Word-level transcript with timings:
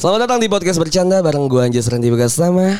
Selamat 0.00 0.24
datang 0.24 0.40
di 0.40 0.48
podcast 0.48 0.80
bercanda 0.80 1.20
bareng 1.20 1.44
gue 1.44 1.60
Anjas 1.60 1.84
Randy 1.92 2.08
Begasama. 2.08 2.72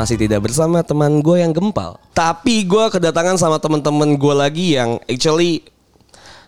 Masih 0.00 0.16
tidak 0.16 0.48
bersama 0.48 0.80
teman 0.80 1.20
gue 1.20 1.44
yang 1.44 1.52
gempal. 1.52 2.00
Tapi 2.16 2.64
gue 2.64 2.88
kedatangan 2.88 3.36
sama 3.36 3.60
teman-teman 3.60 4.16
gue 4.16 4.32
lagi 4.32 4.80
yang 4.80 4.96
actually 5.04 5.60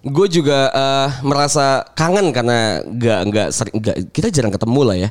gue 0.01 0.27
juga 0.33 0.73
eh, 0.73 1.09
merasa 1.21 1.85
kangen 1.93 2.33
karena 2.33 2.81
nggak 2.85 3.21
nggak 3.29 3.49
sering 3.53 3.75
nggak 3.77 3.97
kita 4.13 4.29
jarang 4.33 4.53
ketemu 4.53 4.81
lah 4.85 4.97
ya. 4.97 5.09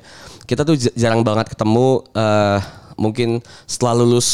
Kita 0.49 0.65
tuh 0.65 0.75
jarang 0.97 1.21
banget 1.21 1.53
ketemu 1.53 2.01
eh, 2.17 2.59
mungkin 2.99 3.39
setelah 3.69 4.01
lulus 4.03 4.27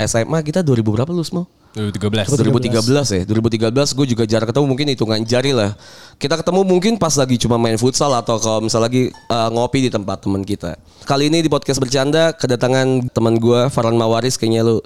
SMA 0.00 0.42
kita 0.42 0.64
2000 0.64 0.82
berapa 0.82 1.10
lulus 1.12 1.30
mau 1.30 1.46
2013. 1.78 2.42
2013 2.42 2.82
ya. 2.90 3.22
2013 3.28 3.70
gue 3.94 4.06
juga 4.16 4.24
jarang 4.26 4.48
ketemu 4.50 4.66
mungkin 4.66 4.86
hitungan 4.90 5.20
jari 5.22 5.52
lah. 5.54 5.76
Kita 6.18 6.34
ketemu 6.40 6.66
mungkin 6.66 6.98
pas 6.98 7.14
lagi 7.14 7.38
cuma 7.38 7.54
main 7.60 7.78
futsal 7.78 8.10
atau 8.16 8.40
kalau 8.40 8.64
misal 8.64 8.82
lagi 8.82 9.12
eh, 9.12 9.48
ngopi 9.52 9.86
di 9.86 9.90
tempat 9.92 10.24
teman 10.24 10.42
kita. 10.42 10.74
Kali 11.04 11.30
ini 11.30 11.44
di 11.44 11.52
podcast 11.52 11.78
bercanda 11.78 12.34
kedatangan 12.34 13.12
teman 13.12 13.36
gue 13.38 13.68
Farhan 13.70 13.94
Mawaris. 13.94 14.40
Kayaknya 14.40 14.66
lu 14.66 14.76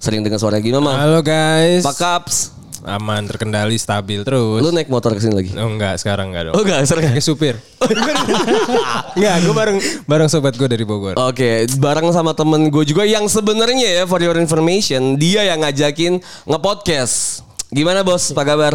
sering 0.00 0.24
dengar 0.24 0.40
suara 0.40 0.58
gimana 0.58 0.96
Halo 0.96 1.20
guys. 1.22 1.84
Pak 1.84 1.96
Kaps 2.00 2.59
Aman, 2.80 3.28
terkendali, 3.28 3.76
stabil 3.76 4.24
terus. 4.24 4.64
lu 4.64 4.72
naik 4.72 4.88
motor 4.88 5.12
ke 5.12 5.20
sini 5.20 5.36
lagi 5.36 5.50
Oh 5.56 5.68
enggak, 5.68 6.00
sekarang 6.00 6.32
enggak 6.32 6.48
dong. 6.48 6.54
oh 6.56 6.62
enggak 6.64 6.88
sering 6.88 7.04
Kayak 7.12 7.24
supir. 7.24 7.54
enggak, 9.16 9.36
gue 9.44 9.54
bareng 9.54 9.78
bareng 10.08 10.28
sobat 10.32 10.56
gue 10.56 10.68
dari 10.68 10.84
Bogor. 10.88 11.16
Oke, 11.20 11.68
bareng 11.76 12.08
sama 12.10 12.32
temen 12.32 12.72
gue 12.72 12.84
juga 12.88 13.04
yang 13.04 13.28
sebenarnya 13.28 14.00
ya 14.00 14.04
for 14.08 14.20
your 14.20 14.36
information 14.40 15.20
dia 15.20 15.44
yang 15.44 15.60
ngajakin 15.60 16.20
ngepodcast. 16.48 17.44
Gimana 17.70 18.00
bos? 18.00 18.32
Apa 18.32 18.42
kabar? 18.42 18.72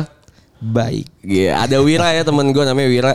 Baik. 0.62 1.10
Iya, 1.20 1.66
ada 1.66 1.78
Wira 1.82 2.14
ya 2.14 2.24
temen 2.24 2.50
gue 2.54 2.64
namanya 2.64 2.90
Wira. 2.90 3.14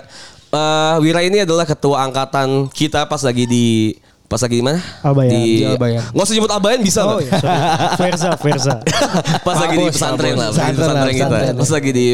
Eh, 0.50 0.96
Wira 1.06 1.20
ini 1.22 1.46
adalah 1.46 1.62
ketua 1.64 2.02
angkatan 2.02 2.66
kita 2.68 3.06
pas 3.06 3.22
lagi 3.22 3.46
di 3.46 3.94
pas 4.30 4.38
lagi 4.38 4.62
di 4.62 4.64
mana? 4.64 4.78
Albayan. 5.02 5.30
Di, 5.34 5.42
Di 5.42 5.64
Albayan. 5.66 6.02
Nggak 6.14 6.22
usah 6.22 6.34
nyebut 6.38 6.52
Albayan 6.54 6.80
bisa 6.86 7.00
Oh 7.02 7.18
iya, 7.18 7.32
sorry. 7.34 7.58
Verza, 7.98 8.30
Verza. 8.38 8.74
pas 9.46 9.56
lagi 9.58 9.74
di 9.74 9.86
pesantren 9.90 10.34
lah, 10.38 10.48
pesantren 10.54 10.78
Pesantren 10.78 11.14
kita, 11.18 11.38
pas 11.58 11.70
lagi 11.74 11.90
di 11.90 12.06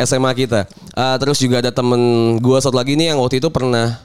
SMA 0.00 0.30
kita. 0.32 0.60
Eh, 0.72 1.16
terus 1.20 1.36
juga 1.36 1.60
ada 1.60 1.68
temen 1.68 2.00
gue 2.40 2.58
satu 2.64 2.72
lagi 2.72 2.96
nih 2.96 3.12
yang 3.12 3.20
waktu 3.20 3.36
itu 3.36 3.52
pernah 3.52 4.00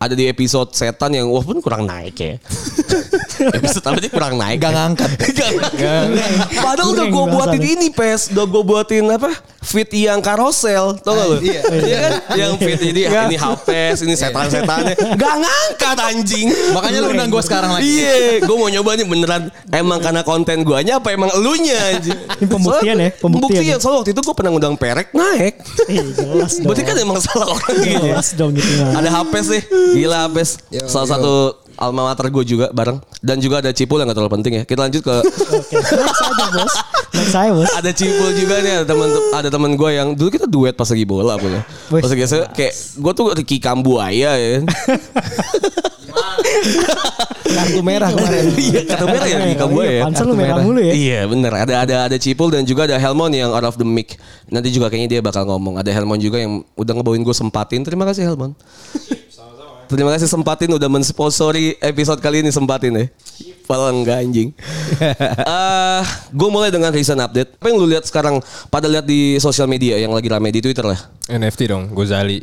ada 0.00 0.14
di 0.16 0.24
episode 0.26 0.72
setan 0.72 1.12
yang 1.12 1.28
walaupun 1.28 1.60
kurang 1.60 1.84
naik 1.84 2.16
ya. 2.16 2.34
episode 3.50 3.84
apa 3.86 3.98
sih 3.98 4.10
kurang 4.12 4.34
naik. 4.38 4.62
Gak 4.62 4.72
ngangkat. 4.72 5.10
Gak 5.80 6.02
Padahal 6.62 6.88
udah 6.94 7.06
gue 7.10 7.24
buatin 7.26 7.62
ini 7.62 7.88
pes, 7.90 8.30
udah 8.30 8.44
gue 8.46 8.62
buatin 8.62 9.04
apa? 9.10 9.32
Fit 9.62 9.86
yang 9.94 10.18
karosel, 10.18 10.98
tau 11.06 11.14
gak 11.14 11.26
lu? 11.30 11.36
Iya, 11.38 11.60
kan? 11.62 11.80
Yang 12.34 12.52
fit 12.58 12.78
jadi 12.82 13.00
ini 13.30 13.36
hapes, 13.38 14.02
ini 14.02 14.14
setan-setannya. 14.18 14.94
Gak 15.14 15.34
ngangkat 15.38 15.96
anjing. 16.02 16.46
Makanya 16.74 16.98
lu 16.98 17.08
undang 17.14 17.30
gue 17.30 17.42
sekarang 17.46 17.70
lagi. 17.78 17.86
Iya, 17.86 18.42
gue 18.42 18.56
mau 18.58 18.66
nyoba 18.66 18.90
nih 18.98 19.06
beneran 19.06 19.42
emang 19.70 20.02
karena 20.02 20.22
konten 20.26 20.66
guanya 20.66 20.98
apa 20.98 21.14
emang 21.14 21.30
elunya 21.38 21.78
anjing. 21.94 22.18
Ini 22.42 22.46
pembuktian 22.50 22.96
ya, 22.98 23.10
pembuktian. 23.14 23.62
Pembuktian. 23.62 23.78
Soalnya 23.78 23.98
waktu 24.02 24.10
itu 24.10 24.20
gue 24.26 24.34
pernah 24.34 24.50
ngundang 24.50 24.74
perek 24.74 25.08
naik. 25.14 25.54
Jelas 25.88 26.52
dong. 26.58 26.66
Berarti 26.66 26.82
kan 26.82 26.96
emang 26.98 27.18
salah 27.22 27.48
orang 27.54 27.74
gitu. 27.78 28.06
Jelas 28.10 28.28
dong 28.34 28.50
gitu. 28.58 28.70
Nah. 28.82 28.98
Ada 28.98 29.08
Hapes 29.14 29.46
sih, 29.46 29.62
gila 29.94 30.26
Hapes. 30.26 30.50
Salah 30.90 31.08
satu 31.08 31.61
alma 31.82 32.14
mater 32.14 32.30
gue 32.30 32.44
juga 32.46 32.70
bareng. 32.70 33.02
Dan 33.18 33.42
juga 33.42 33.58
ada 33.58 33.74
Cipul 33.74 33.98
yang 33.98 34.06
gak 34.06 34.22
terlalu 34.22 34.34
penting 34.38 34.52
ya. 34.58 34.64
Kita 34.64 34.86
lanjut 34.86 35.02
ke 35.02 35.14
Oke, 35.18 35.76
next 35.82 36.22
aja 36.22 36.46
bos. 36.54 36.74
Next 37.12 37.32
saya 37.34 37.50
bos. 37.50 37.70
ada 37.74 37.90
Cipul 37.90 38.30
juga 38.38 38.54
nih 38.62 38.72
ada 38.78 38.86
teman 38.86 39.08
ada 39.34 39.48
teman 39.50 39.70
gue 39.74 39.90
yang 39.90 40.08
dulu 40.14 40.30
kita 40.30 40.46
duet 40.46 40.78
pas 40.78 40.86
lagi 40.86 41.02
bola 41.02 41.34
punya. 41.34 41.66
Pas 41.90 42.06
lagi 42.06 42.22
kayak 42.54 42.74
gue 43.02 43.12
tuh 43.12 43.26
Ricky 43.34 43.58
Kambuaya 43.58 44.38
ya. 44.38 44.62
Kartu 47.52 47.84
merah 47.84 48.08
kemarin. 48.08 48.48
Iya, 48.56 48.80
kata 48.88 49.04
merah 49.04 49.26
ya 49.28 49.56
Kambuaya 49.58 49.92
ya. 49.92 50.02
Panser 50.06 50.24
lu 50.24 50.34
merah 50.38 50.62
mulu 50.62 50.80
ya. 50.80 50.94
Iya 50.94 51.20
bener 51.28 51.52
ada 51.52 51.74
ada 51.84 51.96
ada 52.08 52.16
Cipul 52.16 52.48
dan 52.54 52.62
juga 52.64 52.86
ada 52.86 52.96
Helmon 52.96 53.34
yang 53.34 53.50
out 53.52 53.66
of 53.66 53.76
the 53.76 53.84
mic. 53.84 54.16
Nanti 54.48 54.70
juga 54.72 54.88
kayaknya 54.88 55.18
dia 55.18 55.20
bakal 55.20 55.44
ngomong. 55.44 55.82
Ada 55.82 55.90
Helmon 55.92 56.18
juga 56.22 56.40
yang 56.40 56.64
udah 56.78 56.92
ngebawain 56.94 57.26
gue 57.26 57.36
sempatin. 57.36 57.82
Terima 57.84 58.06
kasih 58.06 58.30
Helmon. 58.32 58.54
Terima 59.92 60.08
kasih 60.16 60.24
sempatin 60.24 60.72
udah 60.72 60.88
mensponsori 60.88 61.76
episode 61.84 62.16
kali 62.24 62.40
ini 62.40 62.48
sempatin 62.48 62.96
ya. 62.96 63.04
Padahal 63.68 63.92
enggak 63.92 64.24
anjing. 64.24 64.48
Eh, 65.52 66.04
gue 66.32 66.48
mulai 66.48 66.72
dengan 66.72 66.88
recent 66.88 67.18
update. 67.20 67.60
Apa 67.60 67.66
yang 67.68 67.76
lu 67.76 67.86
lihat 67.90 68.08
sekarang? 68.08 68.40
Pada 68.72 68.88
lihat 68.88 69.04
di 69.04 69.36
sosial 69.36 69.68
media 69.68 70.00
yang 70.00 70.14
lagi 70.14 70.28
rame 70.30 70.48
di 70.48 70.64
Twitter 70.64 70.84
lah. 70.86 70.96
NFT 71.28 71.60
dong, 71.68 71.92
Gozali. 71.92 72.40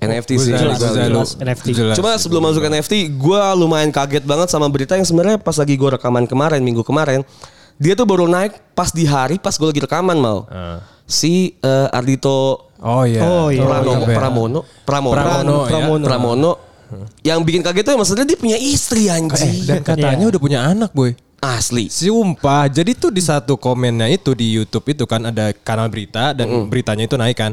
NFT 0.00 0.30
sih. 0.40 0.52
Gozali, 0.52 0.62
Jelas, 0.64 0.78
Gozali. 0.80 1.08
jelas, 1.12 1.30
NFT. 1.36 1.66
Jelas. 1.76 1.94
Cuma 1.98 2.10
sebelum 2.16 2.42
masuk 2.48 2.62
NFT, 2.64 3.12
gue 3.12 3.40
lumayan 3.56 3.92
kaget 3.92 4.24
banget 4.24 4.48
sama 4.48 4.68
berita 4.72 4.96
yang 4.96 5.04
sebenarnya 5.04 5.36
pas 5.40 5.56
lagi 5.56 5.74
gue 5.76 5.90
rekaman 6.00 6.24
kemarin, 6.24 6.60
minggu 6.64 6.84
kemarin, 6.84 7.20
dia 7.76 7.92
tuh 7.92 8.08
baru 8.08 8.24
naik 8.24 8.56
pas 8.72 8.88
di 8.88 9.04
hari 9.04 9.36
pas 9.36 9.52
gue 9.52 9.68
lagi 9.68 9.82
rekaman 9.84 10.16
mau. 10.16 10.48
Ah. 10.48 10.80
Si 11.04 11.56
eh, 11.60 11.88
Ardito 11.92 12.66
Oh 12.76 13.08
iya. 13.08 13.20
Oh, 13.24 13.48
iya. 13.48 13.64
Pranomo, 13.64 14.04
iya. 14.04 14.16
Pramono, 14.16 14.60
Pramono, 14.84 15.14
Pramono, 15.16 15.54
ya. 15.64 15.68
Pramono, 15.72 16.04
Pramono. 16.04 16.52
Yang 17.22 17.38
bikin 17.44 17.62
kaget 17.66 17.82
tuh 17.82 17.96
maksudnya 17.98 18.24
dia 18.24 18.38
punya 18.38 18.58
istri 18.58 19.10
anjing. 19.10 19.66
Dan 19.66 19.82
katanya 19.82 20.24
Iya. 20.26 20.30
udah 20.32 20.40
punya 20.40 20.60
anak, 20.62 20.90
boy. 20.94 21.12
Asli. 21.36 21.92
Sumpah, 21.92 22.66
jadi 22.66 22.96
tuh 22.96 23.12
di 23.12 23.20
satu 23.20 23.60
komennya 23.60 24.08
itu 24.08 24.32
di 24.32 24.56
YouTube 24.56 24.88
itu 24.88 25.04
kan 25.04 25.20
ada 25.30 25.52
kanal 25.52 25.86
berita 25.92 26.32
dan 26.32 26.66
beritanya 26.66 27.04
itu 27.06 27.14
naik 27.14 27.36
kan. 27.36 27.52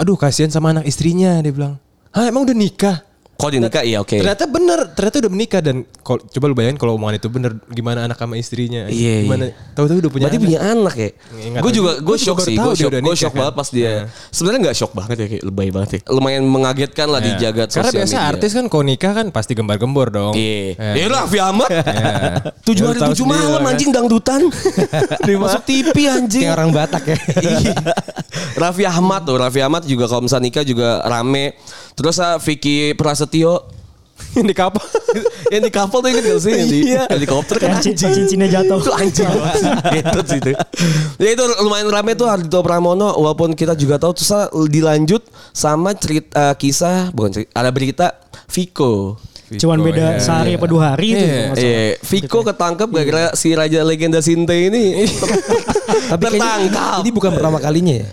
Aduh 0.00 0.16
kasihan 0.16 0.48
sama 0.48 0.72
anak 0.72 0.88
istrinya 0.88 1.38
dia 1.38 1.52
bilang. 1.52 1.76
Hah 2.10 2.26
emang 2.26 2.48
udah 2.48 2.56
nikah? 2.56 3.04
Kok 3.38 3.54
di 3.54 3.62
nikah? 3.62 3.86
Iya 3.86 4.02
oke. 4.02 4.18
Ternyata 4.18 4.50
bener, 4.50 4.78
ternyata 4.90 5.16
udah 5.22 5.30
menikah 5.30 5.62
dan 5.62 5.86
kol- 6.02 6.18
coba 6.20 6.44
lu 6.44 6.58
bayangin 6.58 6.74
kalau 6.74 6.98
omongan 6.98 7.22
itu 7.22 7.30
bener 7.30 7.54
gimana 7.70 8.02
anak 8.02 8.18
sama 8.18 8.34
istrinya. 8.34 8.90
Iya, 8.90 9.22
Gimana? 9.22 9.54
Tahu-tahu 9.72 10.02
udah 10.02 10.10
punya 10.10 10.24
Berarti 10.26 10.34
anak. 10.34 10.46
punya 10.50 10.60
anak 10.60 10.94
ya? 10.98 11.10
Gue 11.56 11.70
juga 11.70 11.90
gue 12.02 12.16
shock 12.18 12.38
sih, 12.42 12.58
gue 12.58 12.74
shock, 12.74 12.90
gue 12.90 13.14
shock 13.14 13.30
kan. 13.30 13.38
banget 13.38 13.54
pas 13.54 13.68
dia. 13.70 14.10
Sebenarnya 14.34 14.60
nggak 14.60 14.76
shock 14.76 14.90
banget 14.90 15.16
ya, 15.16 15.26
kayak 15.30 15.44
lebay 15.46 15.68
banget 15.70 15.90
ya. 15.94 16.00
Lumayan 16.10 16.42
mengagetkan 16.44 17.06
lah 17.06 17.22
di 17.22 17.30
Ya. 17.30 17.38
jagat 17.46 17.70
Karena 17.70 17.86
sosial 17.86 17.98
biasa 18.02 18.10
media. 18.12 18.26
artis 18.28 18.50
kan 18.50 18.64
kalau 18.66 18.82
nikah 18.82 19.12
kan 19.14 19.26
pasti 19.30 19.52
gembar-gembor 19.54 20.10
dong. 20.10 20.34
Iya. 20.34 20.74
Ya. 20.74 20.92
Ya 20.96 21.06
Raffi 21.08 21.38
Ahmad. 21.38 21.70
Tujuh 22.66 22.84
hari 22.84 22.98
tujuh 23.06 23.22
malam 23.22 23.54
lah 23.54 23.62
kan. 23.62 23.70
anjing 23.72 23.90
dangdutan. 23.94 24.40
Masuk 25.38 25.62
TV 25.62 25.94
anjing. 26.10 26.42
Kayak 26.42 26.58
orang 26.58 26.70
Batak 26.74 27.02
ya. 27.06 27.16
Iya. 27.38 27.74
Raffi 28.56 28.82
Ahmad 28.82 29.22
tuh, 29.22 29.38
Raffi 29.38 29.62
Ahmad 29.62 29.86
juga 29.86 30.04
kalau 30.06 30.26
misalnya 30.26 30.50
nikah 30.50 30.66
juga 30.66 31.06
rame. 31.06 31.54
Terus 31.98 32.16
ah, 32.18 32.38
Vicky 32.38 32.94
Prasetyo 32.94 33.74
Yang 34.34 34.46
di 34.46 34.56
kapal. 34.56 34.82
yang 35.54 35.62
di 35.62 35.70
kapal 35.70 35.98
tuh 35.98 36.10
inget 36.10 36.24
gak 36.24 36.40
sih? 36.40 36.50
Yang 36.52 36.68
di 36.68 36.80
helikopter 37.08 37.54
kan 37.56 37.68
Yang 37.70 37.78
cin- 37.80 37.94
anjing. 37.94 38.12
cincinnya 38.16 38.48
jatuh. 38.50 38.78
Itu 38.78 38.92
anjing 38.92 39.26
banget. 39.28 39.54
Itu 40.02 40.18
sih 40.24 40.38
itu. 40.38 40.50
Ya 41.18 41.28
itu 41.32 41.44
lumayan 41.60 41.86
rame 41.86 42.12
tuh 42.14 42.26
Ardito 42.26 42.58
Pramono 42.60 43.14
walaupun 43.14 43.52
kita 43.52 43.74
juga 43.74 43.94
tahu 43.96 44.14
terus 44.14 44.30
ah, 44.30 44.46
dilanjut 44.50 45.22
sama 45.50 45.94
cerita 45.94 46.54
kisah 46.54 47.10
bukan 47.10 47.30
cerita, 47.32 47.50
ada 47.52 47.70
berita 47.70 48.06
Vico. 48.48 49.18
Cuman 49.48 49.80
beda 49.80 50.06
Iya, 50.12 50.20
sehari 50.20 50.50
apa 50.54 50.66
dua 50.66 50.82
hari 50.92 51.06
itu. 51.08 51.18
Iya. 51.18 51.24
kalau 51.24 51.46
nggak 51.46 51.56
salah. 51.56 51.78
Eh, 51.80 51.92
Vico 52.04 52.38
ketangkep 52.44 52.88
gara-gara 52.90 53.24
si 53.32 53.48
raja 53.54 53.80
legenda 53.80 54.20
Sinte 54.20 54.52
ini 54.52 55.08
tertangkap. 56.10 57.00
ini 57.00 57.10
bukan 57.10 57.30
pertama 57.32 57.58
kalinya 57.58 57.94
ya. 57.96 58.08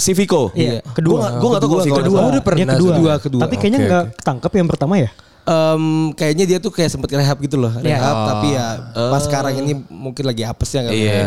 Si 0.00 0.16
Vico. 0.16 0.48
Iya, 0.52 0.80
kedua. 0.96 1.36
Gue 1.36 1.48
gak 1.52 1.60
tau 1.60 1.68
kalau 1.68 1.84
Vico 1.84 2.00
Kedua. 2.00 2.18
Oh, 2.18 2.28
udah 2.32 2.42
pernah. 2.42 2.74
Kedua. 2.74 2.92
Kedua, 2.96 3.12
kedua. 3.20 3.40
Tapi 3.44 3.54
kayaknya 3.54 3.78
Oke, 3.78 3.86
nggak 3.86 4.02
oke. 4.02 4.12
ketangkep 4.18 4.52
yang 4.56 4.68
pertama 4.68 4.94
ya. 4.96 5.10
Em, 5.40 5.84
kayaknya 6.12 6.44
dia 6.46 6.58
tuh 6.58 6.70
kayak 6.70 6.90
sempet 6.90 7.08
rehab 7.12 7.36
gitu 7.38 7.56
loh. 7.56 7.72
Iya. 7.80 7.96
Rehab 7.96 8.16
tapi 8.28 8.48
ya 8.52 8.66
pas 9.08 9.22
sekarang 9.24 9.52
ini 9.56 9.72
mungkin 9.88 10.24
lagi 10.24 10.42
apesnya 10.42 10.86
kan. 10.86 10.92
Iya. 10.92 11.24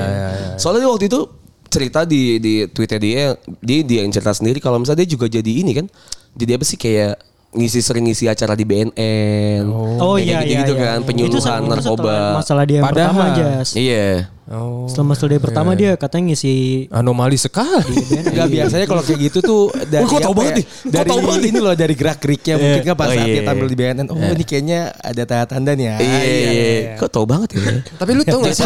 Soalnya 0.55 0.85
dia 0.85 0.91
waktu 0.91 1.05
itu 1.07 1.19
cerita 1.67 2.05
di 2.05 2.37
di 2.37 2.53
Twitter 2.69 3.01
dia 3.01 3.33
dia 3.59 3.79
dia 3.81 3.99
yang 4.05 4.13
cerita 4.13 4.29
sendiri 4.31 4.61
kalau 4.61 4.77
misalnya 4.77 5.01
dia 5.01 5.11
juga 5.11 5.25
jadi 5.25 5.51
ini 5.51 5.71
kan. 5.73 5.85
Jadi 6.33 6.51
apa 6.53 6.63
sih 6.63 6.77
kayak 6.77 7.17
ngisi 7.53 7.79
sering 7.81 8.05
ngisi 8.05 8.25
acara 8.25 8.53
di 8.53 8.65
BNN. 8.65 9.65
Oh 9.97 10.17
Kayak 10.17 10.25
iya 10.25 10.37
iya. 10.41 10.61
kan 10.65 10.99
iya. 10.99 11.05
penyuluhan 11.05 11.33
Itu 11.33 11.39
setelah 11.41 11.61
narkoba. 11.67 12.15
Masalah 12.37 12.63
dia 12.65 12.77
yang 12.79 12.85
Padahal- 12.85 13.13
pertama 13.13 13.37
Jas. 13.37 13.69
Iya. 13.73 14.07
Oh. 14.51 14.91
Selama 14.91 15.15
day 15.15 15.39
pertama 15.39 15.71
dia 15.71 15.95
katanya 15.95 16.35
ngisi 16.35 16.85
Anomali 16.91 17.39
sekali. 17.39 17.95
Enggak 18.11 18.47
biasanya 18.51 18.85
kalau 18.91 18.99
kayak 18.99 19.19
gitu 19.31 19.39
tuh 19.39 19.61
dari 19.87 20.03
kok 20.03 20.19
tahu 20.19 20.35
apa 20.35 20.39
banget 20.43 20.51
ya, 20.51 20.59
nih? 20.59 20.65
Dari 20.91 21.07
tahu 21.07 21.19
banget 21.23 21.43
ini 21.47 21.59
loh 21.63 21.73
dari 21.79 21.93
gerak 21.95 22.17
geriknya 22.19 22.55
mungkin 22.59 22.81
kan 22.83 22.95
pas 22.99 23.07
Oh, 23.07 23.15
saat 23.15 23.29
iya. 23.29 23.35
dia 23.39 23.43
tampil 23.45 23.67
di 23.69 23.77
BNN. 23.77 24.07
Oh 24.09 24.19
ini 24.19 24.43
kayaknya 24.43 24.79
ada 24.99 25.23
tanda-tanda 25.23 25.71
nih 25.77 25.85
ya. 25.85 25.95
Iya, 26.01 26.21
iya. 26.27 26.95
Kok 26.99 27.09
tau 27.13 27.25
banget 27.29 27.49
ya? 27.55 27.61
Tapi 27.95 28.11
lu 28.17 28.23
tau 28.27 28.39
gak 28.43 28.55
sih? 28.57 28.65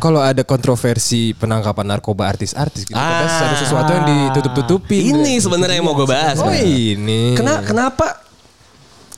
Kalau 0.00 0.20
ada 0.24 0.42
kontroversi 0.42 1.36
penangkapan 1.36 1.86
narkoba 1.94 2.34
artis-artis 2.34 2.88
gitu. 2.88 2.98
Ah. 2.98 3.30
Ada 3.30 3.56
sesuatu 3.62 3.90
yang 3.94 4.04
ditutup-tutupin. 4.08 5.02
Ini 5.22 5.38
sebenarnya 5.38 5.78
yang 5.78 5.86
mau 5.86 5.94
gue 5.94 6.08
bahas. 6.08 6.40
Oh 6.42 6.50
ini. 6.50 7.38
Kena, 7.38 7.62
kenapa 7.62 8.23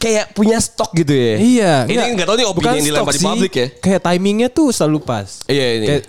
kayak 0.07 0.27
punya 0.33 0.59
stok 0.63 0.91
gitu 0.95 1.11
ya? 1.13 1.35
Iya. 1.37 1.75
Ini 1.91 2.15
nggak 2.15 2.27
tahu 2.31 2.37
nih 2.39 2.47
opini 2.47 2.59
bukan 2.63 2.73
yang 2.79 2.87
dilempar 2.87 3.13
stok 3.13 3.15
di 3.15 3.19
sih. 3.19 3.27
publik 3.27 3.53
ya. 3.59 3.67
Kayak 3.83 4.01
timingnya 4.07 4.49
tuh 4.55 4.69
selalu 4.71 4.99
pas. 5.03 5.29
Iya, 5.51 5.67
ini. 5.83 5.87
Kayak 5.91 6.03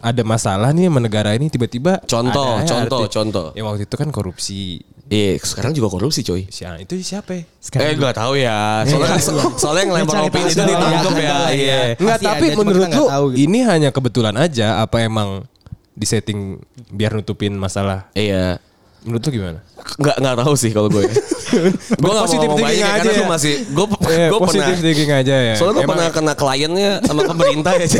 ada 0.00 0.22
masalah 0.24 0.68
nih 0.72 0.88
sama 0.88 1.00
negara 1.00 1.30
ini 1.36 1.52
tiba-tiba 1.52 2.00
Contoh, 2.08 2.56
ada 2.56 2.64
contoh, 2.64 3.04
artis. 3.04 3.12
contoh. 3.12 3.46
Ya 3.52 3.62
waktu 3.64 3.84
itu 3.84 3.96
kan 3.96 4.08
korupsi. 4.08 4.80
Iya, 5.10 5.42
sekarang 5.42 5.74
juga 5.74 5.90
korupsi 5.90 6.22
coy. 6.22 6.46
Si 6.54 6.62
ah, 6.62 6.78
itu 6.78 6.94
siapa 7.02 7.34
ya? 7.34 7.42
eh 7.82 7.92
gak 7.98 8.14
tahu 8.14 8.38
ya. 8.38 8.86
Soalnya, 8.86 9.18
soalnya 9.58 9.82
yang 9.82 9.92
lempar 9.98 10.22
opini 10.22 10.46
itu 10.54 10.62
ditangkap 10.62 11.14
ya. 11.18 11.36
Iya. 11.50 11.80
Enggak, 11.98 12.18
Pasti 12.22 12.26
tapi 12.30 12.46
ada, 12.46 12.56
menurut 12.62 12.86
lu 12.86 13.08
tahu 13.10 13.26
gitu. 13.34 13.38
ini 13.42 13.58
hanya 13.66 13.90
kebetulan 13.90 14.34
aja 14.38 14.78
apa 14.78 15.02
emang 15.02 15.42
disetting 15.98 16.62
biar 16.94 17.12
nutupin 17.18 17.58
masalah? 17.58 18.06
Iya. 18.14 18.62
Menurut 19.00 19.22
lu 19.24 19.30
gimana? 19.32 19.58
Nggak 19.96 20.16
nggak 20.20 20.36
tahu 20.44 20.54
sih 20.60 20.70
kalau 20.76 20.88
gue. 20.92 21.04
gue 22.00 22.10
nggak 22.12 22.14
ngomong 22.14 22.28
thinking 22.30 22.52
banyak 22.52 22.78
ya, 22.84 23.00
aja 23.00 23.10
ya. 23.10 23.18
gue 23.18 23.26
masih 23.26 23.54
gue 23.72 23.86
Eh, 24.12 24.28
gue 24.28 24.38
pernah 24.44 24.66
thinking 24.76 25.12
aja 25.12 25.36
ya. 25.50 25.54
Soalnya 25.56 25.82
gue 25.82 25.88
pernah 25.88 26.08
kena 26.12 26.34
kliennya 26.36 26.90
sama 27.08 27.22
pemerintah 27.24 27.72
ya. 27.80 27.86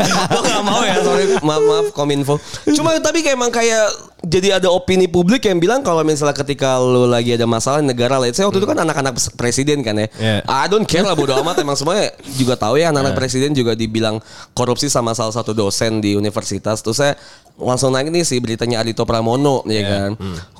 Gue 0.00 0.40
gak 0.40 0.64
mau 0.64 0.80
ya. 0.80 0.96
Sorry, 1.02 1.24
maaf 1.44 1.60
maaf 1.60 1.86
kominfo. 1.92 2.40
Cuma 2.72 2.96
tapi 3.04 3.20
kayak 3.20 3.36
emang 3.36 3.52
kayak 3.52 3.84
jadi 4.20 4.60
ada 4.60 4.68
opini 4.68 5.08
publik 5.08 5.48
yang 5.48 5.56
bilang 5.56 5.80
kalau 5.80 6.04
misalnya 6.04 6.36
ketika 6.36 6.76
lu 6.76 7.08
lagi 7.08 7.32
ada 7.32 7.48
masalah 7.48 7.80
negara, 7.80 8.20
let's 8.20 8.36
say 8.36 8.44
waktu 8.44 8.60
itu 8.60 8.68
kan 8.68 8.76
anak-anak 8.76 9.16
presiden 9.32 9.80
kan 9.80 9.96
ya. 9.96 10.06
Yeah. 10.20 10.40
I 10.44 10.68
don't 10.68 10.84
care 10.84 11.00
lah 11.00 11.16
bodo 11.16 11.32
amat. 11.40 11.64
Emang 11.64 11.72
semuanya 11.72 12.12
juga 12.36 12.52
tahu 12.60 12.76
ya 12.76 12.92
anak-anak 12.92 13.16
presiden 13.16 13.56
juga 13.56 13.72
dibilang 13.72 14.20
korupsi 14.52 14.92
sama 14.92 15.16
salah 15.16 15.32
satu 15.32 15.56
dosen 15.56 16.04
di 16.04 16.20
universitas. 16.20 16.84
Terus 16.84 17.00
saya 17.00 17.16
langsung 17.56 17.96
naik 17.96 18.12
nih 18.12 18.24
sih 18.24 18.44
beritanya 18.44 18.84
Adito 18.84 19.08
Pramono 19.08 19.64
ya 19.64 19.82
kan. 19.88 20.10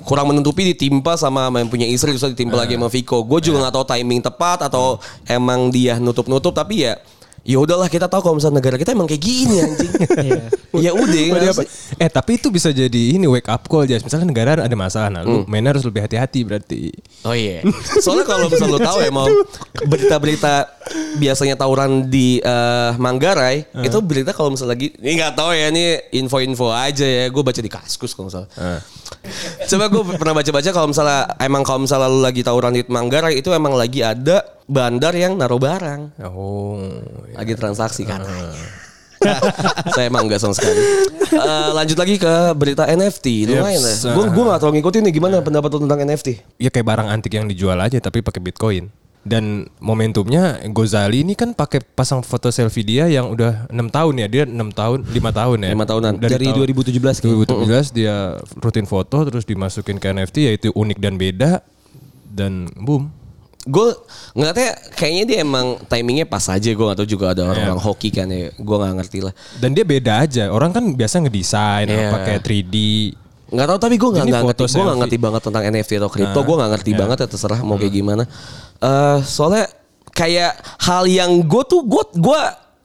Kurang 0.09 0.33
menutupi 0.33 0.65
ditimpa 0.73 1.21
sama 1.21 1.53
yang 1.53 1.69
punya 1.69 1.85
istri 1.85 2.17
terus 2.17 2.33
ditimpa 2.33 2.57
lagi 2.65 2.81
sama 2.81 2.89
Viko. 2.89 3.29
Gue 3.29 3.45
juga 3.45 3.69
nggak 3.69 3.75
tahu 3.77 3.85
timing 3.93 4.21
tepat 4.25 4.73
atau 4.73 4.97
emang 5.29 5.69
dia 5.69 6.01
nutup-nutup 6.01 6.57
tapi 6.57 6.89
ya 6.89 6.97
ya 7.41 7.57
udahlah 7.57 7.89
kita 7.89 8.07
tahu 8.07 8.21
kalau 8.21 8.37
misalnya 8.37 8.61
negara 8.61 8.77
kita 8.77 8.93
emang 8.93 9.09
kayak 9.09 9.23
gini 9.23 9.57
anjing. 9.61 9.93
ya 10.85 10.93
udah. 10.93 11.21
Eh 11.97 12.11
tapi 12.13 12.37
itu 12.37 12.53
bisa 12.53 12.71
jadi 12.71 13.17
ini 13.17 13.25
wake 13.27 13.49
up 13.49 13.65
call 13.67 13.85
aja. 13.89 13.99
Misalnya 14.01 14.29
negara 14.29 14.61
ada 14.61 14.77
masalah, 14.77 15.09
nah 15.09 15.23
lu 15.25 15.45
mainnya 15.49 15.73
harus 15.75 15.85
lebih 15.85 16.05
hati-hati 16.05 16.41
berarti. 16.45 16.93
Oh 17.25 17.33
iya. 17.37 17.65
Soalnya 18.01 18.25
kalau 18.29 18.47
misalnya 18.53 18.77
lo 18.77 18.81
tahu 18.81 18.99
ya 19.03 19.11
mau 19.13 19.29
berita-berita 19.89 20.55
biasanya 21.17 21.57
tawuran 21.57 22.09
di 22.09 22.41
eh, 22.41 22.91
Manggarai 23.01 23.67
itu 23.85 23.99
berita 24.05 24.37
kalau 24.37 24.53
misalnya 24.53 24.77
lagi 24.77 24.93
ini 25.01 25.13
nggak 25.21 25.35
tahu 25.35 25.51
ya 25.53 25.67
ini 25.73 25.85
info-info 26.21 26.71
aja 26.71 27.05
ya. 27.07 27.25
Gue 27.33 27.43
baca 27.45 27.61
di 27.61 27.71
Kaskus 27.73 28.13
kalau 28.13 28.29
misalnya. 28.29 28.51
Coba 29.71 29.87
gue 29.87 30.03
pernah 30.19 30.35
baca-baca 30.35 30.71
kalau 30.73 30.89
misalnya 30.91 31.21
emang 31.39 31.63
kalau 31.63 31.85
misalnya 31.85 32.09
lu 32.11 32.21
lagi 32.21 32.43
tawuran 32.43 32.75
di 32.75 32.83
Manggarai 32.89 33.39
itu 33.39 33.53
emang 33.53 33.77
lagi 33.77 34.03
ada 34.03 34.43
bandar 34.67 35.15
yang 35.15 35.39
naruh 35.39 35.61
barang. 35.61 36.23
Oh. 36.27 36.81
Lagi 37.37 37.55
transaksi 37.55 38.03
kan. 38.03 38.25
Saya 39.95 40.09
emang 40.09 40.25
enggak 40.25 40.41
sama 40.41 40.57
sekali. 40.57 40.81
Eh, 41.31 41.71
lanjut 41.77 41.99
lagi 42.01 42.17
ke 42.17 42.57
berita 42.57 42.89
NFT. 42.89 43.53
Lumayan 43.53 43.77
Yes. 43.79 44.09
ya. 44.09 44.17
Gue 44.17 44.33
gue 44.33 44.45
gak 44.49 44.59
terlalu 44.65 44.81
ngikutin 44.81 45.03
nih 45.05 45.13
gimana 45.13 45.35
pendapat 45.45 45.69
lu 45.77 45.85
tentang 45.85 46.01
NFT. 46.01 46.29
Ya 46.57 46.73
kayak 46.73 46.87
barang 46.89 47.09
antik 47.13 47.33
yang 47.37 47.45
dijual 47.45 47.77
aja 47.77 48.01
tapi 48.01 48.25
pakai 48.25 48.41
Bitcoin. 48.41 48.89
Dan 49.21 49.69
momentumnya 49.85 50.65
Gozali 50.73 51.21
ini 51.21 51.37
kan 51.37 51.53
pakai 51.53 51.85
pasang 51.85 52.25
foto 52.25 52.49
selfie 52.49 52.81
dia 52.81 53.05
yang 53.05 53.29
udah 53.29 53.69
enam 53.69 53.93
tahun 53.93 54.17
ya. 54.17 54.27
Dia 54.33 54.43
enam 54.49 54.73
tahun, 54.73 55.05
lima 55.13 55.29
tahun 55.29 55.69
ya. 55.69 55.71
Lima 55.77 55.85
tahunan. 55.85 56.13
Dari 56.17 56.49
tahun 56.49 56.57
2017 56.73 57.21
kayaknya. 57.21 57.45
2017 57.93 57.93
dia 57.93 58.17
rutin 58.65 58.89
foto 58.89 59.21
terus 59.29 59.45
dimasukin 59.45 60.01
ke 60.01 60.09
NFT 60.09 60.37
yaitu 60.49 60.69
unik 60.73 60.99
dan 61.05 61.15
beda 61.21 61.61
dan 62.33 62.73
boom. 62.81 63.13
Gue 63.69 63.93
ngeliatnya 64.33 64.73
kayaknya 64.97 65.25
dia 65.29 65.39
emang 65.45 65.77
timingnya 65.85 66.25
pas 66.25 66.49
aja. 66.49 66.71
Gue 66.73 66.85
gak 66.89 67.05
tahu 67.05 67.09
juga 67.13 67.37
ada 67.37 67.45
orang-orang 67.45 67.77
Iya. 67.77 67.87
hoki 67.93 68.09
kan 68.09 68.25
ya. 68.33 68.49
Gue 68.57 68.77
gak 68.81 68.95
ngerti 69.05 69.19
lah. 69.21 69.33
Dan 69.61 69.77
dia 69.77 69.85
beda 69.85 70.25
aja. 70.25 70.49
Orang 70.49 70.73
kan 70.73 70.81
biasa 70.97 71.21
ngedesain 71.21 71.93
Iya. 71.93 72.09
pakai 72.09 72.41
3D. 72.41 72.77
Nggak 73.51 73.67
tahu 73.67 73.79
tapi 73.83 73.95
gue 73.99 74.11
nggak 74.15 74.27
nggak 74.31 74.45
ngerti 74.47 74.63
gue 74.71 74.85
nggak 74.87 75.01
ngerti 75.03 75.17
banget 75.19 75.43
tentang 75.43 75.63
NFT 75.67 75.91
atau 75.99 76.07
kripto 76.07 76.39
Nah, 76.39 76.47
gue 76.47 76.57
nggak 76.57 76.71
ngerti 76.71 76.91
iya. 76.95 76.99
banget 77.03 77.17
ya 77.19 77.27
terserah 77.27 77.61
mau 77.67 77.77
kayak 77.83 77.95
gimana 77.99 78.23
eh 78.81 79.19
soalnya 79.23 79.69
kayak 80.11 80.53
hal 80.81 81.05
yang 81.05 81.43
gue 81.43 81.63
tuh 81.65 81.81
gue 81.83 82.03
gue 82.15 82.41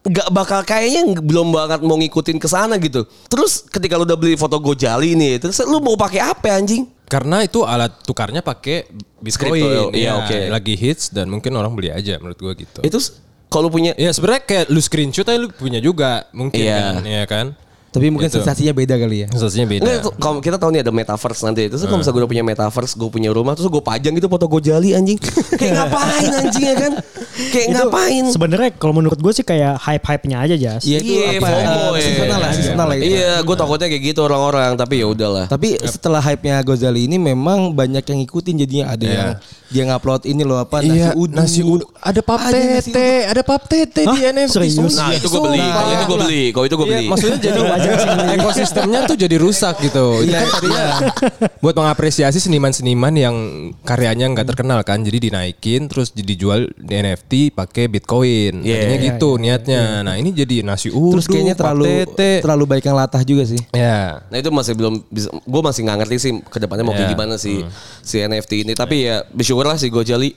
nggak 0.05 0.29
bakal 0.29 0.61
kayaknya 0.61 1.17
belum 1.17 1.49
banget 1.49 1.81
mau 1.81 1.95
ngikutin 1.95 2.37
ke 2.37 2.45
sana 2.45 2.77
gitu 2.77 3.01
terus 3.25 3.65
ketika 3.65 3.95
lu 3.95 4.05
udah 4.05 4.13
beli 4.13 4.35
foto 4.35 4.55
Gojali 4.55 5.13
nih 5.13 5.39
terus 5.39 5.57
lu 5.61 5.79
mau 5.79 5.95
pakai 5.95 6.21
apa 6.21 6.53
anjing 6.53 6.85
Karena 7.05 7.41
itu 7.41 7.61
alat 7.61 8.01
tukarnya 8.01 8.41
pakai 8.41 8.89
Bitcoin. 9.19 9.93
Iya, 9.93 9.93
Ya, 9.93 10.11
oke. 10.17 10.37
Lagi 10.49 10.73
hits 10.73 11.09
dan 11.09 11.29
mungkin 11.29 11.53
orang 11.53 11.69
beli 11.71 11.89
aja 11.89 12.17
menurut 12.17 12.33
gua 12.35 12.53
gitu. 12.53 12.81
itu 12.81 12.97
s- 12.97 13.21
kalau 13.45 13.69
punya 13.69 13.93
Ya 13.93 14.09
sebenarnya 14.09 14.41
kayak 14.41 14.65
lu 14.67 14.77
screenshot 14.77 15.21
aja 15.23 15.37
lu 15.37 15.49
punya 15.49 15.77
juga 15.77 16.25
mungkin 16.31 16.57
Iya. 16.59 16.77
kan, 16.91 16.93
ya 17.03 17.23
kan? 17.25 17.45
Tapi 17.95 18.07
mungkin 18.09 18.27
Gitu. 18.27 18.37
sensasinya 18.37 18.73
beda 18.73 18.95
kali 18.95 19.17
ya. 19.17 19.27
Sensasinya 19.29 19.65
beda. 19.65 19.81
Nggak, 19.81 19.97
itu- 19.97 20.13
kalau 20.17 20.39
kita 20.39 20.57
tahu 20.57 20.69
nih 20.69 20.81
ada 20.81 20.91
metaverse 20.91 21.41
nanti. 21.41 21.63
Terus 21.65 21.81
kalau 21.81 21.97
misalnya 21.97 22.11
gue 22.11 22.21
udah 22.21 22.31
punya 22.31 22.43
metaverse, 22.43 22.93
gue 22.93 23.09
punya 23.09 23.29
rumah, 23.29 23.53
terus 23.53 23.67
gue 23.67 23.79
pajang 23.79 24.13
gitu 24.13 24.27
foto 24.27 24.45
Gojali 24.45 24.91
anjing. 24.91 25.15
Kayak 25.59 25.73
ngapain 25.81 26.31
anjing 26.35 26.63
ya 26.63 26.75
kan? 26.75 26.91
Kayak 27.51 27.67
ngapain? 27.73 28.23
Sebenarnya 28.29 28.69
kalau 28.73 28.93
menurut 28.93 29.17
gue 29.17 29.31
sih 29.31 29.41
kayak 29.41 29.75
hype-hype-nya 29.77 30.37
aja 30.41 30.55
Jas. 30.55 30.81
Iya 30.81 30.97
itu 30.99 31.11
Iya, 31.13 31.27
apa? 31.35 31.47
FOMO, 31.47 31.85
ya. 31.91 32.01
seasonal 32.01 32.39
lah, 32.39 32.51
seasonal 32.51 32.85
lah 32.85 32.95
itu. 32.95 33.05
Iya, 33.09 33.31
gue 33.41 33.55
takutnya 33.55 33.87
kayak 33.87 34.03
gitu 34.05 34.19
orang-orang, 34.21 34.71
tapi 34.75 34.93
ya 34.99 35.07
udahlah. 35.07 35.45
Tapi 35.45 35.69
setelah 35.81 36.19
hype-nya 36.19 36.59
Gozali 36.61 37.05
ini 37.05 37.15
memang 37.15 37.71
banyak 37.71 38.03
yang 38.03 38.19
ngikutin 38.21 38.55
jadinya 38.57 38.85
ada 38.89 39.05
yang 39.05 39.29
dia 39.65 39.83
ngupload 39.83 40.23
ini 40.23 40.43
loh 40.43 40.57
apa 40.57 40.79
nasi 40.79 40.93
Iya, 40.93 41.09
uduk. 41.11 41.35
nasi 41.35 41.61
uduk. 41.61 41.89
Ada 41.97 42.21
pap 42.21 42.39
tete, 42.47 43.07
ada 43.25 43.41
pap 43.41 43.63
tete 43.65 44.01
di? 44.05 44.17
NFT. 44.21 44.51
Serius? 44.53 44.95
Nah, 44.95 45.11
itu 45.11 45.27
gue 45.27 45.41
beli. 45.41 45.59
Kalau 45.59 45.89
itu 45.91 46.05
gue 46.05 46.19
beli. 46.21 46.43
Kalau 46.49 46.65
itu 46.65 46.75
gue 46.75 46.85
Iya, 46.85 46.95
beli. 46.95 47.05
maksudnya 47.09 47.37
jadi 47.41 47.59
ekosistemnya 48.35 49.05
tuh 49.05 49.17
jadi 49.17 49.35
rusak 49.37 49.81
gitu. 49.81 50.21
Kan 50.25 50.45
tadinya 50.49 50.85
buat 51.59 51.75
mengapresiasi 51.75 52.37
seniman-seniman 52.37 53.13
yang 53.15 53.35
karyanya 53.81 54.29
nggak 54.31 54.47
terkenal 54.53 54.81
kan, 54.81 55.01
jadi 55.01 55.29
dinaikin 55.29 55.87
terus 55.87 56.11
dijual 56.11 56.69
di 56.75 56.93
NFT 56.93 57.53
pakai 57.53 57.87
Bitcoin. 57.87 58.61
Iya. 58.61 58.75
Tadinya 58.85 58.97
gitu 59.13 59.29
niatnya. 59.37 59.83
Nah 60.03 60.15
ini 60.17 60.31
jadi 60.31 60.61
nasi 60.61 60.89
uduk, 60.89 61.19
Terus 61.21 61.27
kayaknya 61.27 61.55
terlalu 61.55 61.83
tete. 62.07 62.31
terlalu 62.43 62.63
baik 62.67 62.83
yang 62.85 62.97
latah 62.97 63.21
juga 63.21 63.43
sih. 63.47 63.59
Ya. 63.71 64.21
Nah 64.27 64.37
itu 64.37 64.49
masih 64.49 64.73
belum 64.75 64.93
bisa, 65.07 65.29
gue 65.31 65.61
masih 65.61 65.81
nggak 65.85 65.97
ngerti 66.05 66.15
sih 66.19 66.31
ke 66.43 66.57
depannya 66.57 66.83
mau 66.83 66.93
kayak 66.93 67.05
Iya. 67.05 67.13
gimana 67.13 67.35
sih 67.37 67.61
si 68.01 68.17
NFT 68.17 68.51
ini. 68.65 68.73
Tapi 68.73 69.05
ya 69.05 69.21
bersyukurlah 69.29 69.77
si 69.77 69.87
Gojali 69.89 70.33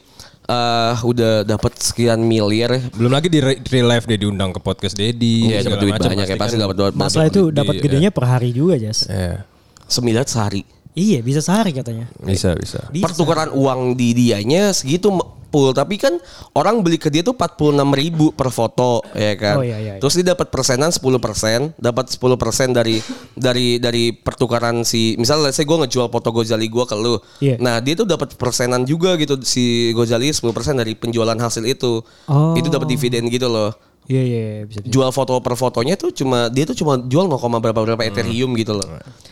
eh, 0.49 0.95
udah 1.05 1.45
dapat 1.45 1.77
sekian 1.77 2.19
miliar. 2.25 2.73
ya. 2.73 2.81
Belum 2.97 3.13
lagi 3.13 3.29
di 3.29 3.39
re- 3.45 3.61
real 3.61 3.89
life 3.89 4.09
dia 4.09 4.17
diundang 4.17 4.51
ke 4.57 4.61
podcast 4.65 4.97
Dedi. 4.97 5.53
Iya 5.53 5.69
dapat 5.69 5.79
duit 5.85 5.93
macam, 5.95 6.11
banyak 6.17 6.27
ya 6.27 6.37
pasti 6.41 6.57
kan. 6.57 6.65
dapat 6.65 6.77
duit 6.81 6.95
Masalah 6.97 7.27
itu 7.29 7.43
dapat 7.53 7.75
iya. 7.79 7.83
gedenya 7.85 8.11
per 8.11 8.25
hari 8.25 8.51
juga 8.57 8.81
Jas. 8.81 9.05
Iya. 9.07 9.45
Sembilan 9.89 10.25
sehari. 10.25 10.63
Iya 10.99 11.23
bisa 11.23 11.39
sehari 11.39 11.71
katanya. 11.71 12.11
Bisa, 12.19 12.59
bisa. 12.59 12.91
Bisa. 12.91 13.07
Pertukaran 13.07 13.55
uang 13.55 13.95
di 13.95 14.11
dianya 14.19 14.75
segitu 14.75 15.15
full 15.49 15.73
tapi 15.73 15.97
kan 15.97 16.21
orang 16.53 16.85
beli 16.85 17.01
ke 17.01 17.09
dia 17.09 17.25
tuh 17.25 17.33
46 17.33 17.81
ribu 17.97 18.37
per 18.37 18.53
foto 18.53 19.01
ya 19.17 19.33
kan. 19.39 19.57
Oh, 19.61 19.65
iya, 19.65 19.81
iya, 19.81 19.95
iya. 19.97 20.01
Terus 20.03 20.21
dia 20.21 20.37
dapat 20.37 20.53
persenan 20.53 20.93
10 20.93 21.01
persen, 21.17 21.73
dapat 21.81 22.13
10 22.13 22.37
persen 22.37 22.69
dari 22.77 23.01
dari 23.33 23.81
dari 23.81 24.13
pertukaran 24.13 24.85
si 24.85 25.17
misalnya 25.17 25.49
let's 25.49 25.57
say 25.57 25.65
gue 25.65 25.77
ngejual 25.77 26.13
foto 26.13 26.29
Gozali 26.35 26.69
gue 26.69 26.85
ke 26.85 26.97
lu. 26.99 27.17
Iya. 27.41 27.57
Nah 27.63 27.81
dia 27.81 27.97
tuh 27.97 28.05
dapat 28.05 28.37
persenan 28.37 28.85
juga 28.85 29.17
gitu 29.17 29.41
si 29.43 29.95
Gozali 29.97 30.29
10 30.29 30.45
persen 30.53 30.77
dari 30.77 30.93
penjualan 30.93 31.37
hasil 31.37 31.65
itu. 31.65 32.05
Oh. 32.29 32.53
Itu 32.53 32.69
dapat 32.69 32.91
dividen 32.91 33.33
gitu 33.33 33.49
loh. 33.49 33.73
Iya 34.09 34.23
iya 34.25 34.41
iya, 34.41 34.63
bisa. 34.65 34.81
bisa. 34.85 34.89
Jual 34.89 35.13
foto 35.13 35.37
per 35.45 35.53
fotonya 35.53 35.97
tuh 36.01 36.13
cuma 36.17 36.49
dia 36.49 36.65
tuh 36.65 36.77
cuma 36.77 36.97
jual 36.97 37.29
0, 37.29 37.61
berapa 37.61 37.81
berapa 37.85 38.03
Ethereum 38.09 38.57
gitu 38.57 38.73
loh. 38.73 38.89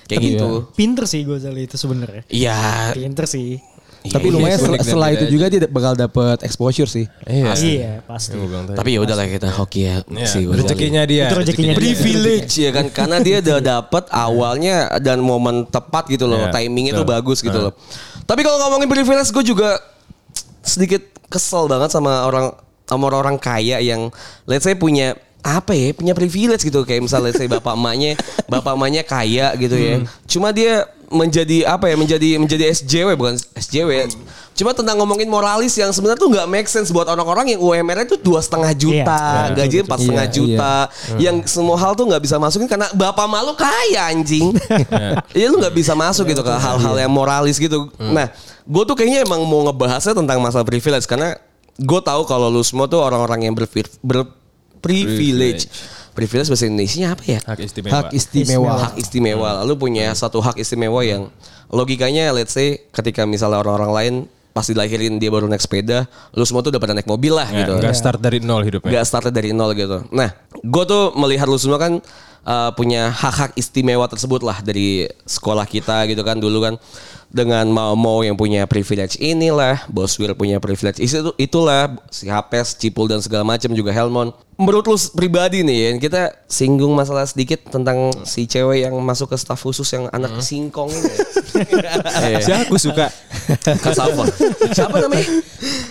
Kayak 0.07 0.23
gitu. 0.25 0.49
Pinter 0.73 1.05
sih 1.05 1.23
Gozali 1.23 1.65
itu 1.65 1.75
sebenarnya. 1.75 2.23
Iya. 2.27 2.91
Pinter 2.93 3.27
sih. 3.27 3.59
Tapi 4.07 4.31
Iya, 4.31 4.35
lumayan 4.39 4.59
unik 4.63 4.79
sel- 4.79 4.87
setelah 4.87 5.09
itu 5.11 5.27
juga 5.27 5.51
dia 5.51 5.67
bakal 5.67 5.93
dapat 5.93 6.39
exposure 6.41 6.87
sih. 6.87 7.11
Iya. 7.27 7.53
Iya 7.53 7.93
pasti. 8.03 8.39
Bilang 8.39 8.65
tadi. 8.65 8.79
Tapi 8.79 8.89
ya 8.89 9.01
udahlah 9.03 9.27
kita 9.27 9.51
hoki 9.51 9.81
ya 9.83 9.97
Iya, 10.07 10.27
si 10.27 10.39
Gozali. 10.47 10.63
rezekinya 10.63 11.03
dia. 11.03 11.27
Itu 11.27 11.37
rezekinya 11.37 11.75
dia. 11.75 11.81
privilege 11.83 12.53
ya 12.57 12.71
kan 12.71 12.87
karena 12.89 13.17
dia 13.19 13.37
udah 13.41 13.59
dapet 13.75 14.05
awalnya 14.09 14.77
dan 14.97 15.19
momen 15.19 15.67
tepat 15.67 16.07
gitu 16.07 16.25
loh 16.25 16.39
Iya, 16.41 16.55
timingnya 16.55 16.95
tuh 16.95 17.03
bagus 17.05 17.39
gitu 17.41 17.59
loh 17.61 17.75
tapi 18.23 18.43
kalau 18.43 18.59
ngomongin 18.61 18.87
privilege 18.87 19.27
gue 19.29 19.45
juga 19.45 19.79
sedikit 20.61 20.99
kesel 21.27 21.67
banget 21.67 21.91
sama 21.91 22.23
orang 22.23 22.55
sama 22.83 23.07
orang-orang 23.07 23.35
kaya 23.37 23.79
yang 23.79 24.11
let's 24.45 24.63
say 24.63 24.75
punya 24.75 25.15
apa 25.47 25.73
ya 25.73 25.95
punya 25.95 26.11
privilege 26.11 26.67
gitu 26.67 26.83
kayak 26.83 27.07
misalnya 27.07 27.31
saya 27.31 27.47
bapak 27.49 27.73
emaknya 27.73 28.19
bapak 28.53 28.75
emaknya 28.75 29.03
kaya 29.03 29.55
gitu 29.55 29.79
ya. 29.79 30.03
Cuma 30.27 30.51
dia 30.51 30.83
menjadi 31.07 31.71
apa 31.71 31.87
ya 31.87 31.95
menjadi 31.95 32.35
menjadi 32.35 32.67
SJW 32.75 33.15
bukan 33.15 33.39
SJW. 33.55 34.11
Cuma 34.53 34.75
tentang 34.75 34.99
ngomongin 34.99 35.29
moralis 35.29 35.71
yang 35.73 35.95
sebenarnya 35.95 36.19
tuh 36.19 36.33
nggak 36.33 36.49
make 36.49 36.67
sense 36.67 36.91
buat 36.91 37.07
orang-orang 37.07 37.55
yang 37.55 37.61
UMR 37.61 38.03
itu 38.03 38.19
dua 38.19 38.41
setengah 38.41 38.73
juta, 38.73 39.23
Iya, 39.45 39.55
gajinya 39.55 39.85
empat 39.87 39.99
setengah 40.01 40.27
Iya, 40.27 40.35
juta, 40.35 40.75
yang 41.21 41.37
semua 41.47 41.77
hal 41.77 41.93
tuh 41.93 42.09
nggak 42.09 42.19
bisa 42.19 42.37
masukin 42.37 42.67
karena 42.67 42.91
bapak 42.91 43.27
malu 43.29 43.55
kaya 43.55 44.11
anjing. 44.11 44.51
Iya 45.39 45.47
lu 45.47 45.61
nggak 45.61 45.77
bisa 45.77 45.95
masuk 45.95 46.27
gitu 46.27 46.41
ke 46.41 46.51
hal-hal 46.51 46.97
yang 46.97 47.13
moralis 47.13 47.61
gitu. 47.61 47.87
Nah, 48.01 48.33
gue 48.65 48.83
tuh 48.83 48.97
kayaknya 48.97 49.23
emang 49.23 49.45
mau 49.45 49.63
ngebahasnya 49.63 50.17
tentang 50.17 50.41
masalah 50.41 50.65
privilege 50.65 51.07
karena 51.07 51.39
gue 51.77 52.01
tahu 52.01 52.25
kalau 52.25 52.49
lu 52.49 52.65
semua 52.65 52.89
tuh 52.89 52.99
orang-orang 52.99 53.47
yang 53.47 53.55
berpri- 53.55 53.87
berprivilege. 54.03 54.43
Privilege 56.17 56.49
bahasa 56.49 56.65
Indonesia 56.65 57.13
apa 57.13 57.25
ya? 57.29 57.41
Hak 57.45 57.61
istimewa. 57.61 57.93
Hak 57.93 58.09
istimewa. 58.17 58.73
hak 58.89 58.95
istimewa. 58.97 59.49
Lalu 59.65 59.75
punya 59.77 60.09
satu 60.17 60.41
hak 60.41 60.57
istimewa 60.57 61.05
yang 61.05 61.29
logikanya 61.69 62.33
let's 62.33 62.57
say 62.57 62.81
ketika 62.89 63.29
misalnya 63.29 63.61
orang-orang 63.61 63.93
lain 63.93 64.15
pas 64.57 64.65
dilahirin 64.65 65.21
dia 65.21 65.29
baru 65.29 65.45
naik 65.53 65.61
sepeda, 65.61 66.09
lu 66.33 66.41
semua 66.49 66.65
tuh 66.65 66.73
udah 66.73 66.81
pada 66.81 66.97
naik 66.97 67.05
mobil 67.05 67.37
lah 67.37 67.45
Ya, 67.53 67.69
gitu. 67.69 67.77
nggak 67.77 67.93
start 67.93 68.25
dari 68.25 68.41
nol 68.41 68.65
hidupnya. 68.65 68.89
Gak 68.97 69.05
startnya 69.05 69.33
dari 69.37 69.53
nol 69.53 69.77
gitu. 69.77 70.09
Nah, 70.09 70.33
gue 70.65 70.85
tuh 70.89 71.13
melihat 71.13 71.45
lu 71.45 71.61
semua 71.61 71.77
kan 71.77 72.01
uh, 72.47 72.71
punya 72.73 73.11
hak-hak 73.11 73.53
istimewa 73.59 74.07
tersebut 74.07 74.41
lah 74.47 74.63
dari 74.63 75.11
sekolah 75.27 75.67
kita 75.67 76.07
gitu 76.07 76.23
kan 76.23 76.39
dulu 76.39 76.63
kan 76.63 76.75
dengan 77.27 77.67
mau-mau 77.69 78.23
yang 78.23 78.39
punya 78.39 78.65
privilege 78.71 79.19
inilah, 79.19 79.83
Bos 79.91 80.15
Will 80.17 80.33
punya 80.39 80.63
privilege 80.63 81.03
itu 81.03 81.35
itulah 81.37 81.99
si 82.09 82.31
Hapes, 82.31 82.79
Cipul 82.79 83.11
dan 83.11 83.21
segala 83.21 83.43
macam 83.43 83.75
juga 83.75 83.91
Helmon. 83.91 84.31
Menurut 84.57 84.89
lu 84.89 84.97
pribadi 85.13 85.61
nih 85.61 85.77
ya, 85.77 85.91
kita 86.01 86.23
singgung 86.49 86.97
masalah 86.97 87.29
sedikit 87.29 87.61
tentang 87.69 88.09
si 88.25 88.49
cewek 88.49 88.89
yang 88.89 88.95
masuk 89.05 89.35
ke 89.35 89.37
staf 89.37 89.61
khusus 89.61 89.85
yang 89.93 90.09
anak 90.17 90.33
singkong 90.41 90.89
ini. 90.89 91.13
Siapa 92.47 92.65
aku 92.65 92.81
suka. 92.81 93.13
Kasava. 93.85 94.25
Siapa 94.73 94.97
namanya? 94.97 95.29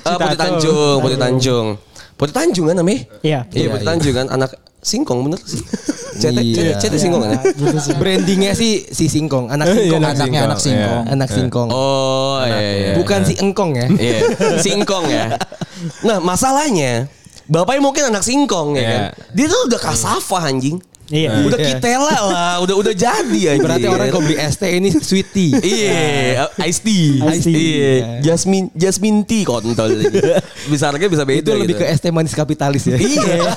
Uh, 0.02 0.18
Putri 0.18 0.38
Tanjung, 0.40 0.98
Putri 1.04 1.18
Tanjung. 1.22 1.68
Putri 2.16 2.32
Tanjung 2.32 2.72
kan 2.72 2.76
namanya? 2.80 3.02
Iya. 3.22 3.40
Iya, 3.52 3.68
Putri 3.72 3.86
Tanjung 3.86 4.16
kan 4.16 4.28
anak 4.32 4.52
singkong 4.80 5.20
bener 5.28 5.40
sih. 5.44 5.60
Cete, 6.16 6.40
Iya. 6.40 6.80
cete, 6.80 6.96
cete 6.96 6.98
singkong 6.98 7.28
kan? 7.28 7.32
ya? 7.36 7.40
Brandingnya 8.00 8.56
sih 8.56 8.88
si 8.88 9.12
singkong, 9.12 9.52
anak 9.52 9.68
singkong, 9.68 10.00
anak 10.00 10.16
anaknya 10.16 10.24
singkong, 10.24 10.48
anak 10.48 10.60
singkong, 10.64 11.04
iya. 11.04 11.12
anak 11.12 11.30
singkong. 11.30 11.68
Oh, 11.76 12.40
iya, 12.48 12.60
iya. 12.64 12.94
Bukan 12.96 13.20
si 13.28 13.34
engkong 13.36 13.72
ya. 13.76 13.88
Iya, 13.92 14.20
singkong 14.64 15.06
ya. 15.12 15.26
Nah, 16.08 16.24
masalahnya 16.24 17.12
Bapaknya 17.46 17.82
mungkin 17.84 18.04
anak 18.10 18.24
singkong 18.26 18.74
ya 18.74 18.82
Iya. 18.82 18.90
kan. 18.90 19.02
Dia 19.38 19.46
tuh 19.52 19.62
udah 19.70 19.80
kasava 19.84 20.40
anjing. 20.50 20.82
Iya. 21.10 21.46
Udah 21.46 21.60
kitela 21.62 22.18
lah, 22.26 22.54
udah 22.66 22.76
udah 22.82 22.94
jadi 22.98 23.42
anjing. 23.54 23.62
Berarti 23.66 23.88
orang 23.88 24.08
kalau 24.10 24.24
beli 24.26 24.38
ST 24.42 24.64
ini 24.66 24.90
sweetie. 24.94 25.54
Iya, 25.76 26.50
iced 26.66 26.82
tea. 26.82 27.22
Iced 27.22 27.46
tea. 27.46 27.58
Iya, 27.58 27.94
Jasmine 28.22 28.68
Jasmine 28.74 29.22
tea 29.26 29.44
kontol. 29.46 30.02
bisa 30.72 30.90
harganya 30.90 31.12
bisa 31.12 31.24
beda 31.28 31.52
Itu 31.52 31.58
lebih 31.58 31.78
gitu. 31.78 31.86
ke 31.86 31.94
ST 31.94 32.06
manis 32.10 32.34
kapitalis 32.34 32.84
ya. 32.90 32.98
Iya. 32.98 33.54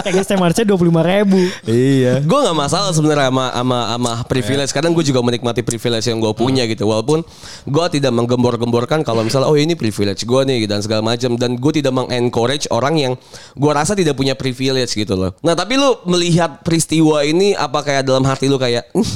Kayak 0.00 0.26
STMRC 0.26 0.64
dua 0.66 0.76
puluh 0.76 0.92
lima 0.92 1.04
ribu. 1.04 1.40
Iya. 1.64 2.20
gue 2.24 2.38
nggak 2.40 2.56
masalah 2.56 2.90
sebenarnya 2.92 3.28
sama 3.32 3.46
sama 3.52 3.78
sama 3.96 4.12
privilege. 4.26 4.70
Kadang 4.72 4.92
gue 4.96 5.04
juga 5.04 5.20
menikmati 5.24 5.60
privilege 5.64 6.06
yang 6.08 6.18
gue 6.20 6.32
punya 6.36 6.64
gitu. 6.68 6.88
Walaupun 6.88 7.24
gue 7.64 7.86
tidak 7.92 8.12
menggembor-gemborkan 8.12 9.04
kalau 9.06 9.24
misalnya 9.24 9.48
oh 9.48 9.56
ini 9.56 9.76
privilege 9.76 10.24
gue 10.24 10.40
nih 10.44 10.66
dan 10.68 10.80
segala 10.84 11.04
macam. 11.04 11.36
Dan 11.36 11.56
gue 11.56 11.72
tidak 11.72 11.92
mengencourage 11.96 12.66
orang 12.72 12.94
yang 12.98 13.12
gue 13.56 13.72
rasa 13.72 13.92
tidak 13.96 14.16
punya 14.16 14.34
privilege 14.34 14.92
gitu 14.96 15.14
loh. 15.16 15.30
Nah 15.44 15.54
tapi 15.54 15.76
lu 15.78 15.96
melihat 16.10 16.60
peristiwa 16.66 17.22
ini 17.22 17.54
apa 17.54 17.86
kayak 17.86 18.02
dalam 18.02 18.26
hati 18.26 18.50
lu 18.50 18.58
kayak 18.58 18.90
"Hmm, 18.90 19.06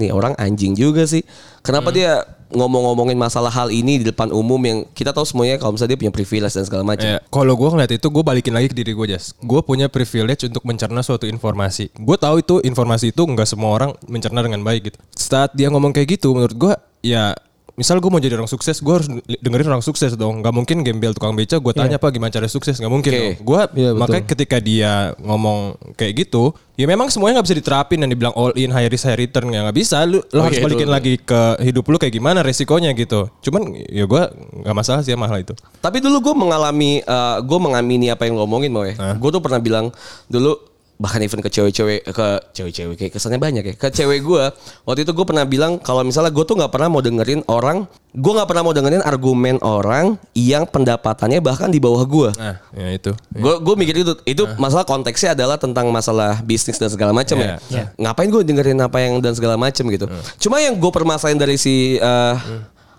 nih 0.00 0.10
orang 0.16 0.32
anjing 0.40 0.72
juga 0.72 1.04
sih. 1.04 1.20
Kenapa 1.60 1.92
dia 1.92 2.24
ngomong-ngomongin 2.50 3.14
masalah 3.14 3.52
hal 3.52 3.70
ini 3.70 4.02
di 4.02 4.04
depan 4.10 4.34
umum 4.34 4.58
yang 4.58 4.82
kita 4.90 5.14
tahu 5.14 5.22
semuanya 5.22 5.60
kalau 5.60 5.76
misalnya 5.76 5.94
dia 5.94 6.00
punya 6.02 6.14
privilege 6.14 6.54
dan 6.58 6.64
segala 6.66 6.82
macam. 6.82 7.06
Ya, 7.06 7.22
kalau 7.30 7.54
gue 7.54 7.68
ngeliat 7.70 7.92
itu 7.94 8.06
gue 8.10 8.24
balikin 8.26 8.54
lagi 8.56 8.66
ke 8.72 8.74
diri 8.74 8.90
gue 8.96 9.06
jas. 9.14 9.36
Gue 9.38 9.62
punya 9.62 9.86
privilege 9.86 10.48
untuk 10.50 10.66
mencerna 10.66 11.04
suatu 11.04 11.30
informasi. 11.30 11.94
Gue 11.94 12.16
tahu 12.18 12.42
itu 12.42 12.58
informasi 12.64 13.14
itu 13.14 13.22
nggak 13.22 13.46
semua 13.46 13.70
orang 13.70 13.90
mencerna 14.10 14.42
dengan 14.42 14.66
baik 14.66 14.90
gitu. 14.90 14.98
Saat 15.14 15.54
dia 15.54 15.70
ngomong 15.70 15.94
kayak 15.94 16.18
gitu, 16.18 16.34
menurut 16.34 16.56
gue 16.56 16.72
ya 17.06 17.36
misal 17.74 17.98
gue 17.98 18.10
mau 18.10 18.18
jadi 18.18 18.34
orang 18.34 18.48
sukses, 18.48 18.78
gue 18.78 18.94
harus 18.94 19.06
dengerin 19.42 19.68
orang 19.70 19.84
sukses 19.84 20.14
dong. 20.14 20.40
Gak 20.40 20.54
mungkin 20.54 20.82
gembel 20.82 21.12
tukang 21.12 21.34
beca, 21.34 21.58
gue 21.58 21.72
tanya 21.72 21.98
apa 21.98 22.08
gimana 22.08 22.30
cara 22.30 22.46
sukses, 22.46 22.78
nggak 22.78 22.92
mungkin. 22.92 23.10
Dong. 23.12 23.34
Gue 23.42 23.60
betul. 23.70 23.94
makanya 23.98 24.24
ketika 24.26 24.56
dia 24.58 24.92
ngomong 25.20 25.58
kayak 25.94 26.26
gitu, 26.26 26.54
ya 26.74 26.86
memang 26.86 27.12
semuanya 27.12 27.40
nggak 27.40 27.48
bisa 27.52 27.58
diterapin 27.60 27.98
dan 28.00 28.08
dibilang 28.08 28.32
all 28.34 28.52
in 28.54 28.70
high 28.70 28.88
risk 28.88 29.04
high 29.04 29.18
return 29.18 29.52
ya 29.52 29.66
nggak 29.66 29.76
bisa. 29.76 30.02
Lu, 30.08 30.22
lu 30.32 30.38
Oh, 30.40 30.44
harus 30.46 30.56
iya, 30.56 30.64
balikin 30.64 30.88
itu. 30.88 30.94
lagi 30.94 31.14
ke 31.20 31.40
hidup 31.60 31.84
lu 31.84 31.96
kayak 32.00 32.14
gimana 32.14 32.40
resikonya 32.40 32.90
gitu. 32.94 33.28
Cuman 33.44 33.76
ya 33.76 34.08
gue 34.08 34.22
nggak 34.64 34.76
masalah 34.76 35.00
sih 35.02 35.12
sama 35.12 35.28
hal 35.28 35.44
itu. 35.44 35.52
Tapi 35.82 36.00
dulu 36.00 36.20
gue 36.20 36.34
mengalami, 36.36 37.04
gue 37.44 37.58
mengamini 37.60 38.08
apa 38.08 38.24
yang 38.24 38.38
lo 38.38 38.44
ngomongin 38.48 38.70
mau 38.72 38.84
ya. 38.84 38.96
Gue 39.18 39.30
tuh 39.30 39.42
pernah 39.44 39.60
bilang 39.60 39.92
dulu 40.26 40.69
bahkan 41.00 41.24
even 41.24 41.40
ke 41.40 41.48
cewek-cewek 41.48 42.04
ke 42.04 42.26
cewek-cewek 42.52 42.94
kayak 42.94 43.12
kesannya 43.16 43.40
banyak 43.40 43.64
ya. 43.64 43.74
Ke 43.74 43.88
cewek 43.88 44.20
gue 44.20 44.44
waktu 44.84 45.08
itu 45.08 45.16
gue 45.16 45.24
pernah 45.24 45.48
bilang 45.48 45.80
kalau 45.80 46.04
misalnya 46.04 46.28
gue 46.28 46.44
tuh 46.44 46.60
nggak 46.60 46.68
pernah 46.68 46.92
mau 46.92 47.00
dengerin 47.00 47.40
orang 47.48 47.88
gue 48.12 48.32
nggak 48.36 48.44
pernah 48.44 48.62
mau 48.66 48.76
dengerin 48.76 49.00
argumen 49.00 49.56
orang 49.64 50.20
yang 50.36 50.68
pendapatannya 50.68 51.40
bahkan 51.40 51.72
di 51.72 51.80
bawah 51.80 52.04
gue 52.04 52.28
Nah, 52.36 52.60
ya 52.76 52.88
itu. 52.92 53.16
gue 53.32 53.54
gue 53.64 53.74
mikir 53.80 53.94
itu. 53.96 54.12
Itu 54.28 54.44
masalah 54.60 54.84
konteksnya 54.84 55.32
adalah 55.32 55.56
tentang 55.56 55.88
masalah 55.88 56.44
bisnis 56.44 56.76
dan 56.76 56.92
segala 56.92 57.16
macam 57.16 57.40
Iya, 57.40 57.56
ya 57.72 57.84
ngapain 57.96 58.28
gue 58.28 58.44
dengerin 58.44 58.76
apa 58.78 59.00
yang 59.00 59.24
dan 59.24 59.32
segala 59.32 59.56
macam 59.56 59.88
gitu. 59.88 60.04
Cuma 60.36 60.60
yang 60.60 60.76
gue 60.76 60.90
permasalahin 60.92 61.40
dari 61.40 61.56
si 61.56 61.96
uh, 61.96 62.36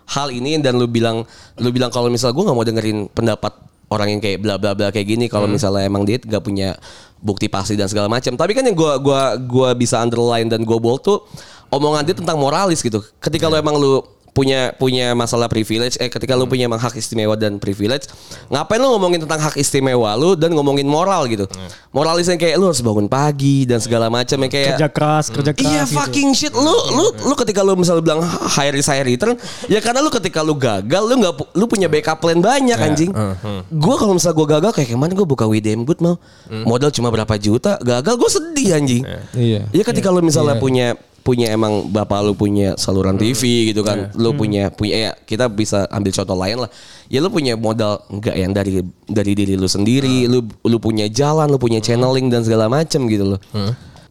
hal 0.10 0.34
ini 0.34 0.58
dan 0.58 0.74
lu 0.76 0.90
bilang 0.90 1.22
lu 1.56 1.70
bilang 1.70 1.94
kalau 1.94 2.10
misalnya 2.10 2.34
gue 2.34 2.44
nggak 2.50 2.58
mau 2.58 2.66
dengerin 2.66 2.98
pendapat 3.14 3.54
orang 3.92 4.18
yang 4.18 4.22
kayak 4.24 4.40
bla 4.40 4.56
bla 4.56 4.72
bla 4.72 4.88
kayak 4.90 5.08
gini 5.08 5.26
kalau 5.28 5.46
misalnya 5.52 5.84
emang 5.84 6.08
dia 6.08 6.18
nggak 6.18 6.44
punya 6.44 6.80
bukti 7.22 7.52
pasti 7.52 7.76
dan 7.76 7.92
segala 7.92 8.08
macam 8.08 8.34
tapi 8.34 8.56
kan 8.56 8.66
yang 8.66 8.74
gue 8.74 8.94
gua 9.04 9.38
gua 9.38 9.70
bisa 9.78 10.02
underline 10.02 10.48
dan 10.48 10.64
gue 10.64 10.78
bold 10.80 11.04
tuh 11.04 11.20
omongan 11.72 12.04
dia 12.04 12.16
tentang 12.16 12.38
moralis 12.38 12.84
gitu. 12.84 13.00
Ketika 13.24 13.48
lu 13.48 13.56
emang 13.56 13.80
lu 13.80 14.04
punya 14.32 14.72
punya 14.80 15.12
masalah 15.12 15.52
privilege 15.52 16.00
eh 16.00 16.08
ketika 16.08 16.40
lu 16.40 16.48
punya 16.48 16.72
emang 16.72 16.80
hak 16.80 16.96
istimewa 16.96 17.36
dan 17.36 17.60
privilege 17.60 18.08
ngapain 18.48 18.80
lu 18.80 18.88
ngomongin 18.96 19.20
tentang 19.28 19.44
hak 19.44 19.60
istimewa 19.60 20.16
lu 20.16 20.40
dan 20.40 20.56
ngomongin 20.56 20.88
moral 20.88 21.28
gitu? 21.28 21.52
Moralis 21.92 22.32
yang 22.32 22.40
kayak 22.40 22.56
lu 22.56 22.72
harus 22.72 22.80
bangun 22.80 23.12
pagi 23.12 23.68
dan 23.68 23.84
segala 23.84 24.08
macam 24.08 24.40
yang 24.40 24.52
kayak 24.52 24.80
Kerja 24.80 24.88
keras, 24.88 25.28
kerja 25.28 25.52
keras. 25.52 25.68
Iya 25.68 25.84
gitu. 25.84 25.96
fucking 26.00 26.30
shit. 26.32 26.54
Lu 26.56 26.72
lu 26.96 27.12
lu 27.28 27.34
ketika 27.36 27.60
lu 27.60 27.76
misalnya 27.76 28.00
bilang 28.00 28.24
high 28.24 28.72
risk 28.72 28.88
high 28.88 29.04
return 29.04 29.36
ya 29.68 29.84
karena 29.84 30.00
lu 30.00 30.08
ketika 30.08 30.40
lu 30.40 30.56
gagal 30.56 31.04
lu 31.04 31.20
nggak 31.20 31.34
lu 31.52 31.66
punya 31.68 31.92
backup 31.92 32.24
plan 32.24 32.40
banyak 32.40 32.80
anjing. 32.80 33.12
Gua 33.68 33.96
kalau 34.00 34.16
misalnya 34.16 34.36
gua 34.40 34.48
gagal 34.48 34.72
kayak 34.80 34.96
kemarin 34.96 35.14
gua 35.20 35.28
buka 35.28 35.44
WDM 35.44 35.84
good 35.84 36.00
mau 36.00 36.16
modal 36.64 36.88
cuma 36.96 37.12
berapa 37.12 37.36
juta 37.36 37.76
gagal 37.84 38.16
gua 38.16 38.30
sedih 38.32 38.80
anjing. 38.80 39.04
Iya. 39.36 39.68
Iya 39.76 39.84
ketika 39.84 40.08
lu 40.08 40.24
misalnya 40.24 40.56
punya 40.56 40.96
punya 41.22 41.54
emang 41.54 41.88
bapak 41.94 42.26
lu 42.26 42.34
punya 42.34 42.74
saluran 42.76 43.16
TV 43.16 43.72
gitu 43.72 43.86
kan, 43.86 44.10
lu 44.18 44.34
punya 44.34 44.74
punya 44.74 44.96
ya 44.98 45.12
kita 45.14 45.48
bisa 45.48 45.86
ambil 45.94 46.12
contoh 46.12 46.38
lain 46.38 46.58
lah. 46.66 46.70
Ya 47.08 47.22
lu 47.22 47.30
punya 47.30 47.54
modal 47.56 48.02
enggak 48.10 48.36
yang 48.36 48.52
dari 48.52 48.82
dari 49.06 49.32
diri 49.38 49.54
lu 49.56 49.70
sendiri, 49.70 50.26
lu 50.26 50.44
lu 50.66 50.78
punya 50.82 51.06
jalan, 51.08 51.48
lu 51.50 51.62
punya 51.62 51.78
channeling 51.80 52.28
dan 52.34 52.42
segala 52.42 52.68
macem 52.68 53.06
gitu 53.06 53.38
loh. 53.38 53.40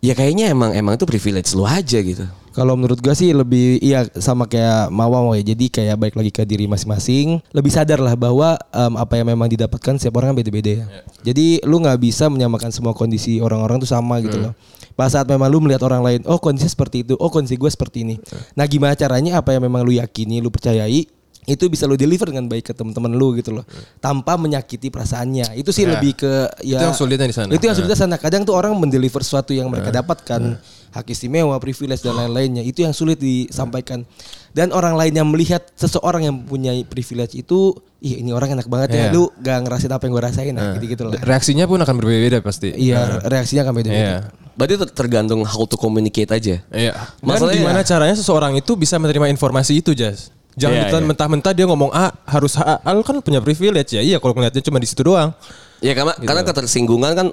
Ya 0.00 0.16
kayaknya 0.16 0.48
emang 0.48 0.72
emang 0.72 0.96
itu 0.96 1.04
privilege 1.04 1.52
lu 1.52 1.68
aja 1.68 2.00
gitu. 2.00 2.24
Kalau 2.50 2.74
menurut 2.74 2.98
gua 2.98 3.14
sih 3.14 3.30
lebih 3.30 3.78
iya 3.78 4.02
sama 4.18 4.48
kayak 4.50 4.90
Mawa 4.90 5.22
mau 5.22 5.38
ya. 5.38 5.44
Jadi 5.44 5.70
kayak 5.70 5.96
balik 6.00 6.16
lagi 6.18 6.32
ke 6.34 6.42
diri 6.42 6.66
masing-masing. 6.66 7.38
Lebih 7.54 7.70
sadar 7.70 8.02
lah 8.02 8.18
bahwa 8.18 8.58
em, 8.74 8.92
apa 8.98 9.14
yang 9.20 9.30
memang 9.30 9.46
didapatkan 9.46 10.02
setiap 10.02 10.18
orang 10.18 10.34
beda-beda 10.34 10.82
ya. 10.82 10.84
Jadi 11.22 11.62
lu 11.62 11.78
nggak 11.78 12.00
bisa 12.02 12.26
menyamakan 12.26 12.74
semua 12.74 12.90
kondisi 12.90 13.38
orang-orang 13.38 13.78
tuh 13.78 13.86
sama 13.86 14.18
gitu 14.18 14.40
loh. 14.40 14.52
Pas 15.00 15.08
saat 15.08 15.24
memang 15.24 15.48
lu 15.48 15.64
melihat 15.64 15.80
orang 15.88 16.04
lain, 16.04 16.20
oh 16.28 16.36
kondisi 16.36 16.68
seperti 16.68 17.08
itu, 17.08 17.16
oh 17.16 17.32
kondisi 17.32 17.56
gue 17.56 17.72
seperti 17.72 18.04
ini. 18.04 18.20
Nah 18.52 18.68
gimana 18.68 18.92
caranya 18.92 19.40
apa 19.40 19.56
yang 19.56 19.64
memang 19.64 19.80
lu 19.80 19.96
yakini, 19.96 20.44
lu 20.44 20.52
percayai 20.52 21.08
itu 21.48 21.64
bisa 21.72 21.88
lu 21.88 21.96
deliver 21.96 22.28
dengan 22.28 22.44
baik 22.46 22.68
ke 22.68 22.72
teman-teman 22.76 23.16
lu 23.16 23.32
gitu 23.32 23.56
loh. 23.56 23.64
Tanpa 23.96 24.36
menyakiti 24.36 24.92
perasaannya. 24.92 25.56
Itu 25.56 25.72
sih 25.72 25.88
Ya. 25.88 25.96
lebih 25.96 26.20
ke 26.20 26.32
ya 26.60 26.76
Itu 26.76 26.84
yang 26.92 26.98
sulitnya 27.00 27.24
di 27.24 27.32
sana. 27.32 27.48
itu 27.48 27.64
yang 27.64 27.72
sulitnya 27.72 27.96
sana. 27.96 28.20
Kadang 28.20 28.44
tuh 28.44 28.52
orang 28.52 28.76
mendeliver 28.76 29.24
sesuatu 29.24 29.56
yang 29.56 29.72
mereka 29.72 29.88
dapatkan 29.88 30.60
hak 30.90 31.06
istimewa 31.06 31.54
privilege 31.56 32.00
dan 32.00 32.14
lain-lainnya 32.14 32.60
itu 32.60 32.82
yang 32.82 32.90
sulit 32.90 33.16
disampaikan 33.16 34.02
dan 34.50 34.70
orang 34.70 34.94
lain 34.94 35.14
yang 35.14 35.26
melihat 35.26 35.62
seseorang 35.72 36.22
yang 36.22 36.36
punya 36.40 36.74
privilege 36.82 37.34
itu 37.34 37.70
ih 37.98 38.18
ini 38.18 38.30
orang 38.30 38.52
enak 38.52 38.66
banget 38.66 38.88
ya 38.90 39.02
Iya. 39.06 39.10
lu 39.12 39.30
gak 39.36 39.58
ngerasain 39.62 39.86
apa 39.88 40.02
yang 40.02 40.12
gue 40.12 40.24
rasain 40.24 40.50
nah, 40.50 40.74
gitu 40.74 40.86
gitu 40.88 41.02
lah 41.06 41.14
Reaksinya 41.20 41.64
pun 41.64 41.78
akan 41.78 41.94
berbeda 41.94 42.42
pasti. 42.42 42.74
iya 42.74 43.22
reaksinya 43.22 43.62
kan 43.62 43.72
beda-beda 43.72 43.96
Iya. 43.96 44.16
Berarti 44.50 44.74
ter- 44.76 44.92
tergantung 44.92 45.40
how 45.40 45.64
to 45.64 45.72
communicate 45.74 46.28
aja. 46.28 46.60
Iya. 46.68 46.92
Dan 46.92 47.24
Masalahnya- 47.24 47.64
gimana 47.64 47.80
caranya 47.80 48.12
seseorang 48.12 48.52
itu 48.54 48.76
bisa 48.76 49.00
menerima 49.00 49.30
informasi 49.30 49.80
itu, 49.80 49.96
Jas? 49.96 50.28
Jangan 50.52 50.76
Iya, 50.76 50.84
kita 50.84 50.98
iya. 51.00 51.06
mentah-mentah 51.06 51.52
dia 51.54 51.64
ngomong 51.64 51.88
A 51.94 52.12
harus 52.28 52.60
A, 52.60 52.76
A 52.76 52.90
lu 52.92 53.00
kan 53.00 53.16
punya 53.24 53.40
privilege 53.40 53.96
ya. 53.96 54.02
Iya 54.02 54.20
kalau 54.20 54.36
ngeliatnya 54.36 54.60
cuma 54.60 54.76
di 54.76 54.84
situ 54.84 55.00
doang. 55.00 55.32
Ya 55.80 55.92
karena 55.92 56.12
karena 56.14 56.42
ketersinggungan 56.44 57.12
kan 57.12 57.26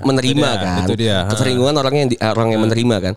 menerima 0.00 0.36
Nah, 0.38 0.52
itu 0.52 0.60
dia, 0.60 0.64
kan. 0.64 0.78
itu 0.84 0.94
dia. 0.94 1.16
Ketersinggungan 1.26 1.74
orang 1.74 1.94
yang 1.94 2.08
di- 2.12 2.20
orang 2.20 2.48
yang 2.52 2.60
menerima 2.62 2.96
kan. 3.00 3.14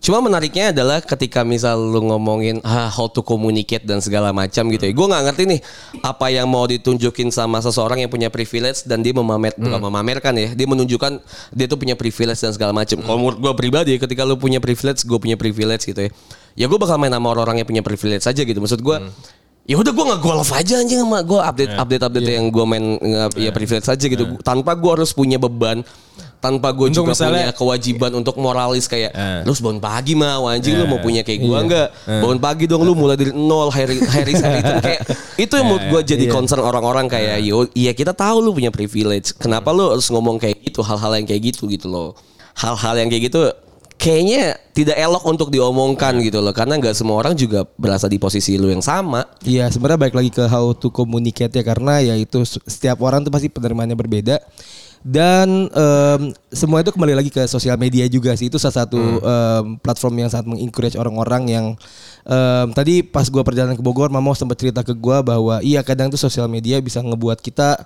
Cuma 0.00 0.16
menariknya 0.16 0.72
adalah 0.72 1.04
ketika 1.04 1.44
misal 1.44 1.76
lu 1.76 2.00
ngomongin 2.00 2.56
ah, 2.64 2.88
how 2.88 3.04
to 3.04 3.20
communicate 3.20 3.84
dan 3.84 4.00
segala 4.00 4.32
macam 4.32 4.64
gitu 4.72 4.88
ya. 4.88 4.92
Gue 4.96 5.04
nggak 5.04 5.22
ngerti 5.28 5.42
nih 5.44 5.60
apa 6.00 6.32
yang 6.32 6.48
mau 6.48 6.64
ditunjukin 6.64 7.28
sama 7.28 7.60
seseorang 7.60 8.00
yang 8.00 8.08
punya 8.08 8.32
privilege 8.32 8.88
dan 8.88 9.04
dia 9.04 9.12
memamer 9.12 9.52
bukan 9.60 9.76
memamerkan 9.78 10.32
ya. 10.40 10.56
Dia 10.56 10.64
menunjukkan 10.64 11.20
dia 11.52 11.66
tuh 11.68 11.76
punya 11.76 12.00
privilege 12.00 12.40
dan 12.40 12.56
segala 12.56 12.72
macam. 12.72 12.96
Kalau 12.96 13.18
menurut 13.20 13.38
gue 13.38 13.52
pribadi 13.52 13.92
ketika 13.96 14.24
lu 14.24 14.40
punya 14.40 14.56
privilege, 14.56 15.04
gue 15.04 15.18
punya 15.20 15.36
privilege 15.36 15.84
gitu 15.84 16.08
ya. 16.08 16.10
Ya 16.56 16.64
gue 16.64 16.78
bakal 16.80 16.96
main 16.96 17.12
sama 17.12 17.28
orang-orang 17.30 17.60
yang 17.60 17.68
punya 17.68 17.84
privilege 17.84 18.24
aja 18.24 18.40
gitu. 18.40 18.56
Maksud 18.56 18.80
gue 18.80 18.96
ya 19.70 19.78
udah 19.78 19.92
gue 19.94 20.04
nggak 20.04 20.20
golf 20.20 20.50
aja 20.50 20.82
anjing 20.82 20.98
sama 20.98 21.22
gue 21.22 21.38
update 21.38 21.72
update 21.72 22.02
update 22.02 22.26
yang 22.28 22.50
gue 22.50 22.64
main 22.66 22.98
nge- 22.98 23.38
ya 23.38 23.50
privilege 23.50 23.86
aja 23.86 24.02
gitu. 24.02 24.24
Tanpa 24.42 24.74
gue 24.74 24.90
harus 24.90 25.14
punya 25.14 25.38
beban 25.38 25.86
tanpa 26.40 26.72
gue 26.72 26.88
juga 26.88 27.12
misalnya- 27.12 27.52
punya 27.52 27.54
kewajiban 27.54 28.10
untuk 28.16 28.34
moralis 28.34 28.88
kayak 28.88 29.12
Eh. 29.12 29.40
lu 29.44 29.52
bangun 29.54 29.76
pagi 29.78 30.16
mah 30.16 30.40
anjing 30.48 30.72
lu 30.74 30.88
mau 30.88 30.96
punya 30.98 31.20
kayak 31.20 31.36
gue 31.38 31.52
Iya. 31.52 31.60
enggak 31.62 31.86
bangun 32.08 32.40
pagi 32.40 32.64
dong 32.64 32.82
lu 32.82 32.96
mulai 32.96 33.14
dari 33.14 33.30
nol 33.30 33.68
Harry 33.68 34.00
Harry 34.00 34.34
Harry 34.34 34.58
kayak 34.88 35.00
itu 35.36 35.52
yang 35.52 35.66
menurut 35.68 35.84
gue 35.86 36.00
jadi 36.16 36.24
concern 36.26 36.64
orang-orang 36.64 37.06
kayak 37.06 37.44
yo 37.44 37.68
iya 37.72 37.92
kita 37.92 38.10
tahu 38.10 38.40
lu 38.40 38.50
punya 38.50 38.72
privilege. 38.72 39.36
Kenapa 39.36 39.70
lu 39.70 39.86
harus 39.86 40.08
ngomong 40.08 40.40
kayak 40.40 40.64
gitu 40.64 40.80
hal-hal 40.80 41.12
yang 41.14 41.28
kayak 41.28 41.42
gitu 41.46 41.68
gitu 41.68 41.86
loh. 41.86 42.16
Hal-hal 42.56 42.96
yang 42.96 43.06
kayak 43.06 43.30
gitu 43.30 43.52
kayaknya 44.00 44.56
tidak 44.72 44.96
elok 44.96 45.20
untuk 45.28 45.52
diomongkan 45.52 46.16
gitu 46.24 46.40
loh. 46.40 46.56
Karena 46.56 46.80
nggak 46.80 46.96
semua 46.96 47.20
orang 47.20 47.36
juga 47.36 47.68
berasa 47.76 48.08
di 48.08 48.16
posisi 48.16 48.56
lu 48.56 48.72
yang 48.72 48.80
sama. 48.80 49.28
Iya 49.44 49.68
sebenarnya 49.68 50.08
balik 50.08 50.16
lagi 50.16 50.30
ke 50.32 50.48
how 50.48 50.72
to 50.72 50.88
communicate 50.88 51.52
ya 51.52 51.60
karena 51.60 52.00
ya 52.00 52.16
itu 52.16 52.40
setiap 52.48 53.04
orang 53.04 53.20
tuh 53.20 53.30
pasti 53.30 53.52
penerimaannya 53.52 53.94
berbeda. 53.94 54.40
Dan 55.00 55.72
em, 55.72 56.20
semua 56.52 56.84
itu 56.84 56.92
kembali 56.92 57.16
lagi 57.16 57.32
ke 57.32 57.44
sosial 57.48 57.76
media 57.80 58.04
juga 58.08 58.36
sih. 58.36 58.48
Itu 58.48 58.56
salah 58.56 58.84
satu 58.84 59.00
em, 59.20 59.64
platform 59.80 60.24
yang 60.24 60.28
sangat 60.32 60.48
mengencourage 60.48 60.96
orang-orang 60.96 61.42
yang 61.48 61.66
em, 62.24 62.68
tadi 62.72 63.04
pas 63.04 63.28
gua 63.28 63.44
perjalanan 63.44 63.76
ke 63.76 63.84
Bogor 63.84 64.08
Mama 64.08 64.32
sempat 64.32 64.56
cerita 64.56 64.80
ke 64.80 64.96
gua 64.96 65.20
bahwa 65.20 65.60
iya 65.60 65.84
kadang 65.84 66.08
tuh 66.08 66.20
sosial 66.20 66.48
media 66.48 66.80
bisa 66.80 67.04
ngebuat 67.04 67.40
kita 67.40 67.84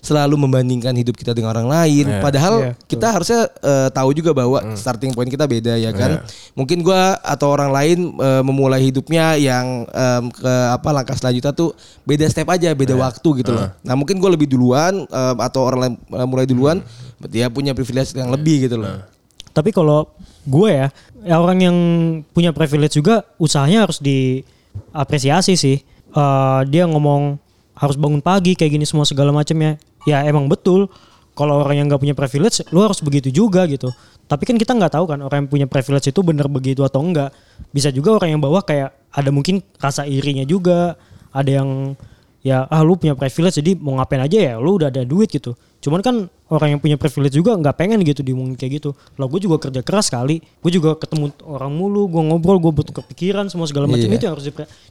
selalu 0.00 0.36
membandingkan 0.36 0.96
hidup 0.96 1.16
kita 1.16 1.36
dengan 1.36 1.52
orang 1.52 1.68
lain. 1.68 2.08
Padahal 2.20 2.54
Iya, 2.60 2.72
kita 2.88 3.06
harusnya 3.12 3.40
eh, 3.60 3.88
tahu 3.92 4.10
juga 4.16 4.32
bahwa 4.32 4.58
starting 4.76 5.12
point 5.12 5.28
kita 5.28 5.44
beda 5.44 5.76
ya 5.76 5.92
kan? 5.92 6.24
Mungkin 6.56 6.80
gua 6.80 7.20
atau 7.20 7.52
orang 7.52 7.70
lain 7.70 7.98
eh, 8.16 8.42
memulai 8.42 8.80
hidupnya 8.80 9.36
yang 9.36 9.84
em, 9.88 10.24
ke 10.32 10.52
apa 10.72 10.88
langkah 10.90 11.16
selanjutnya 11.16 11.52
tuh 11.52 11.76
beda 12.08 12.26
step 12.28 12.48
aja 12.48 12.72
beda 12.72 12.96
waktu 12.96 13.44
gitu 13.44 13.52
loh. 13.52 13.68
Nah 13.84 13.94
mungkin 13.94 14.16
gue 14.16 14.30
lebih 14.32 14.48
duluan 14.48 15.04
em, 15.04 15.36
atau 15.38 15.60
orang 15.68 15.80
lain 15.80 15.94
eh, 15.96 16.26
mulai 16.26 16.46
duluan 16.48 16.80
dia 17.28 17.52
punya 17.52 17.76
privilege 17.76 18.16
yang 18.16 18.32
lebih 18.32 18.66
gitu 18.68 18.80
loh. 18.80 19.04
Tapi 19.50 19.74
kalau 19.74 20.06
gue 20.46 20.70
ya, 20.70 20.88
ya 21.26 21.36
orang 21.36 21.58
yang 21.60 21.76
punya 22.30 22.54
privilege 22.54 22.96
juga 22.96 23.26
usahanya 23.36 23.84
harus 23.84 23.98
diapresiasi 24.00 25.58
sih. 25.58 25.76
Eh, 26.10 26.60
dia 26.70 26.86
ngomong 26.88 27.36
harus 27.76 27.96
bangun 27.96 28.20
pagi 28.20 28.52
kayak 28.56 28.76
gini 28.76 28.86
semua 28.88 29.04
segala 29.04 29.34
macamnya. 29.34 29.76
Ya 29.76 29.89
emang 30.06 30.48
betul. 30.48 30.88
Kalau 31.36 31.64
orang 31.64 31.80
yang 31.80 31.86
nggak 31.88 32.02
punya 32.02 32.16
privilege, 32.16 32.60
lu 32.68 32.84
harus 32.84 33.00
begitu 33.00 33.32
juga 33.32 33.64
gitu. 33.64 33.88
Tapi 34.28 34.44
kan 34.44 34.56
kita 34.60 34.76
nggak 34.76 34.92
tahu 34.94 35.04
kan 35.08 35.18
orang 35.24 35.46
yang 35.46 35.50
punya 35.50 35.66
privilege 35.66 36.12
itu 36.12 36.20
bener 36.20 36.46
begitu 36.46 36.84
atau 36.84 37.00
enggak. 37.00 37.32
Bisa 37.72 37.88
juga 37.90 38.14
orang 38.20 38.36
yang 38.36 38.40
bawah 38.42 38.60
kayak 38.60 38.92
ada 39.10 39.30
mungkin 39.32 39.64
rasa 39.80 40.04
irinya 40.04 40.44
juga. 40.44 41.00
Ada 41.32 41.62
yang 41.62 41.96
ya 42.40 42.64
ah 42.72 42.80
lu 42.80 42.96
punya 42.96 43.12
privilege 43.12 43.60
jadi 43.60 43.76
mau 43.76 44.00
ngapain 44.00 44.24
aja 44.24 44.38
ya 44.40 44.54
lu 44.56 44.80
udah 44.80 44.88
ada 44.88 45.04
duit 45.04 45.28
gitu 45.28 45.52
cuman 45.80 46.00
kan 46.00 46.14
orang 46.48 46.76
yang 46.76 46.80
punya 46.80 46.96
privilege 46.96 47.36
juga 47.36 47.52
nggak 47.56 47.76
pengen 47.76 48.00
gitu 48.00 48.24
diomongin 48.24 48.56
kayak 48.56 48.80
gitu 48.80 48.96
lo 49.20 49.28
gue 49.28 49.40
juga 49.44 49.68
kerja 49.68 49.84
keras 49.84 50.08
kali 50.08 50.40
gue 50.40 50.70
juga 50.72 50.96
ketemu 50.96 51.36
orang 51.44 51.72
mulu 51.72 52.08
gue 52.08 52.22
ngobrol 52.32 52.56
gue 52.56 52.72
butuh 52.72 52.96
kepikiran 53.04 53.48
semua 53.52 53.68
segala 53.68 53.88
macam 53.88 54.08
Iya. 54.08 54.16
itu 54.16 54.24
yang 54.24 54.34
harus 54.36 54.46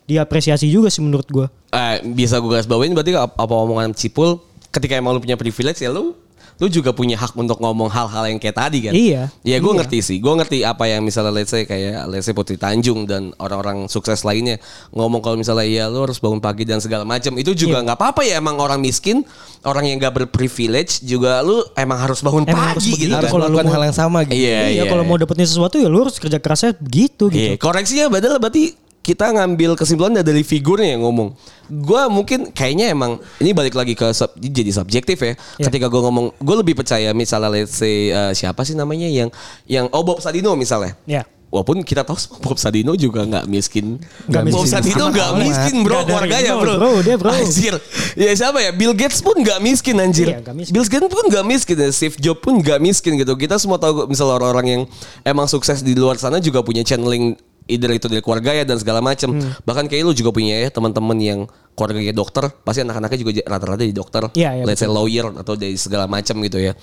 diapresiasi 0.06 0.70
juga 0.70 0.94
sih 0.94 1.01
menurut 1.01 1.25
gue 1.30 1.46
eh, 1.74 2.06
bisa 2.06 2.38
gue 2.38 2.50
garis 2.54 2.70
bawain 2.70 2.94
berarti 2.94 3.18
apa, 3.18 3.34
apa 3.34 3.54
omongan 3.54 3.98
Cipul 3.98 4.38
ketika 4.70 4.94
emang 4.94 5.14
lu 5.14 5.20
punya 5.20 5.36
privilege 5.36 5.80
ya 5.80 5.90
lu 5.90 6.14
lu 6.60 6.68
juga 6.68 6.92
punya 6.92 7.16
hak 7.16 7.32
untuk 7.34 7.56
ngomong 7.58 7.88
hal-hal 7.88 8.28
yang 8.28 8.36
kayak 8.36 8.52
tadi 8.54 8.80
kan 8.82 8.92
Iya. 8.92 9.32
ya 9.42 9.58
gue 9.58 9.64
Iya. 9.66 9.80
ngerti 9.80 10.00
sih 10.02 10.18
gue 10.20 10.28
ngerti 10.30 10.58
apa 10.62 10.86
yang 10.86 11.00
misalnya 11.00 11.32
let's 11.32 11.48
say 11.48 11.64
kayak 11.64 12.04
let's 12.06 12.28
say 12.28 12.36
Putri 12.36 12.60
Tanjung 12.60 13.08
dan 13.08 13.32
orang-orang 13.38 13.88
sukses 13.88 14.22
lainnya 14.22 14.60
ngomong 14.92 15.20
kalau 15.20 15.36
misalnya 15.36 15.64
ya 15.64 15.88
lu 15.88 16.04
harus 16.04 16.20
bangun 16.20 16.38
pagi 16.38 16.64
dan 16.64 16.78
segala 16.78 17.02
macam 17.04 17.32
itu 17.34 17.48
Iya. 17.50 17.60
juga 17.62 17.78
nggak 17.82 17.96
apa-apa 17.96 18.22
ya 18.24 18.38
emang 18.38 18.60
orang 18.60 18.76
miskin 18.78 19.24
orang 19.62 19.88
yang 19.88 20.00
gak 20.00 20.12
berprivilege 20.17 21.00
juga 21.02 21.39
lu 21.39 21.63
emang 21.74 21.96
harus 21.98 22.20
bangun 22.20 22.43
Emang 22.43 22.76
harus 22.76 22.84
pagi 22.84 22.91
begitu 22.93 23.04
gitu 23.06 23.15
harus 23.15 23.24
kan. 23.24 23.32
kalau 23.32 23.39
lu 23.39 23.48
melakukan 23.50 23.63
mau- 23.63 23.74
hal 23.74 23.84
yang 23.86 23.96
sama 23.98 24.20
gitu 24.22 24.36
iya 24.36 24.52
iya 24.67 24.67
iya 24.76 24.84
kalau 24.86 25.04
mau 25.06 25.15
dapetin 25.15 25.48
sesuatu 25.48 25.76
ya 25.76 25.88
lu 25.88 26.00
harus 26.02 26.15
kerja 26.17 26.38
kerasnya 26.38 26.76
begitu 26.76 27.24
gitu 27.30 27.39
Iya, 27.39 27.56
koreksinya 27.56 28.06
padahal 28.10 28.36
berarti 28.38 28.76
kita 29.10 29.34
ngambil 29.34 29.74
kesimpulan 29.74 30.13
dari 30.22 30.45
figurnya 30.45 30.93
yang 30.93 31.02
ngomong. 31.02 31.34
Gua 31.82 32.06
mungkin 32.13 32.54
kayaknya 32.54 32.93
emang 32.93 33.17
ini 33.41 33.58
balik 33.58 33.74
lagi 33.74 33.98
ke 33.98 34.13
sub- 34.13 34.38
jadi 34.38 34.69
subjektif 34.69 35.17
ya. 35.17 35.34
Iya. 35.58 35.65
Ketika 35.65 35.89
gue 35.89 35.98
ngomong, 35.98 36.38
gue 36.38 36.56
lebih 36.62 36.78
percaya 36.78 37.10
misalnya 37.17 37.50
let's 37.50 37.74
say 37.74 38.13
uh, 38.13 38.30
siapa 38.38 38.62
sih 38.62 38.78
namanya 38.78 39.10
yang 39.10 39.34
yang 39.65 39.89
oh 39.89 40.06
Bob 40.06 40.22
Sadino 40.22 40.54
misalnya. 40.54 40.93
ya 41.10 41.26
Walaupun 41.50 41.82
kita 41.82 42.06
tahu 42.06 42.13
Bob 42.45 42.62
Sadino 42.62 42.93
juga 42.93 43.26
nggak 43.26 43.50
miskin. 43.50 43.98
Bob 44.30 44.45
miskin. 44.45 44.69
Sadino 44.69 45.10
Amat 45.10 45.13
nggak 45.17 45.32
miskin 45.41 45.76
bro 45.82 45.98
dari 45.98 46.06
keluarganya 46.06 46.52
bro. 46.62 46.74
bro, 46.78 46.91
dia 47.02 47.15
bro. 47.17 47.30
Anjir. 47.34 47.74
Ya 48.13 48.30
siapa 48.38 48.62
ya? 48.62 48.69
Bill 48.69 48.93
Gates 48.93 49.26
pun 49.26 49.34
nggak 49.41 49.58
miskin 49.58 49.98
anjir. 49.98 50.30
Iya, 50.30 50.45
miskin. 50.54 50.74
Bill 50.78 50.86
Gates 50.86 51.10
pun 51.10 51.26
nggak 51.26 51.45
miskin. 51.50 51.76
ya. 51.82 51.89
Steve 51.89 52.15
Jobs 52.22 52.41
pun 52.45 52.54
nggak 52.62 52.78
miskin 52.78 53.17
gitu. 53.17 53.34
Kita 53.34 53.58
semua 53.58 53.82
tahu 53.82 54.06
misalnya 54.06 54.38
orang-orang 54.38 54.67
yang 54.69 54.82
emang 55.26 55.50
sukses 55.50 55.82
di 55.82 55.98
luar 55.98 56.22
sana 56.22 56.38
juga 56.38 56.62
punya 56.62 56.86
channeling 56.86 57.34
either 57.69 57.93
itu 57.93 58.10
dari 58.10 58.25
keluarga 58.25 58.51
ya 58.51 58.65
dan 58.65 58.82
segala 58.82 58.99
macam. 58.99 59.38
Hmm. 59.38 59.53
Bahkan 59.63 59.86
kayak 59.86 60.03
lu 60.03 60.13
juga 60.17 60.34
punya 60.34 60.65
ya 60.65 60.69
teman-teman 60.73 61.17
yang 61.21 61.39
keluarganya 61.77 62.12
dokter, 62.12 62.49
pasti 62.65 62.84
anak-anaknya 62.84 63.17
juga 63.21 63.32
rata-rata 63.47 63.86
di 63.86 63.95
dokter. 63.95 64.25
Iya, 64.36 64.60
iya, 64.60 64.63
Let's 64.65 64.82
say 64.84 64.89
lawyer 64.89 65.32
atau 65.38 65.53
dari 65.55 65.77
segala 65.79 66.10
macam 66.10 66.41
gitu 66.43 66.60
ya. 66.60 66.73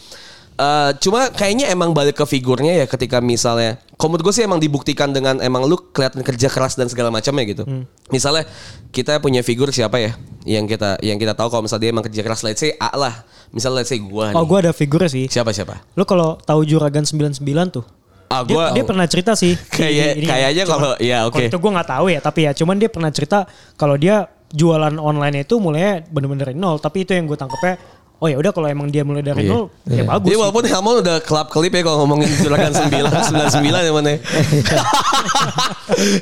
Eh, 0.56 0.90
cuma 1.04 1.28
kayaknya 1.28 1.68
emang 1.68 1.92
balik 1.92 2.16
ke 2.16 2.24
figurnya 2.24 2.80
ya 2.80 2.86
ketika 2.88 3.20
misalnya 3.20 3.76
menurut 4.00 4.24
gue 4.24 4.34
sih 4.40 4.40
emang 4.48 4.56
dibuktikan 4.56 5.12
dengan 5.12 5.36
emang 5.44 5.68
lu 5.68 5.76
kelihatan 5.92 6.24
kerja 6.24 6.48
keras 6.48 6.80
dan 6.80 6.88
segala 6.88 7.12
macamnya 7.12 7.44
gitu. 7.44 7.68
Hmm. 7.68 7.84
Misalnya 8.08 8.48
kita 8.88 9.20
punya 9.20 9.44
figur 9.44 9.68
siapa 9.68 10.00
ya 10.00 10.16
yang 10.48 10.64
kita 10.64 10.96
yang 11.04 11.20
kita 11.20 11.36
tahu 11.36 11.52
kalau 11.52 11.68
misalnya 11.68 11.84
dia 11.84 11.90
emang 11.92 12.08
kerja 12.08 12.22
keras 12.24 12.40
let's 12.40 12.64
say 12.64 12.72
A 12.80 12.88
lah. 12.96 13.28
Misalnya 13.52 13.84
let's 13.84 13.92
say 13.92 14.00
gua 14.00 14.32
nih. 14.32 14.36
oh 14.40 14.48
gue 14.48 14.58
ada 14.64 14.72
figurnya 14.72 15.12
sih 15.12 15.28
Siapa 15.28 15.52
siapa? 15.52 15.84
lu 15.92 16.08
kalau 16.08 16.40
tahu 16.40 16.64
juragan 16.64 17.04
99 17.04 17.44
tuh 17.68 17.84
Ah, 18.26 18.42
dia, 18.42 18.52
gua 18.52 18.64
dia 18.70 18.82
pernah 18.82 19.06
cerita 19.06 19.32
sih 19.32 19.54
Kayak- 19.76 20.18
ya. 20.18 20.26
kayaknya 20.26 20.64
kalau- 20.64 20.98
ya, 20.98 21.18
oke. 21.24 21.34
kalau 21.34 21.46
itu 21.46 21.58
gue 21.58 21.72
nggak 21.72 21.88
tahu 21.88 22.06
ya 22.08 22.18
tapi 22.18 22.40
ya 22.42 22.52
cuman 22.52 22.76
dia 22.76 22.90
pernah 22.90 23.10
cerita 23.10 23.46
kalau 23.74 23.94
dia 23.94 24.16
jualan 24.48 24.94
online 24.94 25.42
itu 25.42 25.58
mulai 25.58 26.02
bener-bener 26.04 26.50
nol 26.52 26.78
tapi 26.78 27.02
itu 27.02 27.10
yang 27.10 27.26
gue 27.26 27.34
tangkapnya 27.34 27.78
oh 28.16 28.26
ya 28.26 28.36
udah 28.36 28.48
kalau 28.48 28.64
emang 28.64 28.88
dia 28.88 29.04
mulai 29.04 29.20
dari 29.20 29.44
Iya. 29.44 29.52
nol 29.52 29.64
ya 29.84 30.02
bagus 30.02 30.24
Jadi 30.24 30.32
sih. 30.32 30.40
walaupun 30.40 30.64
Helmon 30.64 30.94
udah 31.00 31.16
kelap 31.20 31.48
kelip 31.48 31.68
ya 31.70 31.82
kalau 31.82 31.98
ngomongin 32.00 32.28
juragan 32.40 32.72
9 32.72 32.88
99 32.88 33.60
ya 33.88 33.92
mana. 33.92 34.10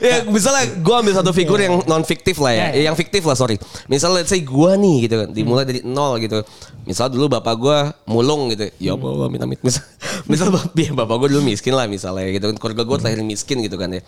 ya 0.01 0.17
misalnya 0.27 0.65
gue 0.75 0.95
ambil 0.95 1.15
satu 1.15 1.31
figur 1.31 1.57
yang 1.57 1.83
non 1.85 2.03
fiktif 2.03 2.37
lah 2.39 2.53
ya, 2.53 2.65
Iya, 2.65 2.69
iya. 2.75 2.83
yang 2.91 2.97
fiktif 2.97 3.23
lah 3.23 3.35
sorry. 3.35 3.57
Misalnya 3.87 4.23
let's 4.23 4.31
say 4.31 4.41
gue 4.41 4.71
nih 4.75 4.97
gitu 5.09 5.15
kan, 5.17 5.29
dimulai 5.31 5.65
dari 5.65 5.81
nol 5.83 6.19
gitu. 6.19 6.43
Misal 6.85 7.09
dulu 7.09 7.31
bapak 7.31 7.55
gue 7.57 7.79
mulung 8.07 8.53
gitu, 8.53 8.69
ya 8.77 8.93
Allah 8.93 9.27
amit 9.27 9.41
amit. 9.41 9.59
Misal, 9.63 9.83
misal 10.31 10.49
bapak, 10.51 10.75
ya, 10.75 10.93
bapak 10.93 11.17
gue 11.17 11.29
dulu 11.33 11.43
miskin 11.45 11.73
lah 11.73 11.87
misalnya 11.87 12.29
gitu 12.29 12.45
kan, 12.51 12.57
keluarga 12.59 12.83
gue 12.85 12.97
lahir 13.01 13.21
miskin 13.23 13.63
gitu 13.63 13.77
kan 13.77 13.89
ya. 13.89 14.03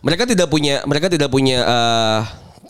Mereka 0.00 0.24
tidak 0.24 0.48
punya, 0.48 0.80
mereka 0.86 1.12
tidak 1.12 1.28
punya 1.28 1.58
eh, 1.60 2.20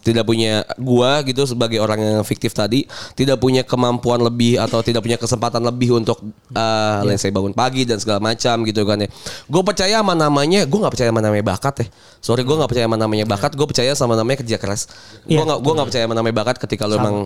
tidak 0.03 0.27
punya 0.27 0.67
gua 0.83 1.23
gitu 1.23 1.47
sebagai 1.47 1.79
orang 1.79 2.03
yang 2.03 2.27
fiktif 2.27 2.51
tadi 2.51 2.91
tidak 3.15 3.39
punya 3.39 3.63
kemampuan 3.63 4.19
lebih 4.19 4.59
atau 4.59 4.83
tidak 4.83 5.07
punya 5.07 5.15
kesempatan 5.15 5.63
lebih 5.63 5.95
untuk 5.95 6.19
uh, 6.53 7.07
let's 7.07 7.23
say 7.23 7.31
bangun 7.31 7.55
pagi 7.55 7.87
dan 7.87 8.03
segala 8.03 8.19
macam 8.19 8.67
gitu 8.67 8.83
kan 8.83 8.99
ya. 8.99 9.09
Gue 9.47 9.63
percaya 9.63 10.03
sama 10.03 10.19
namanya, 10.19 10.67
gue 10.67 10.79
nggak 10.79 10.93
percaya 10.93 11.09
sama 11.15 11.23
namanya 11.23 11.45
bakat 11.47 11.75
ya. 11.83 11.87
Sorry 12.19 12.43
gue 12.43 12.57
nggak 12.59 12.71
percaya 12.71 12.87
sama 12.91 12.99
namanya 12.99 13.25
bakat, 13.31 13.51
gue 13.55 13.67
percaya 13.67 13.93
sama 13.95 14.15
namanya 14.19 14.43
kerja 14.43 14.57
keras. 14.59 14.91
Gue 15.23 15.39
Iya. 15.39 15.47
nggak 15.47 15.59
gue 15.63 15.73
nggak 15.73 15.89
percaya 15.89 16.05
sama 16.11 16.15
namanya 16.19 16.37
bakat 16.43 16.57
ketika 16.59 16.85
lu 16.91 16.99
emang 16.99 17.17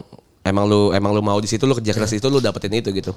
emang 0.46 0.64
lu 0.70 0.80
emang 0.94 1.10
lu 1.10 1.22
mau 1.24 1.38
di 1.42 1.50
situ 1.50 1.66
lu 1.66 1.74
kerja 1.74 1.90
keras 1.90 2.12
itu 2.14 2.26
lu 2.28 2.38
dapetin 2.38 2.70
itu 2.76 2.92
gitu. 2.92 3.16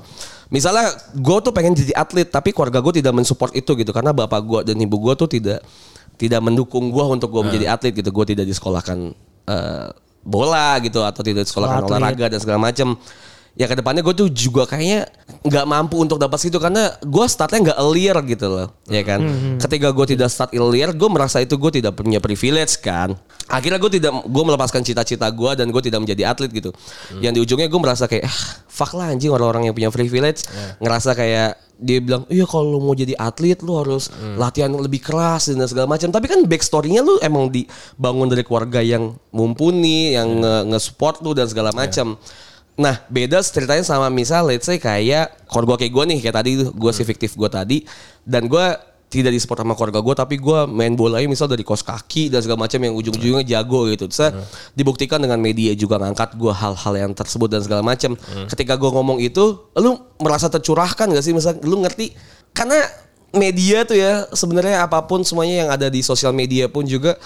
Misalnya 0.49 0.89
gue 1.13 1.37
tuh 1.43 1.51
pengen 1.53 1.75
jadi 1.75 1.93
atlet 1.93 2.25
tapi 2.25 2.55
keluarga 2.55 2.81
gue 2.81 3.03
tidak 3.03 3.13
mensupport 3.13 3.53
itu 3.53 3.75
gitu 3.75 3.91
karena 3.93 4.15
bapak 4.15 4.41
gue 4.41 4.59
dan 4.71 4.75
ibu 4.79 4.97
gue 4.97 5.13
tuh 5.19 5.29
tidak 5.29 5.61
tidak 6.19 6.41
mendukung 6.43 6.89
gue 6.91 7.05
untuk 7.05 7.29
gue 7.31 7.43
menjadi 7.45 7.75
atlet 7.75 7.93
gitu. 7.93 8.09
Gue 8.09 8.25
tidak 8.25 8.49
disekolahkan 8.49 9.13
eh, 9.49 9.87
bola 10.21 10.77
gitu 10.85 11.01
atau 11.01 11.21
tidak 11.25 11.49
Sekolah 11.49 11.81
olahraga 11.81 12.29
dan 12.29 12.39
segala 12.39 12.69
macam. 12.69 12.93
Ya 13.53 13.65
ke 13.65 13.75
depannya 13.75 14.01
gue 14.01 14.15
tuh 14.15 14.29
juga 14.29 14.63
kayaknya 14.63 15.09
nggak 15.41 15.65
mampu 15.65 15.97
untuk 15.97 16.17
dapat 16.17 16.37
situ 16.37 16.57
karena 16.57 16.93
gue 16.99 17.25
startnya 17.25 17.71
nggak 17.71 17.77
earlier 17.77 18.15
gitu 18.23 18.47
loh 18.47 18.67
ya 18.85 19.01
kan? 19.01 19.19
Ketika 19.57 19.89
gue 19.89 20.05
tidak 20.09 20.29
start 20.29 20.51
earlier 20.53 20.89
gue 20.91 21.09
merasa 21.09 21.39
itu 21.39 21.55
gue 21.55 21.81
tidak 21.81 21.97
punya 21.97 22.19
privilege 22.19 22.77
kan? 22.79 23.17
Akhirnya 23.49 23.81
gue 23.81 23.91
tidak 23.97 24.13
gue 24.13 24.43
melepaskan 24.45 24.85
cita-cita 24.85 25.25
gue 25.27 25.51
dan 25.57 25.69
gue 25.69 25.81
tidak 25.81 25.99
menjadi 25.99 26.29
atlet 26.29 26.49
gitu. 26.49 26.69
Yang 27.17 27.33
di 27.33 27.39
ujungnya 27.41 27.67
gue 27.67 27.81
merasa 27.81 28.05
kayak 28.05 28.29
ah, 28.29 28.39
fuck 28.69 28.93
lah 28.93 29.09
anjing 29.09 29.33
orang-orang 29.33 29.67
yang 29.67 29.75
punya 29.75 29.89
privilege. 29.89 30.45
Ngerasa 30.77 31.17
kayak 31.17 31.57
dia 31.79 32.03
bilang 32.03 32.27
iya 32.27 32.43
kalau 32.43 32.75
lu 32.75 32.83
mau 32.83 32.91
jadi 32.91 33.15
atlet 33.15 33.55
lu 33.63 33.79
harus 33.79 34.11
latihan 34.35 34.67
lebih 34.69 35.01
keras 35.01 35.49
dan 35.49 35.65
segala 35.65 35.89
macam. 35.89 36.13
Tapi 36.13 36.25
kan 36.29 36.39
backstorynya 36.45 37.01
lu 37.01 37.17
emang 37.19 37.49
dibangun 37.49 38.29
dari 38.29 38.45
keluarga 38.45 38.79
yang 38.79 39.17
mumpuni 39.33 40.13
yang 40.13 40.29
nge- 40.39 40.63
nge-support 40.69 41.25
lu 41.25 41.33
dan 41.33 41.49
segala 41.49 41.73
macam 41.73 42.19
Nah 42.79 43.03
beda 43.11 43.43
ceritanya 43.43 43.83
sama 43.83 44.07
misal 44.07 44.47
let's 44.47 44.63
say 44.63 44.79
kayak 44.79 45.35
keluarga 45.51 45.83
kayak 45.83 45.91
gue 45.91 46.03
nih 46.15 46.19
kayak 46.23 46.35
tadi 46.39 46.51
gue 46.63 46.91
si 46.95 47.03
fiktif 47.03 47.35
gue 47.35 47.49
tadi 47.51 47.83
dan 48.23 48.47
gue 48.47 48.65
tidak 49.09 49.33
di 49.33 49.41
support 49.41 49.65
sama 49.65 49.73
keluarga 49.73 50.05
gue 50.05 50.15
tapi 50.15 50.35
gue 50.37 50.69
main 50.69 50.93
bola 50.93 51.17
misal 51.25 51.49
dari 51.49 51.65
kos 51.65 51.81
kaki 51.81 52.29
dan 52.29 52.45
segala 52.45 52.69
macam 52.69 52.77
yang 52.77 52.93
ujung-ujungnya 52.93 53.41
jago 53.41 53.89
gitu. 53.89 54.05
Terus 54.05 54.37
dibuktikan 54.77 55.17
dengan 55.17 55.41
media 55.41 55.73
juga 55.73 55.97
ngangkat 55.97 56.37
gue 56.37 56.53
hal-hal 56.53 56.93
yang 56.95 57.11
tersebut 57.17 57.49
dan 57.49 57.65
segala 57.65 57.81
macam. 57.81 58.13
Ketika 58.47 58.77
gue 58.77 58.89
ngomong 58.93 59.17
itu, 59.17 59.65
lu 59.81 59.97
merasa 60.21 60.45
tercurahkan 60.47 61.09
gak 61.09 61.25
sih? 61.25 61.33
Misal 61.33 61.57
lu 61.65 61.81
ngerti 61.81 62.13
karena 62.53 62.77
media 63.33 63.85
tuh 63.85 63.97
ya 63.97 64.25
sebenarnya 64.33 64.85
apa 64.85 65.05
pun 65.05 65.21
semuanya 65.21 65.65
yang 65.65 65.69
ada 65.69 65.89
di 65.89 66.01
sosial 66.01 66.33
media 66.33 66.65
pun 66.65 66.85
juga 66.85 67.17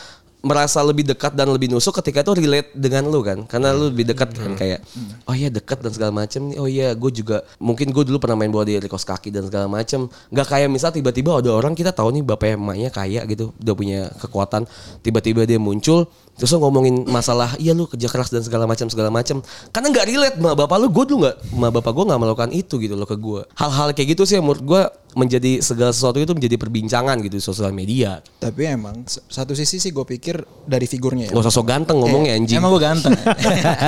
merasa 0.43 0.83
lebih 0.83 1.07
dekat 1.07 1.31
dan 1.39 1.47
lebih 1.47 1.71
nusuk 1.71 1.95
ketika 2.03 2.19
itu 2.19 2.35
relate 2.35 2.69
dengan 2.75 3.07
lu 3.07 3.23
kan? 3.23 3.47
Karena 3.47 3.71
lu 3.71 3.87
lebih 3.87 4.11
dekat 4.11 4.35
kan? 4.35 4.59
Kayak 4.59 4.83
oh 5.23 5.31
iya 5.31 5.47
dekat 5.47 5.79
dan 5.79 5.95
segala 5.95 6.11
macam 6.11 6.51
nih. 6.51 6.57
Oh 6.59 6.67
iya 6.67 6.91
gue 6.91 7.11
juga 7.15 7.47
mungkin 7.63 7.95
gue 7.95 8.03
dulu 8.03 8.19
pernah 8.19 8.35
main 8.35 8.51
bola 8.51 8.67
di 8.67 8.75
kos 8.91 9.07
kaki 9.07 9.31
dan 9.31 9.47
segala 9.47 9.71
macam 9.71 10.11
nggak 10.29 10.47
kayak 10.51 10.67
misal 10.67 10.91
tiba-tiba 10.91 11.39
ada 11.39 11.55
orang 11.55 11.71
kita 11.71 11.95
tahu 11.95 12.11
nih 12.19 12.23
bapaknya 12.27 12.59
emaknya 12.59 12.89
kaya 12.91 13.21
gitu 13.23 13.55
udah 13.55 13.75
punya 13.79 13.99
kekuatan. 14.19 14.67
Tiba-tiba 14.99 15.47
dia 15.47 15.57
muncul 15.57 16.11
terus 16.33 16.49
lu 16.49 16.65
ngomongin 16.65 17.05
masalah 17.05 17.53
iya 17.61 17.77
lu 17.77 17.85
kerja 17.85 18.09
keras 18.09 18.33
dan 18.33 18.41
segala 18.41 18.65
macam 18.65 18.89
segala 18.89 19.13
macam 19.13 19.45
karena 19.69 19.87
nggak 19.93 20.05
relate 20.09 20.35
sama 20.41 20.57
bapak 20.57 20.77
lu 20.81 20.87
gue 20.89 21.05
dulu 21.13 21.19
nggak 21.21 21.35
sama 21.45 21.67
bapak 21.69 21.91
gue 21.93 22.05
nggak 22.09 22.19
melakukan 22.25 22.51
itu 22.57 22.75
gitu 22.81 22.95
loh 22.97 23.05
ke 23.05 23.15
gue 23.21 23.41
hal-hal 23.53 23.93
kayak 23.93 24.17
gitu 24.17 24.25
sih 24.25 24.41
menurut 24.41 24.63
gue 24.65 24.81
menjadi 25.13 25.61
segala 25.61 25.93
sesuatu 25.93 26.17
itu 26.21 26.33
menjadi 26.33 26.55
perbincangan 26.57 27.15
gitu 27.21 27.37
di 27.37 27.43
sosial 27.43 27.71
media 27.71 28.19
Tapi 28.41 28.65
emang 28.65 29.05
satu 29.07 29.53
sisi 29.53 29.77
sih 29.77 29.91
gue 29.93 30.05
pikir 30.05 30.41
dari 30.65 30.85
figurnya 30.89 31.29
ya. 31.29 31.31
Gak 31.33 31.43
usah 31.47 31.53
sok 31.53 31.67
ganteng 31.69 31.97
ngomongnya 32.01 32.33
Eh, 32.33 32.39
anjing. 32.39 32.57
Emang 32.59 32.71
gue 32.73 32.83
ganteng. 32.83 33.13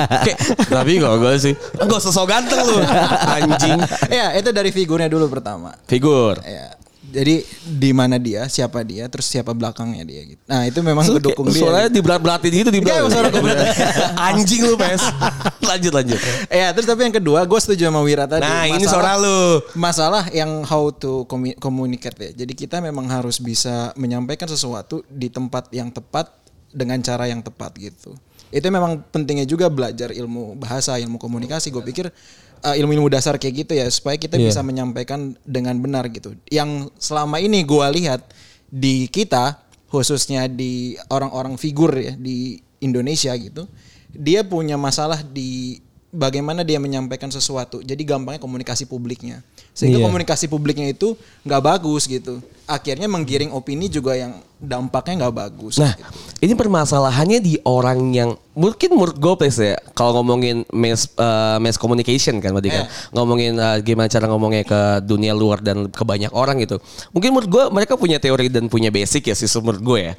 Tapi 0.76 0.92
kalau 1.02 1.16
gue 1.20 1.34
sih. 1.40 1.54
Gak 1.56 1.98
usah 1.98 2.12
sok 2.14 2.26
ganteng 2.30 2.60
lu. 2.62 2.78
Anjing. 3.36 3.78
ya 4.08 4.36
itu 4.38 4.50
dari 4.52 4.70
figurnya 4.70 5.08
dulu 5.10 5.26
pertama. 5.28 5.74
Figur. 5.88 6.38
Ya. 6.44 6.72
Jadi 7.16 7.48
di 7.64 7.90
mana 7.96 8.20
dia, 8.20 8.44
siapa 8.44 8.84
dia, 8.84 9.08
terus 9.08 9.24
siapa 9.24 9.56
belakangnya 9.56 10.04
dia 10.04 10.20
gitu. 10.28 10.42
Nah 10.44 10.68
itu 10.68 10.84
memang 10.84 11.00
kedukung 11.08 11.48
dia. 11.48 11.64
Soalnya 11.64 11.88
diberat-beratin 11.88 12.52
gitu 12.52 12.68
di 12.68 12.84
Iya, 12.84 13.08
suara 13.08 13.32
gue 13.32 13.40
berat. 13.40 13.72
Anjing 14.28 14.68
lu 14.68 14.76
pes. 14.76 15.00
lanjut 15.72 15.92
lanjut. 15.96 16.20
Ya 16.52 16.76
terus 16.76 16.84
tapi 16.84 17.08
yang 17.08 17.16
kedua 17.16 17.48
gue 17.48 17.56
setuju 17.56 17.88
sama 17.88 18.04
Wira 18.04 18.28
tadi. 18.28 18.44
Nah 18.44 18.68
ini 18.68 18.84
suara 18.84 19.16
lu. 19.16 19.64
Masalah 19.72 20.28
yang 20.28 20.60
how 20.68 20.92
to 20.92 21.24
commu- 21.24 21.56
communicate 21.56 22.20
ya. 22.20 22.44
Jadi 22.44 22.52
kita 22.52 22.84
memang 22.84 23.08
harus 23.08 23.40
bisa 23.40 23.96
menyampaikan 23.96 24.44
sesuatu 24.52 25.00
di 25.08 25.32
tempat 25.32 25.72
yang 25.72 25.88
tepat 25.88 26.28
dengan 26.68 27.00
cara 27.00 27.32
yang 27.32 27.40
tepat 27.40 27.72
gitu. 27.80 28.12
Itu 28.52 28.68
memang 28.70 29.02
pentingnya 29.10 29.48
juga 29.48 29.66
belajar 29.66 30.12
ilmu 30.12 30.54
bahasa, 30.60 31.00
ilmu 31.00 31.16
komunikasi. 31.18 31.72
Gue 31.72 31.82
pikir 31.82 32.12
uh, 32.62 32.74
ilmu-ilmu 32.76 33.08
dasar 33.08 33.36
kayak 33.36 33.66
gitu 33.66 33.72
ya 33.76 33.86
supaya 33.88 34.16
kita 34.16 34.36
Iya. 34.36 34.52
bisa 34.52 34.60
menyampaikan 34.64 35.34
dengan 35.44 35.76
benar 35.80 36.06
gitu. 36.12 36.36
Yang 36.48 36.92
selama 36.96 37.40
ini 37.40 37.64
gue 37.64 37.86
lihat 38.02 38.22
di 38.68 39.08
kita 39.08 39.60
khususnya 39.88 40.50
di 40.50 40.98
orang-orang 41.08 41.56
figur 41.56 41.94
ya 41.94 42.12
di 42.18 42.60
Indonesia 42.82 43.32
gitu, 43.38 43.64
dia 44.12 44.44
punya 44.44 44.76
masalah 44.76 45.22
di 45.22 45.80
bagaimana 46.14 46.62
dia 46.62 46.78
menyampaikan 46.80 47.28
sesuatu. 47.28 47.82
Jadi 47.82 48.02
gampangnya 48.06 48.40
komunikasi 48.40 48.86
publiknya. 48.86 49.42
Sehingga 49.76 50.00
Iya. 50.00 50.06
komunikasi 50.08 50.48
publiknya 50.48 50.88
itu 50.88 51.12
nggak 51.44 51.62
bagus 51.62 52.08
gitu. 52.08 52.40
Akhirnya 52.64 53.06
menggiring 53.06 53.52
opini 53.52 53.92
juga 53.92 54.16
yang 54.16 54.40
dampaknya 54.56 55.26
nggak 55.26 55.36
bagus. 55.36 55.76
Nah, 55.76 55.92
gitu. 55.92 56.08
ini 56.48 56.52
permasalahannya 56.56 57.38
di 57.44 57.60
orang 57.68 58.00
yang 58.16 58.30
mungkin 58.56 58.96
menurut 58.96 59.20
gue 59.20 59.34
Pes, 59.36 59.60
ya 59.60 59.76
kalau 59.92 60.24
ngomongin 60.24 60.64
mass 60.72 61.12
eh, 61.12 61.58
mass 61.60 61.76
communication 61.76 62.40
kan 62.40 62.56
berarti 62.56 62.72
kan 62.72 62.88
ngomongin 63.12 63.52
eh, 63.60 63.78
gimana 63.84 64.08
cara 64.08 64.26
ngomongnya 64.32 64.64
ke 64.64 64.80
dunia 65.04 65.36
luar 65.36 65.60
dan 65.60 65.92
ke 65.92 66.02
banyak 66.02 66.32
orang 66.32 66.56
gitu. 66.64 66.80
Mungkin 67.12 67.36
menurut 67.36 67.50
gue 67.52 67.64
mereka 67.68 68.00
punya 68.00 68.16
teori 68.16 68.48
dan 68.48 68.72
punya 68.72 68.88
basic 68.88 69.28
ya 69.28 69.36
sih 69.36 69.46
menurut 69.60 69.82
gue 69.84 69.98
ya. 70.00 70.14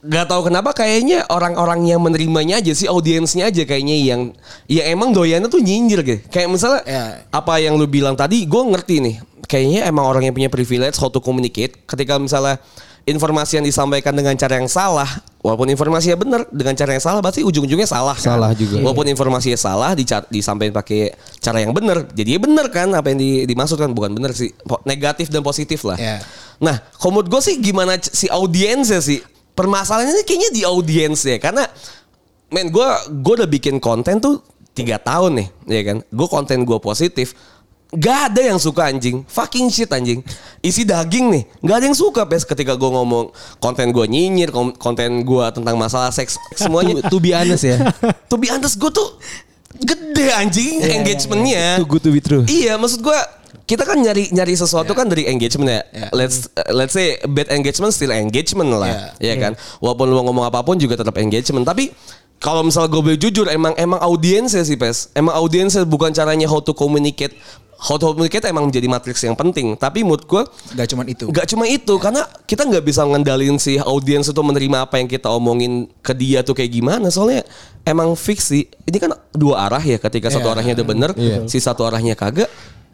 Gak 0.00 0.32
tahu 0.32 0.48
kenapa 0.48 0.72
kayaknya 0.72 1.28
orang-orang 1.28 1.84
yang 1.84 2.00
menerimanya 2.00 2.56
aja 2.56 2.72
sih 2.72 2.88
audiensnya 2.88 3.52
aja 3.52 3.68
kayaknya 3.68 4.00
yang 4.00 4.32
ya 4.64 4.88
emang 4.88 5.12
doyannya 5.12 5.52
tuh 5.52 5.60
nyinjir 5.60 6.00
gitu. 6.00 6.20
Kayak 6.32 6.48
misalnya 6.48 6.80
Ya. 6.88 7.04
apa 7.28 7.60
yang 7.60 7.76
lu 7.76 7.84
bilang 7.84 8.16
tadi 8.16 8.48
gue 8.48 8.62
ngerti 8.64 8.96
nih. 9.04 9.16
Kayaknya 9.44 9.80
emang 9.84 10.08
orang 10.08 10.24
yang 10.24 10.32
punya 10.32 10.48
privilege 10.48 10.96
how 10.96 11.12
to 11.12 11.20
communicate 11.20 11.84
ketika 11.84 12.16
misalnya 12.16 12.56
informasi 13.04 13.58
yang 13.58 13.66
disampaikan 13.66 14.12
dengan 14.12 14.36
cara 14.36 14.60
yang 14.60 14.68
salah, 14.68 15.08
walaupun 15.40 15.66
informasinya 15.66 16.14
benar 16.14 16.40
dengan 16.52 16.76
cara 16.76 16.94
yang 16.94 17.02
salah 17.02 17.20
pasti 17.20 17.40
ujung-ujungnya 17.42 17.88
salah. 17.88 18.14
kan? 18.14 18.36
Salah 18.36 18.52
juga. 18.54 18.78
Walaupun 18.78 19.08
informasinya 19.08 19.56
salah 19.56 19.96
disampaikan 20.28 20.76
pakai 20.76 21.12
cara 21.40 21.60
yang 21.60 21.72
benar, 21.72 22.06
jadi 22.12 22.36
benar 22.38 22.68
kan 22.68 22.92
apa 22.92 23.10
yang 23.10 23.18
di- 23.18 23.44
dimaksudkan 23.44 23.90
bukan 23.90 24.14
benar 24.14 24.32
sih, 24.32 24.52
negatif 24.84 25.28
dan 25.28 25.40
positif 25.40 25.82
lah. 25.82 25.96
Ya. 25.96 26.20
Nah, 26.60 26.76
menurut 27.02 27.26
gue 27.26 27.40
sih 27.40 27.56
gimana 27.58 27.96
si 27.98 28.28
audiensnya 28.28 29.00
sih? 29.00 29.24
Permasalahannya 29.54 30.24
kayaknya 30.24 30.50
di 30.54 30.62
audiens 30.64 31.20
ya, 31.26 31.36
karena 31.36 31.66
men 32.50 32.70
gue 32.70 32.88
gue 33.20 33.34
udah 33.42 33.50
bikin 33.50 33.78
konten 33.78 34.18
tuh 34.18 34.40
tiga 34.72 34.96
tahun 34.96 35.44
nih, 35.44 35.48
ya 35.66 35.82
kan? 35.86 35.96
Gue 36.08 36.28
konten 36.30 36.62
gue 36.64 36.78
positif, 36.78 37.34
Gak 37.90 38.30
ada 38.30 38.54
yang 38.54 38.58
suka 38.62 38.86
anjing 38.86 39.26
Fucking 39.26 39.66
shit 39.66 39.90
anjing 39.90 40.22
Isi 40.62 40.86
daging 40.86 41.26
nih 41.26 41.42
Gak 41.58 41.76
ada 41.82 41.84
yang 41.90 41.98
suka 41.98 42.22
pes 42.22 42.46
Ketika 42.46 42.78
gue 42.78 42.86
ngomong 42.86 43.34
Konten 43.58 43.90
gue 43.90 44.06
nyinyir 44.06 44.54
Konten 44.78 45.26
gue 45.26 45.44
tentang 45.50 45.74
masalah 45.74 46.14
seks 46.14 46.38
Semuanya 46.54 47.02
To 47.12 47.18
be 47.18 47.34
honest 47.34 47.66
ya. 47.66 47.82
To 48.30 48.38
be 48.38 48.46
honest 48.46 48.78
gue 48.78 48.94
tuh 48.94 49.18
Gede 49.74 50.30
anjing 50.30 50.86
Engagementnya 50.86 51.82
Too 51.82 51.90
good 51.90 52.02
to 52.06 52.10
be 52.14 52.22
true. 52.22 52.46
Iya 52.46 52.78
maksud 52.78 53.02
gue 53.02 53.18
kita 53.70 53.86
kan 53.86 54.02
nyari 54.02 54.34
nyari 54.34 54.58
sesuatu 54.58 54.90
kan 54.98 55.06
dari 55.06 55.30
engagement 55.30 55.70
ya. 55.70 55.82
Yeah. 55.94 56.10
Let's 56.10 56.50
uh, 56.50 56.74
let's 56.74 56.90
say 56.90 57.22
bad 57.22 57.46
engagement 57.54 57.94
still 57.94 58.10
engagement 58.10 58.74
lah, 58.74 59.14
Yeah. 59.22 59.38
ya 59.38 59.46
kan. 59.46 59.52
Walaupun 59.78 60.10
lu 60.10 60.18
ngomong 60.26 60.42
apa 60.42 60.66
pun 60.66 60.74
juga 60.74 60.98
tetap 60.98 61.14
engagement. 61.22 61.62
Tapi 61.62 61.94
kalau 62.42 62.66
misal 62.66 62.90
gue 62.90 62.98
boleh 62.98 63.20
jujur, 63.20 63.46
emang 63.46 63.78
emang 63.78 64.02
audiensnya 64.02 64.66
sih 64.66 64.74
pes. 64.74 65.14
Emang 65.14 65.38
audiensnya 65.38 65.86
bukan 65.86 66.10
caranya 66.10 66.50
how 66.50 66.58
to 66.58 66.74
communicate. 66.74 67.36
How 67.80 67.96
to 67.96 68.12
communicate 68.12 68.44
emang 68.44 68.68
menjadi 68.68 68.88
matriks 68.88 69.24
yang 69.24 69.32
penting. 69.32 69.72
Tapi 69.72 70.04
menurut 70.04 70.26
gue 70.26 70.42
Gak 70.74 70.88
cuman 70.90 71.06
itu. 71.08 71.24
Gak 71.32 71.46
cuma 71.48 71.64
itu, 71.64 71.94
karena 71.96 72.28
kita 72.44 72.68
nggak 72.68 72.84
bisa 72.84 73.08
ngendalin 73.08 73.56
si 73.56 73.80
audiens 73.80 74.28
itu 74.28 74.36
menerima 74.36 74.84
apa 74.84 75.00
yang 75.00 75.08
kita 75.08 75.32
omongin 75.32 75.88
ke 76.04 76.12
dia 76.12 76.44
tuh 76.44 76.52
kayak 76.52 76.68
gimana. 76.74 77.08
Soalnya 77.08 77.44
emang 77.86 78.12
fix 78.20 78.52
sih. 78.52 78.68
Ini 78.84 78.96
kan 79.00 79.16
dua 79.32 79.64
arah 79.64 79.80
ya. 79.80 79.96
Ketika 79.96 80.28
satu 80.28 80.48
Iya. 80.48 80.52
arahnya 80.60 80.72
udah 80.76 80.86
bener, 80.88 81.10
si 81.48 81.56
satu 81.56 81.84
arahnya 81.88 82.12
kagak. 82.16 82.48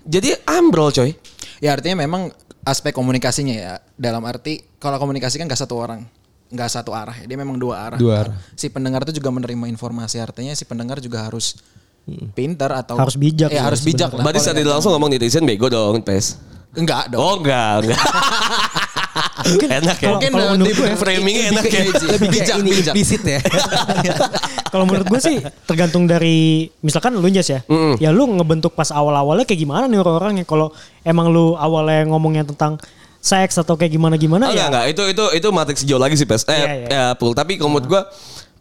Jadi 0.07 0.33
ambrol 0.47 0.95
coy. 0.95 1.11
Ya 1.59 1.75
artinya 1.75 2.07
memang 2.07 2.31
aspek 2.63 2.95
komunikasinya 2.95 3.55
ya. 3.55 3.75
Dalam 3.99 4.23
arti 4.25 4.63
kalau 4.79 4.97
komunikasi 5.03 5.43
kan 5.43 5.51
gak 5.51 5.59
satu 5.59 5.75
orang. 5.77 6.07
Gak 6.55 6.71
satu 6.71 6.95
arah 6.95 7.15
ya. 7.19 7.27
Dia 7.27 7.39
memang 7.39 7.59
dua 7.59 7.91
arah. 7.91 7.99
Dua 7.99 8.27
arah. 8.27 8.35
Si 8.55 8.71
pendengar 8.71 9.03
itu 9.03 9.19
juga 9.19 9.35
menerima 9.35 9.67
informasi. 9.67 10.23
Artinya 10.23 10.55
si 10.55 10.63
pendengar 10.63 11.03
juga 11.03 11.27
harus 11.27 11.59
pintar 12.39 12.71
atau 12.71 12.95
Harus 12.95 13.19
bijak 13.19 13.51
Ya 13.51 13.59
ya 13.59 13.63
harus 13.67 13.83
bijak 13.83 14.15
lah. 14.15 14.23
Berarti 14.23 14.39
saat 14.39 14.55
dia 14.55 14.67
langsung 14.67 14.95
ngomong 14.95 15.11
netizen 15.11 15.43
bego 15.43 15.67
dong, 15.67 15.99
Pes. 16.07 16.39
Enggak 16.79 17.11
dong. 17.11 17.19
Oh 17.19 17.35
enggak, 17.43 17.83
enggak. 17.83 17.99
enak 19.55 19.97
ya. 19.99 20.09
Mungkin 20.13 20.31
kalau 20.31 20.47
menurut 20.55 20.75
gue 20.75 20.87
ya, 20.87 20.97
framingnya 20.97 21.45
enak 21.55 21.65
ya. 21.67 21.83
Lebih 22.17 22.29
bijak, 22.29 22.57
ini 22.61 22.71
bijak. 22.75 22.95
implisit 22.95 23.23
ya. 23.23 23.41
Kalau 24.73 24.85
menurut 24.85 25.07
gue 25.09 25.21
sih 25.23 25.37
tergantung 25.65 26.05
dari 26.05 26.69
misalkan 26.83 27.17
lu 27.17 27.29
Jas 27.31 27.49
ya. 27.49 27.61
Ya 27.97 28.11
lu 28.13 28.27
ngebentuk 28.29 28.75
pas 28.75 28.91
awal-awalnya 28.91 29.47
kayak 29.47 29.61
gimana 29.63 29.85
nih 29.87 29.99
orang-orangnya. 30.03 30.45
Kalau 30.45 30.75
emang 31.01 31.31
lu 31.31 31.55
awalnya 31.57 32.05
ngomongnya 32.11 32.45
tentang 32.45 32.77
seks 33.17 33.59
atau 33.59 33.75
kayak 33.75 33.91
gimana-gimana 33.91 34.47
Oh, 34.47 34.55
ya. 34.55 34.71
enggak, 34.71 34.71
enggak. 34.71 34.85
Itu 34.93 35.03
itu 35.11 35.25
itu 35.43 35.49
matrix 35.51 35.79
jauh 35.83 35.99
lagi 35.99 36.15
sih, 36.15 36.29
Pes. 36.29 36.47
Eh, 36.47 36.55
Iya, 36.55 36.67
iya. 36.67 36.87
ya, 36.87 37.05
Pul. 37.19 37.35
Tapi 37.35 37.59
kalau 37.59 37.75
menurut 37.75 37.89
gua 37.89 38.03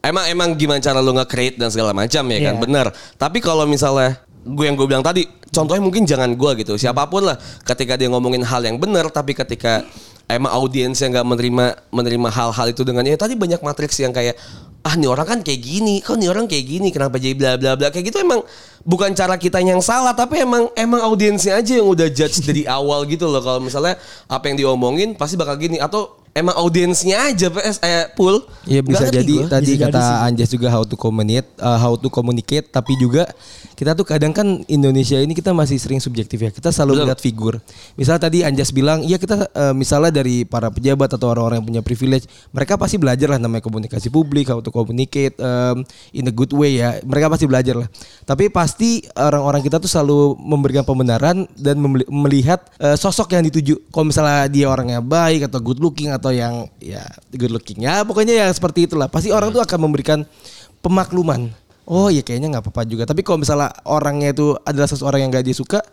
emang 0.02 0.26
emang 0.26 0.50
gimana 0.58 0.82
cara 0.82 1.02
lu 1.02 1.14
nge-create 1.14 1.58
dan 1.58 1.70
segala 1.70 1.94
macam 1.94 2.24
ya 2.30 2.40
kan. 2.50 2.56
Iya. 2.58 2.62
Bener. 2.62 2.88
Tapi 3.18 3.38
kalau 3.42 3.66
misalnya 3.66 4.18
gue 4.46 4.66
yang 4.66 4.78
gue 4.78 4.86
bilang 4.86 5.02
tadi, 5.02 5.26
contohnya 5.50 5.82
mungkin 5.82 6.06
jangan 6.06 6.34
gua 6.34 6.54
gitu. 6.58 6.78
Siapa 6.78 7.06
pun 7.10 7.26
lah 7.26 7.38
ketika 7.62 7.94
dia 7.94 8.10
ngomongin 8.10 8.42
hal 8.42 8.62
yang 8.62 8.78
benar 8.78 9.10
tapi 9.10 9.34
ketika 9.34 9.86
emang 10.26 10.52
audiens 10.54 10.98
yang 11.02 11.14
nggak 11.14 11.28
menerima 11.28 11.66
menerima 11.94 12.30
hal-hal 12.34 12.68
itu 12.74 12.82
dengan 12.82 13.06
ya 13.06 13.18
tadi 13.18 13.38
banyak 13.38 13.62
matriks 13.62 13.98
yang 14.02 14.14
kayak 14.14 14.38
ah 14.86 14.94
nih 14.94 15.10
orang 15.10 15.26
kan 15.26 15.40
kayak 15.42 15.66
gini, 15.66 15.98
kok 15.98 16.14
nih 16.14 16.30
orang 16.30 16.46
kayak 16.46 16.62
gini, 16.62 16.94
kenapa 16.94 17.18
jadi 17.18 17.34
bla 17.34 17.58
bla 17.58 17.74
bla? 17.74 17.90
Kayak 17.90 18.14
gitu 18.14 18.22
emang 18.22 18.46
bukan 18.86 19.18
cara 19.18 19.34
kita 19.34 19.58
yang 19.58 19.82
salah 19.82 20.14
tapi 20.14 20.46
emang 20.46 20.70
emang 20.78 21.02
audiensnya 21.02 21.58
aja 21.58 21.82
yang 21.82 21.90
udah 21.90 22.06
judge 22.14 22.46
dari 22.46 22.70
awal 22.70 23.02
gitu 23.10 23.26
loh. 23.26 23.42
Kalau 23.42 23.58
misalnya 23.58 23.98
apa 24.30 24.46
yang 24.46 24.62
diomongin 24.62 25.18
pasti 25.18 25.42
bakal 25.42 25.58
gini 25.58 25.82
atau 25.82 26.25
emang 26.36 26.56
audiensnya 26.60 27.32
aja 27.32 27.48
PS 27.48 27.80
eh 27.80 28.12
pool 28.12 28.44
Iya 28.66 28.82
bisa 28.82 29.06
jadi 29.08 29.46
gua. 29.46 29.50
tadi 29.58 29.78
Bisa 29.78 29.88
kata. 29.88 30.26
Anjas 30.26 30.50
juga 30.50 30.68
how 30.74 30.82
to 30.82 30.98
communicate, 30.98 31.46
uh, 31.62 31.78
how 31.78 31.94
to 31.94 32.10
communicate, 32.10 32.66
tapi 32.74 32.98
juga 32.98 33.30
kita 33.78 33.94
tuh 33.94 34.04
kadang 34.08 34.34
kan 34.34 34.66
Indonesia 34.66 35.22
ini 35.22 35.38
kita 35.38 35.54
masih 35.54 35.78
sering 35.78 36.02
subjektif 36.02 36.42
ya. 36.42 36.50
Kita 36.50 36.74
selalu 36.74 36.92
Betul. 36.98 37.04
melihat 37.06 37.22
figur. 37.22 37.54
Misal 37.94 38.18
tadi 38.18 38.42
Anjas 38.42 38.74
bilang, 38.74 39.06
iya 39.06 39.22
kita 39.22 39.46
uh, 39.54 39.74
misalnya 39.78 40.18
dari 40.18 40.50
para 40.50 40.74
pejabat 40.74 41.14
atau 41.14 41.30
orang-orang 41.30 41.62
yang 41.62 41.68
punya 41.70 41.82
privilege, 41.86 42.26
mereka 42.50 42.74
pasti 42.76 42.98
belajar 42.98 43.38
lah 43.38 43.40
namanya 43.40 43.62
komunikasi 43.62 44.10
publik, 44.10 44.50
how 44.50 44.58
to 44.58 44.74
communicate 44.74 45.38
um, 45.38 45.86
in 46.10 46.26
a 46.26 46.34
good 46.34 46.50
way 46.50 46.82
ya. 46.82 46.98
Mereka 47.06 47.30
pasti 47.30 47.46
belajar 47.46 47.78
lah. 47.78 47.88
Tapi 48.26 48.50
pasti 48.50 49.06
orang-orang 49.14 49.62
kita 49.62 49.78
tuh 49.78 49.90
selalu 49.92 50.42
memberikan 50.42 50.82
pembenaran 50.82 51.46
dan 51.54 51.78
melihat 52.10 52.66
uh, 52.82 52.98
sosok 52.98 53.38
yang 53.38 53.46
dituju. 53.46 53.78
Kalau 53.94 54.10
misalnya 54.10 54.50
dia 54.50 54.66
orangnya 54.66 55.06
baik 55.06 55.46
atau 55.46 55.62
good 55.62 55.78
looking 55.78 56.10
atau 56.10 56.25
yang 56.32 56.70
ya 56.82 57.06
good 57.34 57.54
looking 57.54 57.84
ya, 57.84 58.06
pokoknya 58.08 58.48
yang 58.48 58.52
seperti 58.54 58.90
itulah. 58.90 59.10
Pasti 59.12 59.30
orang 59.30 59.52
tuh 59.54 59.62
akan 59.62 59.80
memberikan 59.90 60.24
pemakluman. 60.80 61.50
Oh 61.86 62.10
iya 62.10 62.26
kayaknya 62.26 62.58
nggak 62.58 62.66
apa-apa 62.66 62.82
juga. 62.90 63.04
Tapi 63.06 63.22
kalau 63.22 63.42
misalnya 63.42 63.70
orangnya 63.86 64.34
itu 64.34 64.58
adalah 64.66 64.90
seseorang 64.90 65.22
yang 65.22 65.30
gak 65.30 65.46
dia 65.46 65.54
suka, 65.54 65.86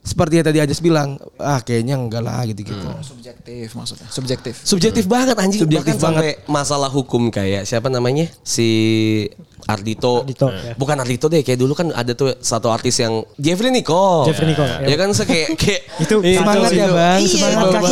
seperti 0.00 0.40
yang 0.40 0.46
tadi 0.48 0.58
Ajas 0.64 0.80
bilang, 0.80 1.20
ah 1.36 1.60
kayaknya 1.60 2.00
enggak 2.00 2.24
lah 2.24 2.40
gitu-gitu. 2.48 2.88
Subjektif 3.04 3.76
maksudnya. 3.76 4.08
Subjektif. 4.08 4.54
Subjektif 4.64 5.04
banget 5.04 5.36
anjing. 5.36 5.60
Subjektif 5.60 6.00
Bahkan 6.00 6.16
sampai 6.16 6.40
masalah 6.48 6.88
hukum 6.88 7.28
kayak 7.28 7.68
siapa 7.68 7.92
namanya? 7.92 8.30
Si 8.40 9.28
Ardito. 9.68 10.24
Ardito, 10.24 10.48
ya. 10.48 10.72
Bukan 10.74 10.96
Ardito 10.96 11.28
deh, 11.28 11.44
kayak 11.44 11.60
dulu 11.60 11.72
kan 11.72 11.92
ada 11.92 12.12
tuh 12.12 12.32
satu 12.34 12.68
artis 12.68 12.96
yang 12.96 13.20
Jeffrey 13.36 13.68
Nicole. 13.68 14.24
Jeffrey 14.24 14.48
Nicole, 14.48 14.64
Ya, 14.80 14.88
ya. 14.88 14.96
kan 14.96 15.12
saya 15.12 15.28
kayak 15.28 15.48
kayak 15.60 15.80
Itu 16.00 16.14
semangat 16.24 16.70
ya 16.72 16.86
itu. 16.86 16.94
bang, 16.94 17.18
iya, 17.18 17.28
semangat 17.28 17.68
kan 17.68 17.82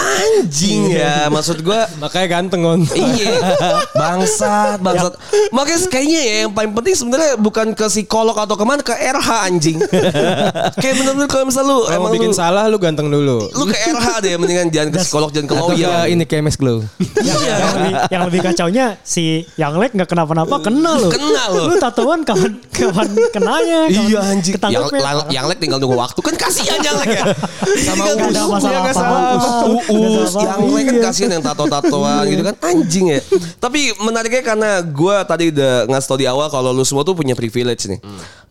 anjing 0.00 0.80
ya. 0.90 1.14
Maksud 1.28 1.60
gua 1.60 1.84
Makanya 1.98 2.26
ganteng 2.30 2.62
on. 2.64 2.80
Iya, 2.90 3.36
bangsat, 3.92 4.78
bangsat. 4.80 5.12
Makanya 5.50 5.78
kayaknya 5.86 6.20
ya 6.20 6.34
yang 6.40 6.50
paling 6.50 6.72
penting 6.72 6.94
sebenarnya 6.96 7.32
bukan 7.36 7.66
ke 7.72 7.86
psikolog 7.86 8.32
atau 8.34 8.54
ke 8.54 8.64
mana 8.64 8.80
ke 8.80 8.94
RH 8.94 9.28
anjing. 9.44 9.76
Kayak 10.76 10.94
bener-bener 10.96 11.28
kalau 11.28 11.44
misal 11.44 11.62
lu 11.62 11.78
Kalau 11.82 11.92
emang 11.92 12.02
mau 12.02 12.14
bikin 12.14 12.32
lu, 12.32 12.36
salah 12.36 12.64
lu 12.64 12.78
ganteng 12.78 13.08
dulu. 13.08 13.44
lu 13.44 13.64
ke 13.66 13.76
RH 13.76 14.08
deh, 14.22 14.32
mendingan 14.36 14.66
jangan 14.70 14.88
ke 14.90 14.98
psikolog 15.00 15.28
jangan 15.28 15.48
ke 15.48 15.54
lawyer. 15.54 15.76
ya 15.76 15.94
ini 16.06 16.24
KMS 16.24 16.56
Glow. 16.56 16.80
yang, 17.20 17.36
yang 17.38 17.70
lebih, 17.74 17.92
yang 18.08 18.22
lebih 18.24 18.40
kacaunya 18.42 18.86
si 19.02 19.24
yang 19.56 19.76
lek 19.76 19.92
nggak 19.92 20.08
kenapa-napa 20.08 20.56
kena 20.60 20.96
loh. 20.96 21.09
Kena 21.10 21.42
loh. 21.50 21.66
Lu 21.70 21.74
tatoan 21.76 22.20
kapan 22.22 22.52
kapan 22.70 23.08
kenanya? 23.30 23.78
Kapan 23.86 24.06
Iya 24.08 24.20
anjing. 24.22 24.54
Yang, 24.56 24.84
yang, 24.94 25.18
yang 25.28 25.44
lek 25.50 25.58
tinggal 25.58 25.78
nunggu 25.78 25.98
waktu 25.98 26.20
kan 26.22 26.34
kasihan 26.34 26.78
yang 26.78 26.96
lek 27.02 27.10
ya. 27.10 27.24
Sama 27.86 28.04
Uus. 28.06 28.36
masalah 28.48 28.92
salah. 28.94 29.20
Nggak 29.36 29.84
Uus. 29.90 30.32
Yang 30.38 30.60
lek 30.70 30.84
kan 30.84 30.94
Iya. 30.94 31.04
kasihan 31.06 31.30
yang 31.38 31.44
tato-tatoan 31.44 32.22
gitu 32.28 32.42
kan 32.46 32.56
anjing 32.62 33.06
ya. 33.12 33.20
Tapi 33.58 33.80
menariknya 33.98 34.42
karena 34.44 34.70
gue 34.80 35.16
tadi 35.26 35.44
udah 35.50 35.90
ngasih 35.90 36.08
tau 36.08 36.18
di 36.18 36.26
awal 36.26 36.46
kalau 36.48 36.70
lu 36.70 36.82
semua 36.82 37.02
tuh 37.02 37.14
punya 37.14 37.34
privilege 37.34 37.86
nih. 37.86 38.00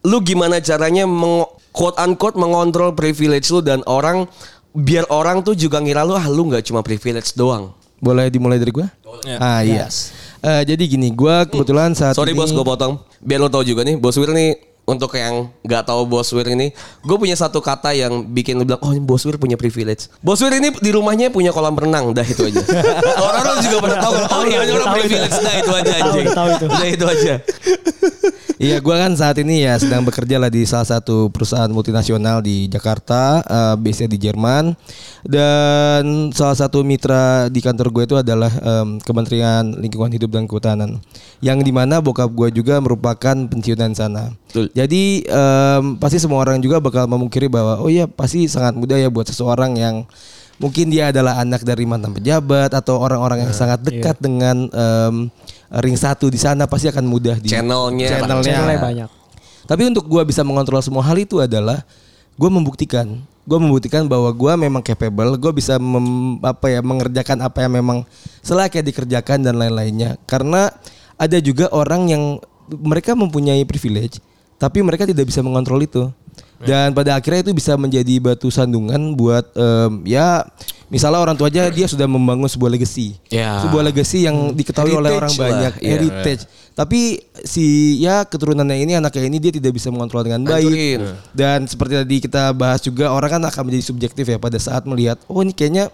Lu 0.04 0.20
gimana 0.20 0.60
caranya 0.60 1.04
meng, 1.04 1.44
quote 1.72 2.00
unquote 2.00 2.40
mengontrol 2.40 2.96
privilege 2.96 3.52
lu 3.52 3.60
dan 3.60 3.84
orang 3.86 4.28
biar 4.70 5.10
orang 5.10 5.42
tuh 5.42 5.58
juga 5.58 5.82
ngira 5.82 6.06
lu 6.06 6.14
ah 6.14 6.30
lu 6.30 6.48
nggak 6.48 6.64
cuma 6.64 6.80
privilege 6.80 7.34
doang. 7.34 7.74
Boleh 8.00 8.32
dimulai 8.32 8.56
dari 8.56 8.72
gua? 8.72 8.88
Ah 9.38 9.60
iya. 9.60 9.90
Eh, 10.40 10.64
jadi 10.64 10.84
gini, 10.88 11.12
gua 11.12 11.44
kebetulan 11.44 11.92
saat 11.92 12.16
Sorry 12.16 12.32
ini 12.32 12.40
bos 12.40 12.52
gue 12.56 12.64
potong. 12.64 13.04
Biar 13.20 13.44
lo 13.44 13.52
tau 13.52 13.60
juga 13.60 13.84
nih, 13.84 14.00
bos 14.00 14.16
Wir 14.16 14.32
nih 14.32 14.56
untuk 14.88 15.12
yang 15.20 15.52
nggak 15.62 15.84
tahu 15.86 16.08
bos 16.08 16.32
Wir 16.32 16.48
ini, 16.56 16.72
gue 17.04 17.18
punya 17.20 17.36
satu 17.36 17.60
kata 17.60 17.92
yang 17.92 18.24
bikin 18.24 18.56
lu 18.56 18.64
bilang, 18.64 18.80
oh 18.80 18.96
ini 18.96 19.04
bos 19.04 19.28
Wir 19.28 19.36
punya 19.36 19.60
privilege. 19.60 20.08
Bos 20.24 20.40
Wir 20.40 20.56
ini 20.56 20.72
di 20.80 20.90
rumahnya 20.96 21.28
punya 21.28 21.52
kolam 21.52 21.76
renang, 21.76 22.16
dah 22.16 22.24
itu 22.24 22.48
aja. 22.48 22.64
Orang-orang 23.28 23.58
juga 23.68 23.78
pada 23.84 23.98
tahu, 24.00 24.16
oh 24.16 24.44
iya 24.48 24.60
orang 24.64 24.92
privilege, 24.96 25.36
dah 25.44 25.56
itu 25.60 25.72
aja 25.76 25.92
anjing. 26.00 26.26
Dah 26.72 26.88
itu 26.88 27.06
aja. 27.06 27.34
Iya, 28.60 28.84
gua 28.84 29.00
kan 29.00 29.16
saat 29.16 29.40
ini 29.40 29.64
ya 29.64 29.80
sedang 29.80 30.04
bekerja 30.04 30.36
lah 30.36 30.52
di 30.52 30.68
salah 30.68 30.84
satu 30.84 31.32
perusahaan 31.32 31.72
multinasional 31.72 32.44
di 32.44 32.68
Jakarta, 32.68 33.40
eh, 33.40 33.76
base-nya 33.80 34.12
di 34.12 34.20
Jerman. 34.20 34.76
Dan 35.24 36.36
salah 36.36 36.60
satu 36.60 36.84
mitra 36.84 37.48
di 37.48 37.64
kantor 37.64 37.88
gue 37.88 38.04
itu 38.04 38.16
adalah 38.20 38.52
em, 38.52 39.00
Kementerian 39.00 39.64
Lingkungan 39.80 40.12
Hidup 40.12 40.36
dan 40.36 40.44
Kehutanan. 40.44 41.00
Yang 41.40 41.60
di 41.64 41.72
mana 41.72 42.04
bokap 42.04 42.28
gue 42.36 42.52
juga 42.52 42.84
merupakan 42.84 43.36
pensiunan 43.48 43.96
sana. 43.96 44.36
Betul. 44.52 44.68
Jadi 44.76 45.24
em, 45.24 45.96
pasti 45.96 46.20
semua 46.20 46.44
orang 46.44 46.60
juga 46.60 46.84
bakal 46.84 47.08
memungkiri 47.08 47.48
bahwa 47.48 47.80
oh 47.80 47.88
iya 47.88 48.12
pasti 48.12 48.44
sangat 48.52 48.76
mudah 48.76 49.00
ya 49.00 49.08
buat 49.08 49.28
seseorang 49.32 49.80
yang 49.80 50.04
mungkin 50.60 50.92
dia 50.92 51.16
adalah 51.16 51.40
anak 51.40 51.64
dari 51.64 51.88
mantan 51.88 52.12
pejabat 52.12 52.76
atau 52.76 53.00
orang-orang 53.00 53.48
yang 53.48 53.56
sangat 53.56 53.80
dekat 53.88 54.20
dengan 54.20 54.68
em, 54.68 55.32
ring 55.78 55.94
satu 55.94 56.34
di 56.34 56.42
sana 56.42 56.66
pasti 56.66 56.90
akan 56.90 57.06
mudah 57.06 57.38
di 57.38 57.50
Channelnya. 57.54 58.10
channelnya. 58.10 58.46
Channelnya 58.46 58.80
banyak. 58.82 59.10
Tapi 59.70 59.82
untuk 59.86 60.10
gua 60.10 60.26
bisa 60.26 60.42
mengontrol 60.42 60.82
semua 60.82 61.06
hal 61.06 61.14
itu 61.22 61.38
adalah 61.38 61.86
gue 62.40 62.50
membuktikan, 62.50 63.22
gue 63.46 63.60
membuktikan 63.62 64.08
bahwa 64.10 64.32
gua 64.34 64.58
memang 64.58 64.82
capable, 64.82 65.38
gue 65.38 65.52
bisa 65.54 65.78
mem- 65.78 66.42
apa 66.42 66.74
ya 66.74 66.80
mengerjakan 66.82 67.38
apa 67.46 67.68
yang 67.68 67.78
memang 67.78 68.08
selayaknya 68.42 68.90
dikerjakan 68.90 69.46
dan 69.46 69.60
lain-lainnya. 69.60 70.18
Karena 70.26 70.74
ada 71.20 71.38
juga 71.44 71.70
orang 71.70 72.10
yang 72.10 72.24
mereka 72.70 73.14
mempunyai 73.14 73.62
privilege, 73.68 74.24
tapi 74.58 74.82
mereka 74.82 75.06
tidak 75.06 75.30
bisa 75.30 75.44
mengontrol 75.46 75.84
itu. 75.84 76.10
Dan 76.60 76.92
pada 76.92 77.16
akhirnya 77.16 77.48
itu 77.48 77.54
bisa 77.56 77.80
menjadi 77.80 78.20
batu 78.20 78.52
sandungan 78.52 79.16
buat 79.16 79.48
em, 79.56 80.04
ya 80.04 80.44
misalnya 80.92 81.22
orang 81.22 81.38
tua 81.38 81.48
aja 81.48 81.72
dia 81.72 81.88
sudah 81.88 82.04
membangun 82.04 82.52
sebuah 82.52 82.76
legacy. 82.76 83.16
Ya. 83.32 83.64
Sebuah 83.64 83.88
legacy 83.88 84.28
yang 84.28 84.52
diketahui 84.52 84.92
oleh 84.92 85.16
Heritage 85.16 85.22
orang 85.24 85.34
lah, 85.34 85.44
banyak, 85.48 85.74
iya. 85.80 85.90
heritage. 85.96 86.44
Tapi 86.76 87.20
si 87.48 87.96
ya 88.04 88.28
keturunannya 88.28 88.76
ini 88.76 88.94
anaknya 89.00 89.24
ini 89.28 89.38
dia 89.40 89.56
tidak 89.56 89.72
bisa 89.76 89.88
mengontrol 89.88 90.26
dengan 90.28 90.44
baik. 90.44 90.68
Hancurin. 90.68 91.00
Dan 91.32 91.60
seperti 91.70 91.94
tadi 91.96 92.16
kita 92.20 92.52
bahas 92.52 92.84
juga 92.84 93.12
orang 93.16 93.40
kan 93.40 93.44
akan 93.48 93.62
menjadi 93.72 93.86
subjektif 93.88 94.26
ya 94.28 94.36
pada 94.36 94.60
saat 94.60 94.84
melihat 94.84 95.16
oh 95.32 95.40
ini 95.40 95.56
kayaknya 95.56 95.88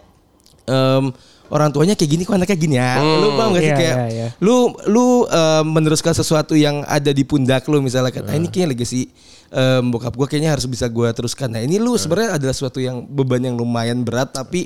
em, 0.66 1.14
orang 1.50 1.70
tuanya 1.70 1.94
kayak 1.94 2.12
gini 2.12 2.24
kok 2.26 2.36
anaknya 2.38 2.58
gini 2.58 2.76
ya. 2.78 2.98
Lu 3.02 3.38
paham 3.38 3.54
gak 3.54 3.62
sih 3.62 3.72
Iya, 3.72 3.78
kayak 3.78 3.96
iya, 3.96 4.08
iya. 4.10 4.28
lu 4.42 4.74
lu 4.90 5.26
em, 5.30 5.66
meneruskan 5.66 6.14
sesuatu 6.14 6.58
yang 6.58 6.82
ada 6.86 7.12
di 7.14 7.24
pundak 7.26 7.66
lu 7.70 7.82
misalnya 7.82 8.10
kan. 8.10 8.26
Nah, 8.26 8.36
ini 8.38 8.50
kayaknya 8.50 8.74
legacy 8.74 9.10
em, 9.54 9.84
bokap 9.94 10.14
gua 10.18 10.28
kayaknya 10.30 10.54
harus 10.54 10.66
bisa 10.66 10.90
gua 10.90 11.14
teruskan. 11.14 11.54
Nah, 11.54 11.62
ini 11.62 11.78
lu 11.78 11.94
sebenarnya 11.98 12.38
adalah 12.42 12.54
sesuatu 12.54 12.82
yang 12.82 13.06
beban 13.06 13.42
yang 13.46 13.56
lumayan 13.58 14.02
berat 14.02 14.34
tapi 14.34 14.66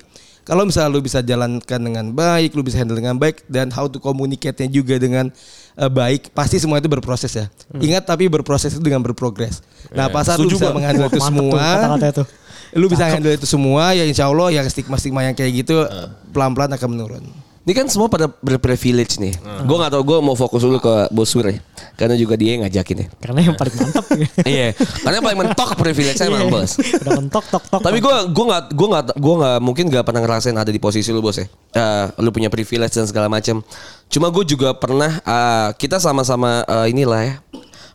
kalau 0.49 0.65
misalnya 0.65 0.89
lu 0.89 1.05
bisa 1.05 1.21
jalankan 1.21 1.77
dengan 1.77 2.09
baik, 2.09 2.57
lu 2.57 2.65
bisa 2.65 2.81
handle 2.81 2.97
dengan 2.97 3.21
baik 3.21 3.45
dan 3.45 3.69
how 3.69 3.85
to 3.85 4.01
communicate-nya 4.01 4.65
juga 4.65 4.97
dengan 4.97 5.29
eh, 5.77 5.91
baik, 5.91 6.33
pasti 6.33 6.57
semua 6.57 6.81
itu 6.81 6.89
berproses 6.89 7.29
ya. 7.37 7.45
Ingat 7.77 8.09
tapi 8.09 8.25
berproses 8.25 8.73
itu 8.73 8.81
dengan 8.81 9.05
berprogres. 9.05 9.61
Nah, 9.93 10.09
pas 10.09 10.25
saat 10.25 10.41
lu 10.41 10.49
bisa 10.49 10.73
menghandle 10.73 11.05
itu 11.05 11.21
Mantep 11.21 11.37
tuh 11.37 11.53
semua, 11.53 11.61
kata-katanya 11.61 12.13
tuh. 12.25 12.27
Lu 12.73 12.85
bisa 12.85 13.05
handle 13.05 13.31
itu 13.31 13.45
semua 13.45 13.91
ya 13.91 14.03
insya 14.03 14.25
Allah 14.25 14.49
yang 14.51 14.65
stigma-stigma 14.65 15.23
yang 15.23 15.33
kayak 15.33 15.51
gitu 15.57 15.85
pelan-pelan 16.29 16.69
akan 16.71 16.89
menurun. 16.89 17.25
Ini 17.59 17.75
kan 17.75 17.85
semua 17.85 18.09
pada 18.09 18.25
berprivilege 18.33 19.21
nih. 19.21 19.35
Gue 19.61 19.77
gak 19.77 19.93
tau, 19.93 20.01
gue 20.01 20.17
mau 20.17 20.33
fokus 20.33 20.65
dulu 20.65 20.81
ke 20.81 21.05
bos 21.11 21.29
Wir 21.37 21.53
ya. 21.53 21.57
Karena 21.93 22.17
juga 22.17 22.33
dia 22.33 22.57
yang 22.57 22.65
ngajakin 22.65 22.97
ya. 22.97 23.07
Karena 23.21 23.39
yang 23.45 23.53
paling 23.53 23.75
mantap. 23.77 24.05
Iya, 24.47 24.73
karena 24.73 25.15
yang 25.21 25.25
paling 25.27 25.39
mentok 25.39 25.69
privilege 25.77 26.17
saya 26.17 26.33
emang 26.33 26.49
Iya. 26.49 26.53
bos. 26.55 26.71
Udah 26.81 27.13
mentok 27.19 27.45
tok 27.45 27.63
tok. 27.69 27.81
Tapi 27.83 27.97
gue 28.01 28.15
gue 28.25 28.45
nggak 28.47 28.63
gue 28.73 28.87
nggak 28.89 29.03
gue 29.13 29.35
nggak 29.37 29.57
mungkin 29.61 29.85
nggak 29.85 30.01
pernah 30.01 30.21
ngerasain 30.23 30.57
ada 30.57 30.71
di 30.71 30.81
posisi 30.81 31.13
lu 31.13 31.21
bos 31.21 31.37
ya. 31.37 31.45
Eh, 31.45 32.05
lu 32.17 32.33
punya 32.33 32.49
privilege 32.49 32.95
dan 32.95 33.05
segala 33.05 33.29
macam. 33.29 33.61
Cuma 34.07 34.33
gue 34.33 34.43
juga 34.47 34.73
pernah 34.73 35.21
eh, 35.21 35.69
kita 35.77 36.01
sama-sama 36.01 36.65
eh, 36.65 36.89
inilah 36.89 37.21
ya. 37.21 37.33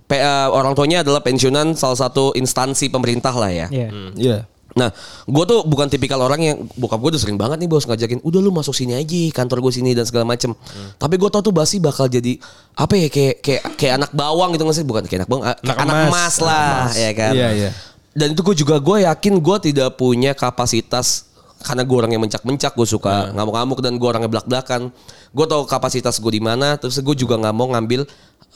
Pe- 0.06 0.22
eh, 0.22 0.48
orang 0.54 0.78
tuanya 0.78 1.02
adalah 1.02 1.18
pensiunan 1.18 1.74
salah 1.74 1.98
satu 1.98 2.30
instansi 2.36 2.94
pemerintah 2.94 3.34
lah 3.34 3.50
ya. 3.50 3.66
Iya. 3.66 3.88
Iya. 4.14 4.38
Nah, 4.74 4.90
gue 5.30 5.44
tuh 5.46 5.62
bukan 5.62 5.86
tipikal 5.86 6.18
orang 6.18 6.40
yang 6.42 6.56
bokap 6.74 6.98
gue 6.98 7.14
udah 7.14 7.22
sering 7.22 7.38
banget 7.38 7.62
nih 7.62 7.70
bos 7.70 7.86
ngajakin, 7.86 8.18
udah 8.26 8.40
lu 8.42 8.50
masuk 8.50 8.74
sini 8.74 8.98
aja, 8.98 9.22
kantor 9.30 9.62
gue 9.62 9.72
sini 9.72 9.94
dan 9.94 10.02
segala 10.02 10.26
macem. 10.26 10.50
Tapi 10.98 11.14
gue 11.14 11.30
tau 11.30 11.42
tuh 11.46 11.54
Basi 11.54 11.78
bakal 11.78 12.10
jadi 12.10 12.42
apa 12.74 12.98
ya 12.98 13.06
kayak 13.06 13.34
kayak 13.38 13.62
kayak 13.78 13.94
anak 14.02 14.10
bawang 14.10 14.50
gitu 14.58 14.66
nggak 14.66 14.76
sih? 14.76 14.86
Bukan 14.86 15.02
kayak 15.06 15.24
anak 15.24 15.30
bawang, 15.30 15.44
Anak 15.46 15.76
anak, 15.78 15.94
emas. 15.94 16.10
emas 16.10 16.34
lah, 16.42 16.90
ya 16.90 17.10
kan? 17.14 17.32
Iya, 17.38 17.48
iya. 17.54 17.70
Dan 18.14 18.34
itu 18.34 18.42
gue 18.42 18.56
juga 18.66 18.82
gue 18.82 19.06
yakin 19.06 19.34
gue 19.38 19.56
tidak 19.70 19.94
punya 19.94 20.34
kapasitas 20.34 21.30
karena 21.64 21.82
gue 21.86 21.96
orang 21.96 22.12
yang 22.12 22.22
mencak-mencak, 22.26 22.76
gue 22.76 22.86
suka 22.86 23.32
ngamuk-ngamuk 23.32 23.78
dan 23.80 23.96
gue 23.96 24.08
orangnya 24.10 24.28
belak-belakan. 24.28 24.92
Gue 25.32 25.46
tahu 25.48 25.64
kapasitas 25.64 26.20
gue 26.20 26.32
di 26.34 26.42
mana, 26.42 26.76
terus 26.76 27.00
gue 27.00 27.16
juga 27.16 27.40
nggak 27.40 27.54
mau 27.56 27.72
ngambil 27.72 28.04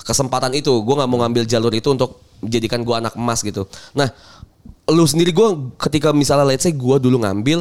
kesempatan 0.05 0.53
itu. 0.53 0.71
Gue 0.85 0.95
nggak 0.99 1.09
mau 1.09 1.25
ngambil 1.25 1.49
jalur 1.49 1.73
itu 1.73 1.89
untuk 1.89 2.21
menjadikan 2.45 2.85
gue 2.87 2.95
anak 2.95 3.17
emas 3.19 3.43
gitu. 3.43 3.67
Nah, 3.97 4.13
lu 4.89 5.05
sendiri 5.05 5.37
gue 5.37 5.49
ketika 5.77 6.17
misalnya 6.17 6.49
let's 6.49 6.65
say 6.65 6.73
gue 6.73 6.97
dulu 6.97 7.21
ngambil 7.21 7.61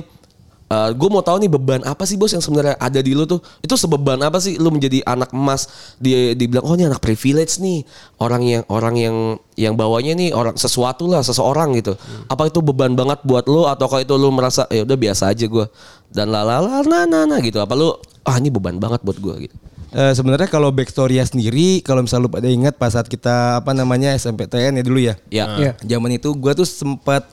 gue 0.67 1.07
mau 1.07 1.23
tahu 1.23 1.39
nih 1.39 1.47
beban 1.47 1.79
apa 1.87 2.03
sih 2.03 2.19
bos 2.19 2.35
yang 2.35 2.43
sebenarnya 2.43 2.75
ada 2.75 2.99
di 2.99 3.15
lu 3.15 3.23
tuh. 3.23 3.39
Itu 3.63 3.79
sebeban 3.79 4.19
apa 4.19 4.43
sih 4.43 4.59
lu 4.59 4.67
menjadi 4.67 4.99
anak 5.07 5.31
emas? 5.31 5.95
Dia 5.95 6.35
dibilang 6.35 6.67
oh 6.67 6.75
ini 6.75 6.91
anak 6.91 6.99
privilege 6.99 7.63
nih 7.63 7.87
orang 8.19 8.43
yang 8.43 8.63
orang 8.67 8.95
yang 8.99 9.15
yang 9.55 9.73
bawanya 9.79 10.11
nih 10.19 10.35
orang 10.35 10.59
sesuatu 10.59 11.07
lah 11.07 11.23
seseorang 11.23 11.71
gitu. 11.79 11.95
Apa 12.27 12.51
itu 12.51 12.59
beban 12.59 12.99
banget 12.99 13.23
buat 13.23 13.47
lu 13.47 13.63
atau 13.63 13.87
kalau 13.87 14.03
itu 14.03 14.15
lu 14.19 14.27
merasa 14.27 14.67
ya 14.67 14.83
udah 14.83 14.97
biasa 14.99 15.31
aja 15.31 15.47
gue 15.47 15.65
dan 16.11 16.27
lalala 16.35 16.83
nah 16.83 17.07
nah 17.07 17.23
nah 17.23 17.39
gitu. 17.39 17.63
Apa 17.63 17.71
lu 17.71 17.95
ah 18.27 18.35
ini 18.35 18.51
beban 18.51 18.75
banget 18.75 18.99
buat 19.07 19.23
gue 19.23 19.47
gitu 19.47 19.55
Eh, 19.95 20.13
sebenarnya 20.13 20.51
kalau 20.51 20.67
backstory 20.75 21.15
sendiri, 21.23 21.79
kalau 21.79 22.03
misalnya 22.03 22.27
lu 22.27 22.31
pada 22.31 22.47
ingat 22.51 22.75
pas 22.75 22.91
saat 22.91 23.07
kita 23.07 23.63
apa 23.63 23.71
namanya 23.71 24.11
SMPTN 24.19 24.79
ya 24.79 24.83
dulu 24.83 24.99
ya. 24.99 25.15
ya 25.31 25.45
Iya. 25.55 25.71
Zaman 25.79 26.19
itu 26.19 26.35
gua 26.35 26.51
tuh 26.51 26.67
sempat 26.67 27.23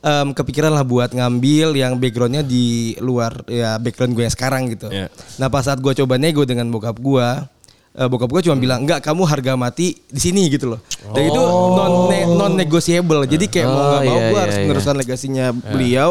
em, 0.00 0.32
kepikiran 0.32 0.72
lah 0.72 0.88
buat 0.88 1.12
ngambil 1.12 1.76
yang 1.76 2.00
backgroundnya 2.00 2.40
di 2.40 2.96
luar 3.04 3.44
ya 3.44 3.76
background 3.76 4.16
gue 4.16 4.24
yang 4.24 4.34
sekarang 4.34 4.72
gitu. 4.72 4.88
Iya. 4.88 5.12
Nah 5.36 5.52
pas 5.52 5.68
saat 5.68 5.84
gua 5.84 5.92
coba 5.92 6.16
nego 6.16 6.48
dengan 6.48 6.64
bokap 6.72 6.96
gua, 6.96 7.44
eh, 7.92 8.08
bokap 8.08 8.32
gua 8.32 8.40
cuma 8.40 8.56
bilang 8.56 8.88
enggak 8.88 9.04
kamu 9.04 9.28
harga 9.28 9.52
mati 9.60 10.00
di 10.08 10.20
sini 10.20 10.48
gitu 10.48 10.72
loh. 10.76 10.80
Dan 11.12 11.28
itu 11.28 11.42
non 11.44 11.92
non 12.40 12.52
negotiable. 12.56 13.28
Jadi 13.28 13.52
kayak 13.52 13.68
mau 13.68 13.84
nggak 13.84 14.02
mau 14.08 14.16
iya, 14.16 14.28
gua 14.32 14.38
iya, 14.40 14.44
harus 14.48 14.56
iya. 14.56 14.64
meneruskan 14.64 14.96
legasinya 14.96 15.46
beliau. 15.52 16.10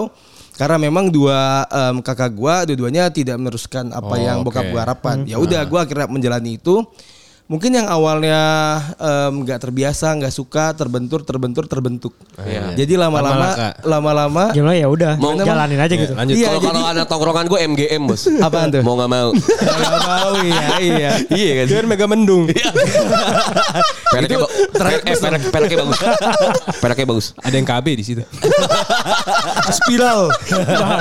Karena 0.58 0.82
memang 0.82 1.13
dua 1.13 1.63
em, 1.70 2.02
kakak 2.02 2.34
gua 2.34 2.65
dua-duanya 2.65 3.13
tidak 3.13 3.38
meneruskan 3.38 3.93
apa 3.93 4.10
Oh, 4.10 4.17
yang 4.17 4.41
bokap 4.41 4.65
oke. 4.65 4.72
gua 4.74 4.82
harapkan. 4.84 5.17
Ya 5.30 5.38
udah 5.38 5.62
gua 5.70 5.86
akhirnya 5.86 6.10
menjalani 6.10 6.58
itu. 6.58 6.82
Mungkin 7.48 7.72
yang 7.72 7.88
awalnya 7.88 8.40
nggak 9.32 9.60
terbiasa, 9.62 10.12
nggak 10.14 10.30
suka, 10.30 10.76
terbentur, 10.76 11.24
terbentur, 11.24 11.64
terbentuk. 11.64 12.12
Iya. 12.38 12.76
Jadi 12.76 12.94
lama-lama, 12.94 13.72
Lama-lama, 13.82 14.44
Gimana 14.52 14.76
ya 14.76 14.86
udah 14.86 15.16
Mau- 15.16 15.32
jalanin 15.34 15.80
aja 15.80 15.96
gitu. 15.96 16.12
Lanjut. 16.12 16.36
Iya, 16.36 16.48
kalau 16.50 16.60
jadi- 16.60 16.76
kalau 16.76 16.92
anak 16.92 17.06
tongkrongan 17.08 17.46
gue 17.48 17.60
MGM 17.64 18.02
bos 18.04 18.28
Apaan 18.38 18.68
tuh? 18.70 18.84
mau 18.84 18.96
nggak 18.96 19.10
mau 19.10 19.30
nggak 19.32 20.04
mau 20.04 20.32
ya, 20.44 20.68
iya. 20.78 21.12
iya 21.30 21.52
kan 21.58 21.66
kan 21.74 21.86
mega 21.88 22.06
mendung. 22.06 22.52
pereknya 24.08 24.38
ba- 24.38 24.52
perek- 24.74 25.04
eh, 25.04 25.16
perek 25.18 25.42
pereknya 25.48 25.78
bagus 25.80 26.00
pereknya 26.78 27.06
bagus 27.08 27.26
Ada 27.38 27.56
yang 27.56 27.68
KB 27.68 27.86
di 27.94 28.04
situ. 28.04 28.24
Spiral. 29.70 30.32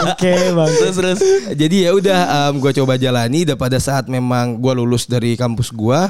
Oke 0.07 0.35
bang. 0.53 0.71
terus 0.77 0.95
terus 0.95 1.19
Jadi 1.49 1.77
ya 1.83 1.91
udah 1.91 2.21
gue 2.53 2.73
coba 2.77 2.95
jalani 2.97 3.43
dan 3.45 3.57
pada 3.57 3.79
saat 3.79 4.07
memang 4.07 4.57
gue 4.57 4.73
lulus 4.75 5.07
dari 5.07 5.35
kampus 5.35 5.71
gue, 5.71 6.01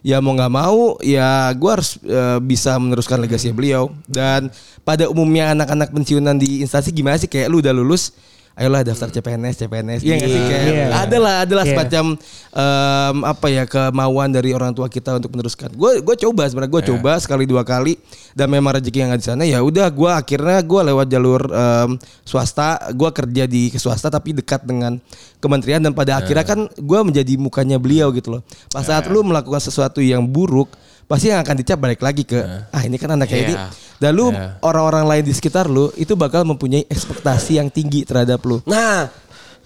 ya 0.00 0.18
mau 0.24 0.32
nggak 0.34 0.52
mau 0.52 0.96
ya 1.04 1.50
gue 1.52 1.70
harus 1.70 2.00
eh, 2.02 2.38
bisa 2.40 2.76
meneruskan 2.80 3.20
legasi 3.20 3.52
beliau. 3.52 3.92
Dan 4.08 4.48
pada 4.82 5.06
umumnya 5.10 5.52
anak-anak 5.52 5.92
pensiunan 5.92 6.36
di 6.36 6.64
instansi 6.64 6.90
gimana 6.94 7.20
sih 7.20 7.28
kayak 7.28 7.48
lu 7.52 7.60
udah 7.60 7.72
lulus, 7.74 8.14
ayolah 8.54 8.82
daftar 8.82 9.08
CPNS, 9.08 9.54
CPNS. 9.60 10.00
Iya 10.02 10.16
sih 10.18 10.42
kayak 10.42 10.62
Iya. 10.62 10.86
adalah 11.02 11.34
adalah 11.42 11.64
Iya. 11.64 11.70
semacam 11.72 12.04
em, 12.50 13.16
apa 13.24 13.46
ya 13.48 13.64
kemauan 13.64 14.28
dari 14.30 14.50
orang 14.52 14.70
tua 14.70 14.86
kita 14.86 15.16
untuk 15.16 15.32
meneruskan. 15.32 15.72
Gue 15.72 16.02
gue 16.02 16.16
coba 16.18 16.44
sebenarnya 16.44 16.72
gue 16.72 16.82
coba 16.92 17.12
sekali 17.18 17.44
dua 17.46 17.62
kali 17.62 17.96
dan 18.34 18.50
memang 18.50 18.76
rezeki 18.76 18.98
yang 19.00 19.10
ada 19.14 19.20
di 19.20 19.26
sana 19.26 19.42
ya 19.44 19.58
udah 19.60 19.88
gue 19.88 20.10
akhirnya 20.10 20.60
gue 20.60 20.80
lewat 20.92 21.06
jalur 21.08 21.40
em, 21.46 21.90
swasta 22.22 22.90
gue 22.92 23.10
kerja 23.10 23.44
di 23.46 23.70
swasta 23.72 24.12
tapi 24.12 24.36
dekat 24.36 24.66
dengan 24.66 25.00
kementerian 25.38 25.80
dan 25.80 25.96
pada 25.96 26.20
akhirnya 26.20 26.44
kan 26.44 26.68
gue 26.68 27.00
menjadi 27.00 27.34
mukanya 27.40 27.80
beliau 27.80 28.12
gitu 28.12 28.38
loh. 28.38 28.42
Pas 28.68 28.84
saat 28.84 29.08
lu 29.08 29.24
melakukan 29.24 29.58
sesuatu 29.58 30.04
yang 30.04 30.26
buruk 30.26 30.68
pasti 31.10 31.26
yang 31.26 31.42
akan 31.42 31.56
dicap 31.58 31.74
balik 31.74 31.98
lagi 31.98 32.22
ke 32.22 32.38
ah 32.70 32.82
ini 32.86 32.94
kan 32.94 33.10
anaknya 33.10 33.38
ini 33.42 33.54
Iya. 33.58 33.66
dan 33.98 34.10
lu 34.14 34.30
orang-orang 34.62 35.10
lain 35.10 35.24
di 35.26 35.34
sekitar 35.34 35.66
lu 35.66 35.90
itu 35.98 36.14
bakal 36.14 36.46
mempunyai 36.46 36.86
ekspektasi 36.86 37.58
yang 37.58 37.66
tinggi 37.66 38.06
terhadap 38.06 38.38
lu. 38.46 38.62
Nah 38.62 39.10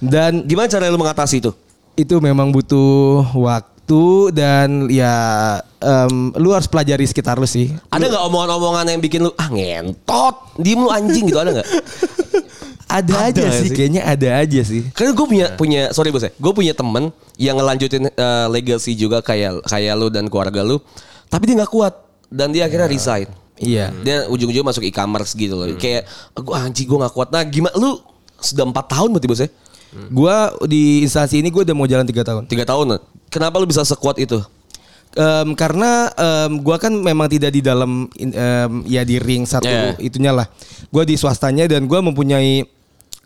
dan 0.00 0.40
gimana 0.48 0.72
cara 0.72 0.88
lu 0.88 0.96
mengatasi 0.96 1.44
itu? 1.44 1.52
Itu 1.94 2.16
memang 2.18 2.48
butuh 2.48 3.28
waktu 3.37 4.33
dan 4.33 4.88
ya 4.88 5.12
em, 5.78 6.33
lu 6.35 6.50
harus 6.50 6.64
pelajari 6.64 7.04
sekitar 7.04 7.37
lu 7.37 7.44
sih. 7.44 7.76
ada 7.92 8.09
nggak 8.09 8.24
omongan-omongan 8.24 8.96
yang 8.96 9.00
bikin 9.04 9.28
lu 9.28 9.30
ah 9.37 9.52
ngentot 9.52 10.57
diem 10.57 10.80
lu 10.80 10.88
anjing 10.88 11.28
gitu 11.28 11.37
ada 11.37 11.61
nggak? 11.61 11.68
Ada, 12.85 13.26
aja 13.26 13.40
nggak 13.42 13.59
sih, 13.59 13.68
sih? 13.72 13.74
kayaknya 13.74 14.02
ada 14.07 14.28
aja 14.38 14.61
sih. 14.62 14.83
Karena 14.94 15.11
gue 15.18 15.26
punya 15.26 15.46
punya 15.59 15.83
sorry 15.90 16.14
bos 16.14 16.22
ya, 16.22 16.30
gue 16.30 16.52
punya 16.54 16.70
temen 16.78 17.11
yang 17.35 17.59
ngelanjutin 17.59 18.07
eh, 18.07 18.46
legacy 18.46 18.94
juga 18.94 19.18
kayak 19.18 19.66
kayak 19.66 19.94
lu 19.98 20.14
dan 20.14 20.30
keluarga 20.30 20.62
lu, 20.62 20.78
tapi 21.35 21.51
dia 21.51 21.59
nggak 21.59 21.73
kuat 21.75 21.94
dan 22.31 22.55
dia 22.55 22.70
akhirnya 22.70 22.87
resign. 22.87 23.27
Iya. 23.59 23.90
Dia 24.07 24.31
ujung-ujungnya 24.31 24.70
masuk 24.70 24.87
e-commerce 24.87 25.35
gitu 25.35 25.59
loh. 25.59 25.66
Kayak 25.75 26.07
gue 26.31 26.55
anjing 26.55 26.87
gue 26.87 26.99
nggak 27.03 27.11
kuat. 27.11 27.35
Nah 27.35 27.42
gimana 27.42 27.75
lu 27.75 27.99
sudah 28.38 28.62
empat 28.62 28.87
tahun 28.87 29.11
berarti 29.11 29.27
bos 29.27 29.42
ya? 29.42 29.51
Gua 30.11 30.51
di 30.66 31.07
instansi 31.07 31.38
ini 31.38 31.55
gue 31.55 31.62
udah 31.62 31.75
mau 31.75 31.87
jalan 31.87 32.07
tiga 32.07 32.27
tahun. 32.27 32.51
Tiga 32.51 32.66
tahun. 32.66 32.99
Kenapa 33.31 33.62
lu 33.62 33.66
bisa 33.66 33.87
sekuat 33.87 34.18
itu? 34.18 34.42
Em, 35.14 35.55
karena 35.55 36.11
em, 36.18 36.59
gua 36.59 36.83
kan 36.83 36.90
memang 36.90 37.31
tidak 37.31 37.55
di 37.55 37.62
dalam 37.62 38.11
em, 38.18 38.73
ya 38.90 39.07
di 39.07 39.23
ring 39.23 39.47
satu 39.47 39.70
Yeah. 39.70 39.94
itunya 40.03 40.35
lah. 40.35 40.51
Gua 40.90 41.07
di 41.07 41.14
swastanya 41.14 41.70
dan 41.70 41.87
gua 41.87 42.03
mempunyai 42.03 42.66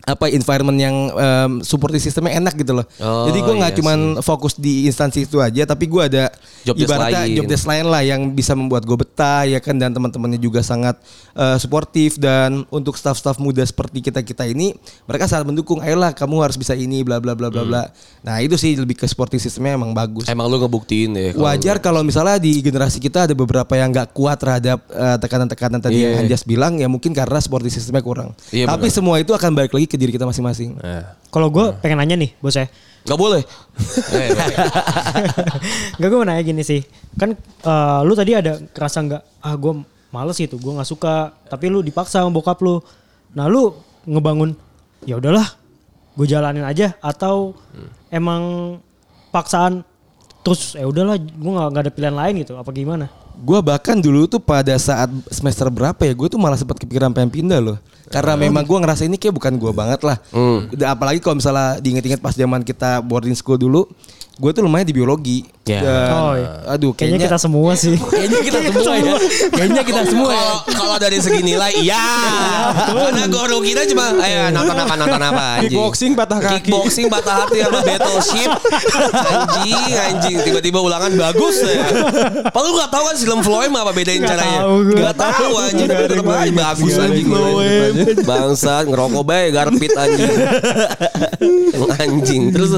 apa 0.03 0.27
environment 0.27 0.75
yang 0.75 0.95
em, 1.11 1.51
support 1.61 1.91
sistemnya 1.95 2.37
enak 2.37 2.55
gitu 2.55 2.73
loh. 2.73 2.85
Oh, 2.97 3.27
Jadi 3.27 3.39
gua 3.39 3.55
nggak 3.57 3.71
iya 3.71 3.77
cuman 3.77 3.99
fokus 4.19 4.55
di 4.55 4.85
instansi 4.85 5.23
itu 5.23 5.37
aja, 5.37 5.63
tapi 5.63 5.85
gua 5.85 6.07
ada 6.07 6.31
Job 6.61 6.75
desk 6.75 6.87
ibaratnya 6.87 7.23
lain. 7.23 7.35
job 7.35 7.45
desk 7.45 7.65
lain 7.65 7.85
lah 7.87 8.01
yang 8.01 8.21
bisa 8.29 8.51
membuat 8.51 8.83
gue 8.83 8.97
betah 8.97 9.43
ya 9.43 9.57
kan 9.57 9.75
dan 9.75 9.89
teman-temannya 9.89 10.35
juga 10.37 10.59
sangat 10.59 10.99
eh, 11.33 11.55
suportif 11.55 12.15
dan 12.15 12.67
untuk 12.67 12.95
staff-staff 12.95 13.39
muda 13.39 13.63
seperti 13.63 13.99
kita 14.01 14.19
kita 14.21 14.43
ini 14.43 14.75
mereka 15.05 15.25
sangat 15.25 15.47
mendukung. 15.47 15.79
Ayolah 15.79 16.11
kamu 16.11 16.35
harus 16.41 16.55
bisa 16.55 16.73
ini 16.73 16.99
bla 17.01 17.17
bla 17.17 17.33
bla 17.33 17.47
bla 17.47 17.63
bla. 17.63 17.83
Nah 18.21 18.39
itu 18.39 18.55
sih 18.55 18.75
lebih 18.75 18.95
ke 18.95 19.05
supporting 19.05 19.39
sistemnya 19.39 19.79
emang 19.79 19.95
bagus. 19.95 20.27
Emang 20.27 20.45
lu 20.47 20.59
ngebuktiin 20.59 21.11
ya? 21.11 21.31
kalau 21.31 21.45
Wajar 21.47 21.75
kalau 21.79 22.01
misalnya 22.03 22.35
di 22.37 22.59
generasi 22.59 22.99
kita 22.99 23.25
ada 23.25 23.33
beberapa 23.33 23.71
yang 23.73 23.89
nggak 23.89 24.11
kuat 24.11 24.37
terhadap 24.37 24.83
eh, 24.89 25.17
tekanan-tekanan 25.17 25.79
tadi 25.79 25.95
Iya. 25.95 26.05
yang 26.15 26.27
Anjas 26.27 26.43
bilang 26.43 26.73
ya 26.75 26.87
mungkin 26.87 27.11
karena 27.11 27.39
supporting 27.39 27.71
sistemnya 27.71 27.99
kurang. 27.99 28.31
Iya, 28.51 28.67
Tapi 28.67 28.87
benar. 28.87 28.95
semua 28.95 29.15
itu 29.17 29.31
akan 29.31 29.51
balik 29.51 29.73
lagi 29.73 29.87
ke 29.89 29.97
diri 29.97 30.13
kita 30.13 30.29
masing-masing. 30.29 30.77
Kalau 31.33 31.49
gue 31.49 31.73
pengen 31.81 31.97
nanya 31.97 32.15
nih 32.15 32.37
bos 32.37 32.53
ya. 32.53 32.69
Gak 33.09 33.17
boleh. 33.17 33.41
Eh, 34.13 34.29
Gak 35.99 36.07
gue 36.07 36.17
mau 36.21 36.27
nanya 36.29 36.45
gini 36.45 36.61
sih. 36.61 36.85
Kan 37.17 37.33
eh, 37.65 37.99
lu 38.05 38.13
tadi 38.13 38.37
ada 38.37 38.61
kerasa 38.69 39.01
nggak 39.01 39.23
ah 39.41 39.55
gue 39.57 39.73
males 40.13 40.37
gitu, 40.37 40.61
gue 40.61 40.73
nggak 40.77 40.89
suka. 40.89 41.33
Tapi 41.49 41.65
lu 41.73 41.81
dipaksa 41.81 42.21
sama 42.21 42.29
bokap 42.29 42.61
lu. 42.61 42.77
Nah 43.33 43.49
lu 43.49 43.73
ngebangun 44.05 44.53
ya 45.09 45.17
udahlah, 45.17 45.49
gue 46.13 46.25
jalanin 46.29 46.65
aja 46.65 46.93
atau 47.01 47.57
emang 48.13 48.77
paksaan 49.33 49.81
terus 50.45 50.73
ya 50.73 50.85
udahlah 50.87 51.17
gue 51.19 51.51
nggak 51.51 51.83
ada 51.83 51.91
pilihan 51.93 52.15
lain 52.15 52.33
gitu 52.45 52.57
apa 52.57 52.69
gimana? 52.73 53.09
Gue 53.39 53.59
bahkan 53.59 53.95
dulu 53.95 54.27
tuh 54.27 54.37
pada 54.37 54.75
saat 54.75 55.07
semester 55.29 55.67
berapa 55.67 55.97
ya, 55.99 56.11
gue 56.11 56.27
tuh 56.27 56.35
malah 56.35 56.59
sempat 56.59 56.75
kepikiran 56.75 57.11
pengen 57.11 57.31
pindah 57.31 57.59
loh. 57.59 57.77
Karena 58.09 58.33
memang 58.35 58.65
gue 58.65 58.73
ngerasa 58.73 59.05
ini 59.05 59.15
kayak 59.15 59.37
bukan 59.37 59.53
gue 59.55 59.71
banget 59.71 60.01
lah. 60.01 60.17
Dan 60.73 60.87
Apalagi 60.89 61.21
kalau 61.21 61.37
misalnya 61.37 61.77
diinget-inget 61.77 62.17
pas 62.17 62.33
zaman 62.33 62.65
kita 62.65 62.99
boarding 62.99 63.37
school 63.37 63.55
dulu, 63.55 63.85
gue 64.35 64.49
tuh 64.49 64.65
lumayan 64.65 64.83
di 64.83 64.91
biologi. 64.91 65.45
Ya. 65.69 65.85
Dan, 65.85 66.09
Oh, 66.09 66.33
iya. 66.33 66.49
Aduh, 66.73 66.91
Kayaknya 66.97 67.21
kayaknya, 67.21 67.27
kita 67.29 67.37
semua 67.37 67.71
sih. 67.77 67.93
kayaknya 68.09 68.39
kita 68.41 68.59
semua 68.65 68.93
ya. 68.97 69.13
Kayaknya 69.53 69.83
kita 69.85 70.01
semua 70.09 70.29
ya. 70.33 70.41
Kalau 70.41 70.57
kalau 70.73 70.97
dari 70.97 71.17
segi 71.21 71.41
nilai, 71.45 71.71
iya. 71.85 72.01
Karena 72.89 73.29
guru 73.29 73.61
kita 73.61 73.85
cuma, 73.93 74.09
ayo 74.17 74.49
nonton 74.49 74.73
apa 74.73 74.93
nonton 74.97 75.21
apa 75.21 75.43
anjing. 75.61 75.69
Kickboxing 75.69 76.11
patah 76.17 76.39
kaki. 76.41 76.55
Kickboxing 76.65 77.07
patah 77.13 77.45
hati 77.45 77.57
sama 77.61 77.79
battleship. 77.87 78.51
Anjing, 79.13 79.85
anjing. 79.93 80.35
Tiba-tiba 80.41 80.81
ulangan 80.81 81.13
bagus 81.13 81.61
ya. 81.61 81.85
Padahal 82.49 82.73
lu 82.73 82.77
gak 82.81 82.89
tahu 82.89 83.03
kan 83.05 83.15
film 83.29 83.45
Floem 83.45 83.73
apa 83.77 83.91
bedain 83.93 84.17
Nggak 84.17 84.33
caranya. 84.33 84.59
tahu. 84.65 84.75
Gak 84.97 85.15
tahu 85.21 85.51
anjing. 85.61 85.89
Tetep 85.93 86.17
gue 86.25 86.33
aja 86.33 86.53
bagus 86.57 86.95
anjing. 86.97 87.27
Bangsat, 88.25 88.83
ngerokok 88.89 89.21
bae 89.21 89.45
garpit 89.53 89.93
anjing. 89.93 90.33
anjing. 92.01 92.41
Terus. 92.49 92.71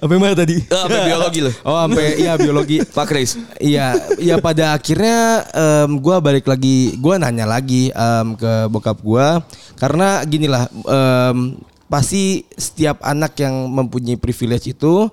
Apa 0.00 0.16
yang 0.16 0.22
mana 0.24 0.32
tadi? 0.34 0.56
Apa 0.64 0.96
biologi 1.06 1.38
lu? 1.44 1.52
Oh, 1.60 1.76
sampai 1.76 2.18
iya 2.18 2.32
biologi. 2.34 2.80
Pak 2.96 3.06
Kris. 3.06 3.36
Iya, 3.60 3.94
ya 4.16 4.40
pada 4.40 4.72
akhirnya 4.72 5.44
em, 5.52 6.00
gua 6.00 6.18
balik 6.24 6.48
lagi, 6.48 6.96
gua 6.96 7.20
nanya 7.20 7.44
lagi 7.44 7.92
em, 7.92 8.26
ke 8.32 8.52
bokap 8.72 8.96
gua 9.04 9.44
karena 9.76 10.24
gini 10.24 10.48
lah, 10.48 10.72
em, 10.72 11.52
pasti 11.84 12.48
setiap 12.56 13.04
anak 13.04 13.36
yang 13.44 13.68
mempunyai 13.68 14.16
privilege 14.16 14.72
itu, 14.72 15.04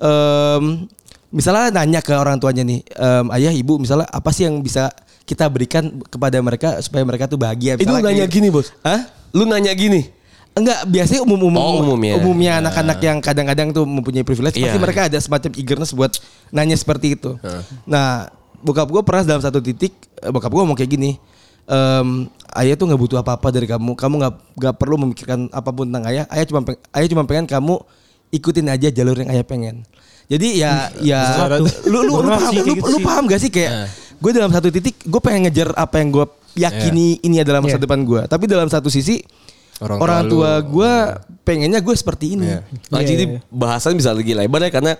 em, 0.00 0.88
misalnya 1.32 1.72
nanya 1.72 1.98
ke 1.98 2.12
orang 2.12 2.36
tuanya 2.36 2.62
nih, 2.62 2.84
em, 2.86 3.26
ayah 3.32 3.50
ibu, 3.50 3.80
misalnya 3.80 4.06
apa 4.06 4.30
sih 4.30 4.44
yang 4.44 4.60
bisa 4.60 4.92
kita 5.24 5.48
berikan 5.48 5.88
kepada 6.04 6.36
mereka 6.38 6.78
supaya 6.78 7.02
mereka 7.02 7.24
tuh 7.26 7.40
bahagia? 7.40 7.74
Itu 7.74 7.88
nanya 7.88 8.22
kayak- 8.22 8.30
gini 8.30 8.48
bos. 8.48 8.70
Hah? 8.84 9.08
Lu 9.32 9.48
nanya 9.48 9.72
gini. 9.72 10.12
Enggak, 10.52 10.84
biasanya 10.84 11.24
umum-umum 11.24 11.56
Oh, 11.56 11.80
umumnya. 11.80 12.20
umumnya 12.20 12.52
anak-anak 12.60 12.98
yang 13.00 13.18
kadang-kadang 13.24 13.72
tuh 13.72 13.88
mempunyai 13.88 14.20
privilege 14.20 14.52
pasti 14.54 14.68
Iya. 14.68 14.76
mereka 14.76 15.08
ada 15.08 15.16
semacam 15.16 15.48
eagerness 15.56 15.96
buat 15.96 16.12
nanya 16.52 16.76
seperti 16.76 17.16
itu. 17.16 17.40
Nah, 17.88 18.28
bokap 18.60 18.84
gue 18.86 19.00
pernah 19.00 19.24
dalam 19.24 19.40
satu 19.40 19.64
titik, 19.64 19.96
eh, 20.20 20.28
bokap 20.28 20.52
gue 20.52 20.60
ngomong 20.60 20.76
kayak 20.76 20.92
gini, 20.92 21.16
em, 21.64 22.28
ayah 22.52 22.76
tuh 22.76 22.84
nggak 22.84 23.00
butuh 23.00 23.18
apa-apa 23.18 23.48
dari 23.48 23.64
kamu. 23.64 23.96
Kamu 23.96 24.14
nggak 24.20 24.34
nggak 24.60 24.74
perlu 24.76 24.96
memikirkan 25.00 25.48
apa 25.48 25.72
pun 25.72 25.88
tentang 25.88 26.04
ayah. 26.12 26.28
Ayah 26.28 26.44
cuma 26.44 26.60
ayah 26.68 27.08
cuma 27.08 27.24
pengen 27.24 27.48
kamu 27.48 27.80
ikutin 28.28 28.68
aja 28.68 28.92
jalur 28.92 29.16
yang 29.16 29.32
ayah 29.32 29.46
pengen. 29.48 29.88
Jadi 30.32 30.48
ya 30.56 30.72
ya 30.98 31.20
lu 31.84 32.00
lu, 32.00 32.08
lu, 32.08 32.12
paham, 32.24 32.52
lu, 32.54 32.64
gitu 32.64 32.80
lu 32.82 32.98
sih. 32.98 33.04
paham 33.04 33.24
gak 33.26 33.40
sih 33.40 33.50
kayak 33.50 33.72
gue 34.16 34.30
dalam 34.32 34.48
satu 34.48 34.68
titik 34.68 34.96
gue 35.02 35.20
pengen 35.20 35.44
ngejar 35.44 35.74
apa 35.74 35.98
yang 35.98 36.08
gue 36.10 36.24
yakini 36.54 37.20
ini 37.20 37.36
adalah 37.38 37.60
masa 37.60 37.76
Iya. 37.76 37.84
depan 37.84 38.00
gue. 38.02 38.22
Tapi 38.24 38.44
dalam 38.46 38.66
satu 38.66 38.88
sisi 38.88 39.20
Orang 39.76 39.98
orang, 39.98 40.20
tua 40.24 40.30
tua 40.30 40.50
lu- 40.54 40.64
gue 40.70 40.92
pengennya 41.42 41.80
gue 41.80 41.90
seperti 41.92 42.26
ini. 42.32 42.48
Nah, 42.88 43.00
Iya, 43.00 43.08
jadi 43.08 43.24
iya. 43.26 43.38
bahasan 43.44 43.92
bisa 43.92 44.14
lagi 44.14 44.30
lebar 44.30 44.62
ya 44.62 44.70
karena 44.70 44.92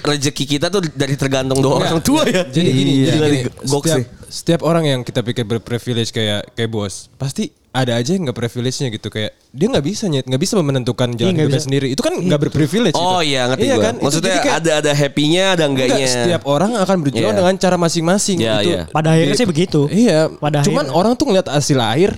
rezeki 0.00 0.44
kita 0.48 0.66
tuh 0.66 0.80
dari 0.88 1.14
tergantung 1.14 1.60
doa 1.60 1.84
orang 1.84 2.00
tua 2.00 2.24
ya. 2.24 2.48
Jadi 2.48 2.70
gini, 2.70 2.92
Iya. 2.98 3.12
jadi 3.12 3.28
gini, 3.28 3.40
Goks 3.62 3.84
setiap, 3.84 3.98
sih. 3.98 4.04
setiap 4.32 4.60
orang 4.62 4.84
yang 4.84 5.00
kita 5.00 5.20
pikir 5.20 5.44
berprivilege 5.44 6.10
kayak 6.10 6.48
kayak 6.50 6.70
bos, 6.70 7.12
pasti 7.14 7.52
ada 7.72 7.96
aja 7.96 8.12
yang 8.12 8.28
nggak 8.28 8.36
privilege-nya 8.36 8.92
gitu 8.92 9.08
kayak 9.08 9.32
dia 9.48 9.64
nggak 9.64 9.80
bisa 9.82 10.04
nyet, 10.04 10.28
nggak 10.28 10.42
bisa 10.44 10.60
menentukan 10.60 11.08
jalan 11.16 11.32
Iya, 11.32 11.40
hidupnya 11.40 11.56
bisa. 11.56 11.64
sendiri. 11.64 11.86
Itu 11.88 12.04
kan 12.04 12.12
nggak 12.14 12.40
berprivilege. 12.44 12.92
Oh 12.94 13.18
gitu. 13.18 13.32
iya 13.32 13.48
ngerti 13.48 13.64
iya 13.64 13.76
gua. 13.76 13.84
kan? 13.88 13.94
Maksudnya 13.96 14.36
kayak- 14.38 14.58
ada 14.60 14.72
ada 14.84 14.92
happy-nya 14.92 15.44
ada 15.56 15.64
Enggak, 15.72 15.86
enggaknya. 15.88 16.08
setiap 16.08 16.42
orang 16.44 16.70
akan 16.76 16.96
berjuang 17.00 17.32
Iya. 17.32 17.40
dengan 17.40 17.54
cara 17.56 17.76
masing-masing. 17.80 18.38
Iya, 18.38 18.54
itu. 18.60 18.68
iya. 18.68 18.82
Pada 18.92 19.08
akhirnya 19.16 19.36
sih 19.40 19.48
begitu. 19.48 19.80
Iya. 19.88 20.28
Pada 20.36 20.60
Cuman 20.60 20.84
akhirnya. 20.84 20.92
orang 20.92 21.12
tuh 21.16 21.24
ngeliat 21.32 21.48
hasil 21.48 21.78
akhir. 21.80 22.12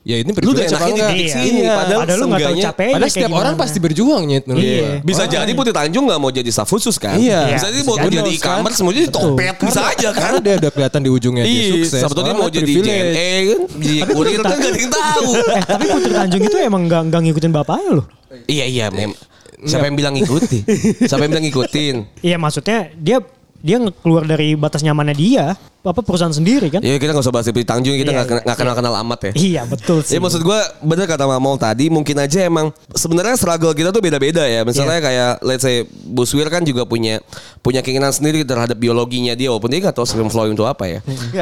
Ya 0.00 0.16
ini 0.16 0.32
enggak? 0.32 1.12
di 1.12 1.28
Iya. 1.28 1.34
sini 1.36 1.60
Iya. 1.60 1.76
padahal, 1.76 2.00
Padahal 2.00 2.16
lu 2.16 2.26
nggak 2.26 2.40
tahu 2.40 2.56
capeknya 2.56 2.94
Padahal 2.96 3.12
setiap 3.12 3.32
orang 3.36 3.54
pasti 3.60 3.78
berjuang 3.84 4.22
nyet 4.24 4.44
Iya. 4.48 4.88
Bisa 5.04 5.22
jadi 5.28 5.52
Putri 5.52 5.72
Tanjung 5.76 6.04
nggak 6.08 6.16
mau 6.16 6.32
jadi 6.32 6.48
staff 6.48 6.72
khusus 6.72 6.96
kan? 6.96 7.20
Iya. 7.20 7.52
Bisa 7.52 7.68
jadi 7.68 7.84
mau 7.84 7.96
jadi. 8.00 8.16
jadi 8.24 8.30
e-commerce, 8.32 8.80
mau 8.80 8.92
jadi 8.96 9.08
topet, 9.12 9.54
bisa 9.60 9.80
aja 9.84 10.08
kan? 10.10 10.20
Karena 10.24 10.40
dia 10.40 10.54
udah 10.56 10.70
kelihatan 10.72 11.00
di 11.04 11.10
ujungnya 11.12 11.44
dia 11.44 11.52
Iya, 11.52 11.68
sukses. 11.76 12.00
sebetulnya 12.00 12.32
mau 12.32 12.48
kan 12.48 12.56
jadi. 12.56 12.72
JNE 12.80 13.28
kan, 13.44 13.60
jadi 13.76 14.00
kurir 14.08 14.38
kan 14.40 14.44
gak 14.50 14.60
ada 14.64 14.78
yang 14.80 14.92
tahu. 14.92 15.30
Eh, 15.50 15.62
tapi 15.68 15.84
Putri 15.84 16.12
Tanjung 16.16 16.42
itu 16.42 16.56
emang 16.56 16.82
nggak 16.88 17.02
nggak 17.12 17.20
ngikutin 17.20 17.50
bapaknya 17.52 17.90
loh. 18.00 18.06
Iya 18.48 18.64
iya, 18.64 18.86
mem. 18.88 19.12
Siapa 19.60 19.84
yang 19.84 19.96
bilang 20.00 20.16
ngikutin? 20.16 20.62
Siapa 21.12 21.20
yang 21.20 21.32
bilang 21.36 21.44
ngikutin? 21.44 21.94
Iya 22.24 22.36
maksudnya 22.40 22.88
dia 22.96 23.20
dia 23.60 23.76
keluar 24.00 24.24
dari 24.24 24.56
batas 24.56 24.80
nyamannya 24.80 25.12
dia, 25.12 25.52
apa 25.80 26.00
perusahaan 26.00 26.28
sendiri 26.28 26.68
kan? 26.68 26.80
Ya 26.80 26.94
kita 26.94 27.10
gak 27.10 27.24
usah 27.24 27.32
bahas 27.32 27.46
Putri 27.46 27.64
Tanjung, 27.64 27.94
kita 27.94 28.10
Iya, 28.10 28.20
nggak 28.20 28.26
iya, 28.28 28.42
nggak 28.44 28.56
kenal-kenal 28.56 28.94
amat 29.00 29.20
ya. 29.24 29.32
Iya 29.32 29.62
betul 29.64 29.98
sih. 30.00 30.12
Ya 30.12 30.20
maksud 30.20 30.40
gue 30.40 30.60
bener 30.82 31.04
kata 31.04 31.24
Mamol 31.24 31.56
tadi 31.56 31.88
mungkin 31.88 32.16
aja 32.16 32.42
emang 32.42 32.68
sebenarnya 32.90 33.32
struggle 33.34 33.72
kita 33.72 33.88
tuh 33.88 33.98
beda-beda 33.98 34.44
ya. 34.44 34.60
Misalnya 34.60 34.98
Iya. 34.98 35.06
kayak 35.06 35.30
let's 35.40 35.62
say 35.62 35.82
Buswir 36.04 36.46
kan 36.46 36.60
juga 36.62 36.84
punya 36.84 37.24
punya 37.60 37.80
keinginan 37.80 38.10
sendiri 38.10 38.42
terhadap 38.42 38.76
biologinya 38.76 39.32
dia 39.32 39.48
walaupun 39.48 39.68
dia 39.68 39.80
gak 39.82 39.94
tahu 39.94 40.04
stream 40.04 40.28
flow 40.28 40.46
itu 40.46 40.62
apa 40.62 40.84
ya. 40.86 40.98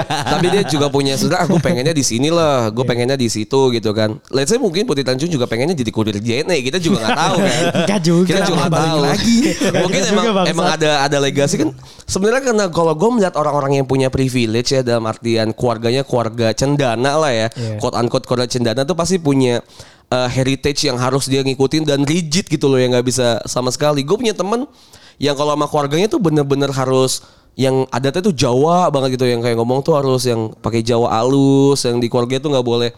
Tapi 0.07 0.47
dia 0.49 0.63
juga 0.63 0.87
punya 0.87 1.17
sebenarnya 1.19 1.43
aku 1.43 1.59
pengennya 1.59 1.91
di 1.91 2.03
sini 2.03 2.31
lah, 2.31 2.71
gue 2.71 2.79
Iya. 2.79 2.91
pengennya 2.91 3.17
di 3.17 3.27
situ 3.27 3.61
gitu 3.71 3.91
kan. 3.91 4.23
Let's 4.31 4.49
say 4.49 4.59
mungkin 4.59 4.87
Putri 4.87 5.03
Tanjung 5.03 5.29
juga 5.29 5.45
pengennya 5.45 5.75
jadi 5.75 5.91
kurir 5.91 6.15
JNE, 6.15 6.63
kita 6.63 6.79
juga 6.79 7.03
nggak 7.03 7.19
tahu 7.19 7.37
kan. 7.39 7.63
Enggak 7.83 8.01
juga. 8.01 8.27
Kita 8.31 8.41
juga 8.45 8.59
nggak 8.65 8.75
tahu. 8.87 8.99
lagi. 9.03 9.37
mungkin 9.83 10.01
Nggak 10.01 10.13
emang 10.15 10.27
emang 10.47 10.67
ada 10.71 10.91
ada 11.03 11.19
legasi 11.19 11.59
kan. 11.59 11.75
Sebenarnya 12.07 12.41
karena 12.41 12.65
kalau 12.69 12.95
gue 12.95 13.11
melihat 13.13 13.35
orang-orang 13.35 13.77
yang 13.77 13.87
punya 13.87 14.09
privilege 14.29 14.77
ya 14.77 14.85
dalam 14.85 15.09
artian 15.09 15.57
keluarganya 15.57 16.05
keluarga 16.05 16.53
cendana 16.53 17.17
lah 17.17 17.33
ya, 17.33 17.49
Iya. 17.57 17.81
quote 17.81 17.97
unquote 17.97 18.29
keluarga 18.29 18.45
cendana 18.45 18.85
tuh 18.85 18.93
pasti 18.93 19.17
punya 19.17 19.65
uh, 20.13 20.29
heritage 20.29 20.85
yang 20.85 21.01
harus 21.01 21.33
dia 21.33 21.41
ngikutin 21.41 21.89
dan 21.89 22.05
rigid 22.05 22.45
gitu 22.45 22.69
loh 22.69 22.77
yang 22.77 22.93
nggak 22.93 23.09
bisa 23.09 23.41
sama 23.49 23.73
sekali. 23.73 24.05
Gue 24.05 24.21
punya 24.21 24.37
temen 24.37 24.69
yang 25.17 25.33
kalau 25.33 25.57
sama 25.57 25.65
keluarganya 25.67 26.13
tuh 26.13 26.21
bener-bener 26.21 26.69
harus 26.69 27.25
yang 27.57 27.89
adatnya 27.91 28.23
tuh 28.23 28.37
Jawa 28.37 28.87
banget 28.93 29.17
gitu 29.17 29.27
yang 29.27 29.41
kayak 29.43 29.57
ngomong 29.57 29.81
tuh 29.83 29.97
harus 29.97 30.29
yang 30.29 30.53
pakai 30.61 30.85
Jawa 30.85 31.11
alus 31.25 31.83
yang 31.89 31.99
di 31.99 32.07
keluarga 32.07 32.39
tuh 32.39 32.53
nggak 32.55 32.63
boleh 32.63 32.91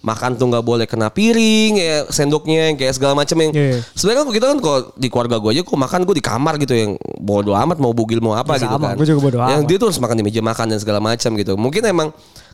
makan 0.00 0.34
tuh 0.34 0.46
nggak 0.46 0.62
boleh 0.62 0.84
kena 0.84 1.08
piring 1.08 1.72
ya 1.74 2.06
sendoknya 2.06 2.70
yang 2.70 2.76
kayak 2.76 2.94
segala 2.94 3.12
macam 3.12 3.34
yang 3.36 3.50
Iya. 3.50 3.82
sebenarnya 3.92 4.18
kan 4.18 4.28
kita 4.30 4.46
kan 4.46 4.58
kalau 4.58 4.78
di 4.92 5.08
keluarga 5.08 5.36
gue 5.36 5.50
aja 5.50 5.62
kok 5.62 5.74
makan 5.76 6.00
gue 6.02 6.14
di 6.14 6.24
kamar 6.24 6.54
gitu 6.56 6.72
yang 6.72 6.90
bodo 7.18 7.52
amat 7.52 7.76
mau 7.76 7.90
bugil 7.90 8.18
mau 8.18 8.32
apa 8.32 8.54
Ya 8.54 8.64
gitu 8.64 8.72
sama, 8.72 8.86
kan 8.86 8.96
gua 8.96 9.06
juga 9.06 9.20
bodo 9.20 9.36
yang 9.40 9.60
amat. 9.60 9.66
dia 9.66 9.76
tuh 9.76 9.86
harus 9.86 9.98
makan 9.98 10.16
di 10.16 10.24
meja 10.24 10.40
makan 10.40 10.66
dan 10.68 10.78
segala 10.78 10.98
macam 10.98 11.30
gitu 11.34 11.52
mungkin 11.54 11.82
emang 11.82 12.08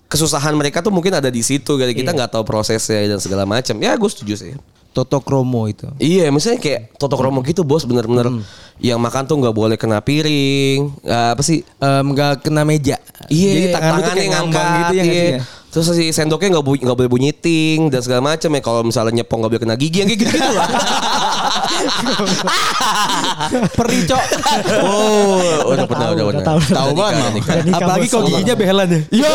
kesusahan 0.05 0.53
mereka 0.53 0.80
tuh 0.80 0.88
mungkin 0.88 1.12
ada 1.12 1.28
di 1.28 1.40
situ 1.40 1.74
gitu 1.74 1.90
kita 1.90 2.11
Iya. 2.11 2.16
nggak 2.16 2.30
tahu 2.30 2.42
prosesnya 2.42 3.05
dan 3.07 3.18
segala 3.18 3.45
macam 3.45 3.76
ya 3.76 3.92
gue 3.92 4.09
setuju 4.09 4.34
sih 4.34 4.53
Toto 4.95 5.18
Kromo 5.18 5.66
itu. 5.66 5.90
Iya, 5.99 6.30
misalnya 6.30 6.62
kayak 6.62 6.95
Toto 6.95 7.18
Kromo 7.18 7.42
gitu 7.42 7.66
bos, 7.66 7.82
bener-bener 7.82 8.30
Hmm. 8.30 8.47
yang 8.78 9.03
makan 9.03 9.26
tuh 9.26 9.34
nggak 9.36 9.51
boleh 9.51 9.74
kena 9.74 9.99
piring, 9.99 11.03
Eh, 11.03 11.28
apa 11.34 11.42
sih? 11.42 11.66
Nggak 11.82 12.47
kena 12.47 12.62
meja. 12.62 13.03
Iya, 13.26 13.51
Jadi 13.51 13.66
tangan 13.74 13.90
tangannya 13.90 14.14
kayak 14.14 14.30
ngambang 14.30 14.55
ngangkat 14.55 14.78
gitu 14.78 14.95
ya 14.95 15.03
nggak 15.03 15.18
iya. 15.34 15.42
Ya? 15.75 15.83
Terus 15.83 15.91
si 15.91 16.14
sendoknya 16.14 16.55
nggak 16.55 16.64
bu- 16.64 16.79
nggak 16.79 16.95
boleh 16.95 17.11
bunyi 17.11 17.35
ting 17.35 17.91
dan 17.91 17.99
segala 17.99 18.22
macam 18.22 18.47
ya. 18.47 18.62
Kalau 18.62 18.87
misalnya 18.87 19.11
nyepong 19.22 19.43
nggak 19.43 19.51
boleh 19.51 19.62
kena 19.66 19.75
gigi 19.75 20.07
yang 20.07 20.14
kayak 20.14 20.22
gitu 20.22 20.31
gitu 20.39 20.55
lah. 20.55 20.70
Perih 23.75 24.07
cok. 24.07 24.22
oh, 24.87 25.75
udah 25.75 25.87
pernah, 25.91 26.14
udah 26.14 26.25
udah 26.31 26.41
pernah. 26.41 26.47
tahu. 26.47 26.59
Tahu 26.70 26.95
banget, 26.95 27.43
Apalagi 27.75 28.07
kalau 28.07 28.31
giginya 28.31 28.55
behelan 28.55 28.87
ya. 28.87 29.27
Ya. 29.27 29.35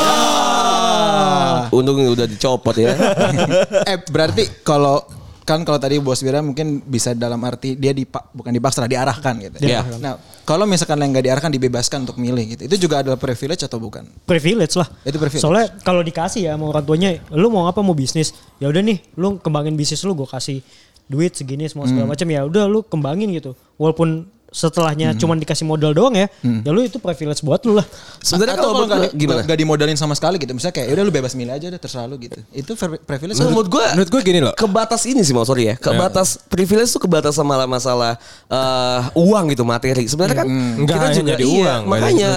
Untung 1.70 2.00
udah 2.00 2.26
dicopot 2.26 2.74
ya. 2.80 2.96
eh 3.92 4.00
berarti 4.08 4.64
kalau 4.64 5.04
kan 5.44 5.66
kalau 5.66 5.82
tadi 5.82 5.98
bos 5.98 6.22
Wira 6.22 6.46
mungkin 6.46 6.86
bisa 6.86 7.18
dalam 7.18 7.42
arti 7.42 7.74
dia 7.74 7.90
dipak 7.90 8.30
bukan 8.38 8.54
dipaksa 8.54 8.86
diarahkan 8.86 9.34
gitu. 9.42 9.58
Iya. 9.66 9.82
Nah 9.98 10.14
kalau 10.50 10.66
misalkan 10.66 10.97
yang 10.97 11.14
nggak 11.14 11.26
diarahkan 11.30 11.54
dibebaskan 11.54 12.10
untuk 12.10 12.18
milih 12.18 12.58
gitu, 12.58 12.62
itu 12.66 12.89
juga 12.89 13.06
adalah 13.06 13.22
privilege 13.22 13.62
atau 13.62 13.78
bukan? 13.78 14.02
privilege 14.26 14.74
lah. 14.74 14.89
Itu 15.06 15.22
privilege. 15.22 15.45
Soalnya 15.45 15.78
kalau 15.86 16.02
dikasih 16.02 16.50
ya 16.50 16.58
sama 16.58 16.74
orang 16.74 16.89
tuanya, 16.89 17.22
lu 17.30 17.54
mau 17.54 17.70
apa 17.70 17.86
mau 17.86 17.93
bisnis, 17.93 18.34
ya 18.58 18.66
udah 18.66 18.82
nih, 18.82 18.97
lu 19.14 19.38
kembangin 19.38 19.78
bisnis 19.78 20.02
lu, 20.02 20.18
gue 20.18 20.26
kasih 20.26 20.66
duit 21.06 21.38
segini 21.38 21.70
semua 21.70 21.86
segala 21.86 22.18
macam 22.18 22.26
ya 22.26 22.41
udah 22.50 22.66
lu 22.66 22.82
kembangin 22.82 23.30
gitu. 23.38 23.54
Walaupun 23.78 24.26
setelahnya 24.50 25.14
cuman 25.14 25.38
dikasih 25.38 25.64
modal 25.64 25.91
doang 25.91 26.14
ya, 26.14 26.28
ya 26.41 26.70
lu 26.70 26.82
itu 26.82 26.97
privilege 26.97 27.39
buat 27.39 27.62
lu 27.62 27.78
lah. 27.78 27.86
Sebenarnya 28.20 28.58
kalau 28.58 28.84
gua- 28.84 29.10
gimana? 29.12 29.41
nggak 29.41 29.60
dimodalin 29.60 29.93
sama 29.93 30.14
sekali 30.14 30.38
gitu, 30.38 30.52
misalnya 30.52 30.76
kayak 30.76 30.88
"Ya 30.89 30.93
udah 30.93 31.04
lu 31.04 31.14
bebas 31.14 31.34
milih 31.34 31.54
aja 31.54 31.68
deh 31.68 31.78
terserah 31.78 32.06
lu 32.06 32.18
gitu. 32.18 32.38
Itu 32.52 32.74
pri- 32.74 32.97
privilege. 33.00 33.38
Menurut, 33.38 33.54
menurut 33.54 33.70
gue 33.70 33.86
Menurut 33.93 34.10
gue 34.10 34.22
gini 34.24 34.39
loh. 34.39 34.54
Kebatas 34.54 35.02
ini 35.06 35.22
sih 35.22 35.32
mau 35.32 35.43
sorry 35.43 35.70
ya. 35.70 35.76
Kebatas 35.76 36.41
privilege 36.43 36.89
tuh 36.89 37.00
kebatas 37.00 37.34
sama 37.34 37.62
masalah 37.64 38.18
eh, 38.47 39.02
uang 39.16 39.45
gitu 39.50 39.64
materi. 39.64 40.06
Sebenarnya 40.06 40.38
kan 40.41 40.47
Nggak 40.50 40.88
kita 40.89 41.06
hanya 41.06 41.16
juga 41.16 41.34
di 41.36 41.45
iya, 41.45 41.64
uang, 41.70 41.82
makanya 41.86 42.30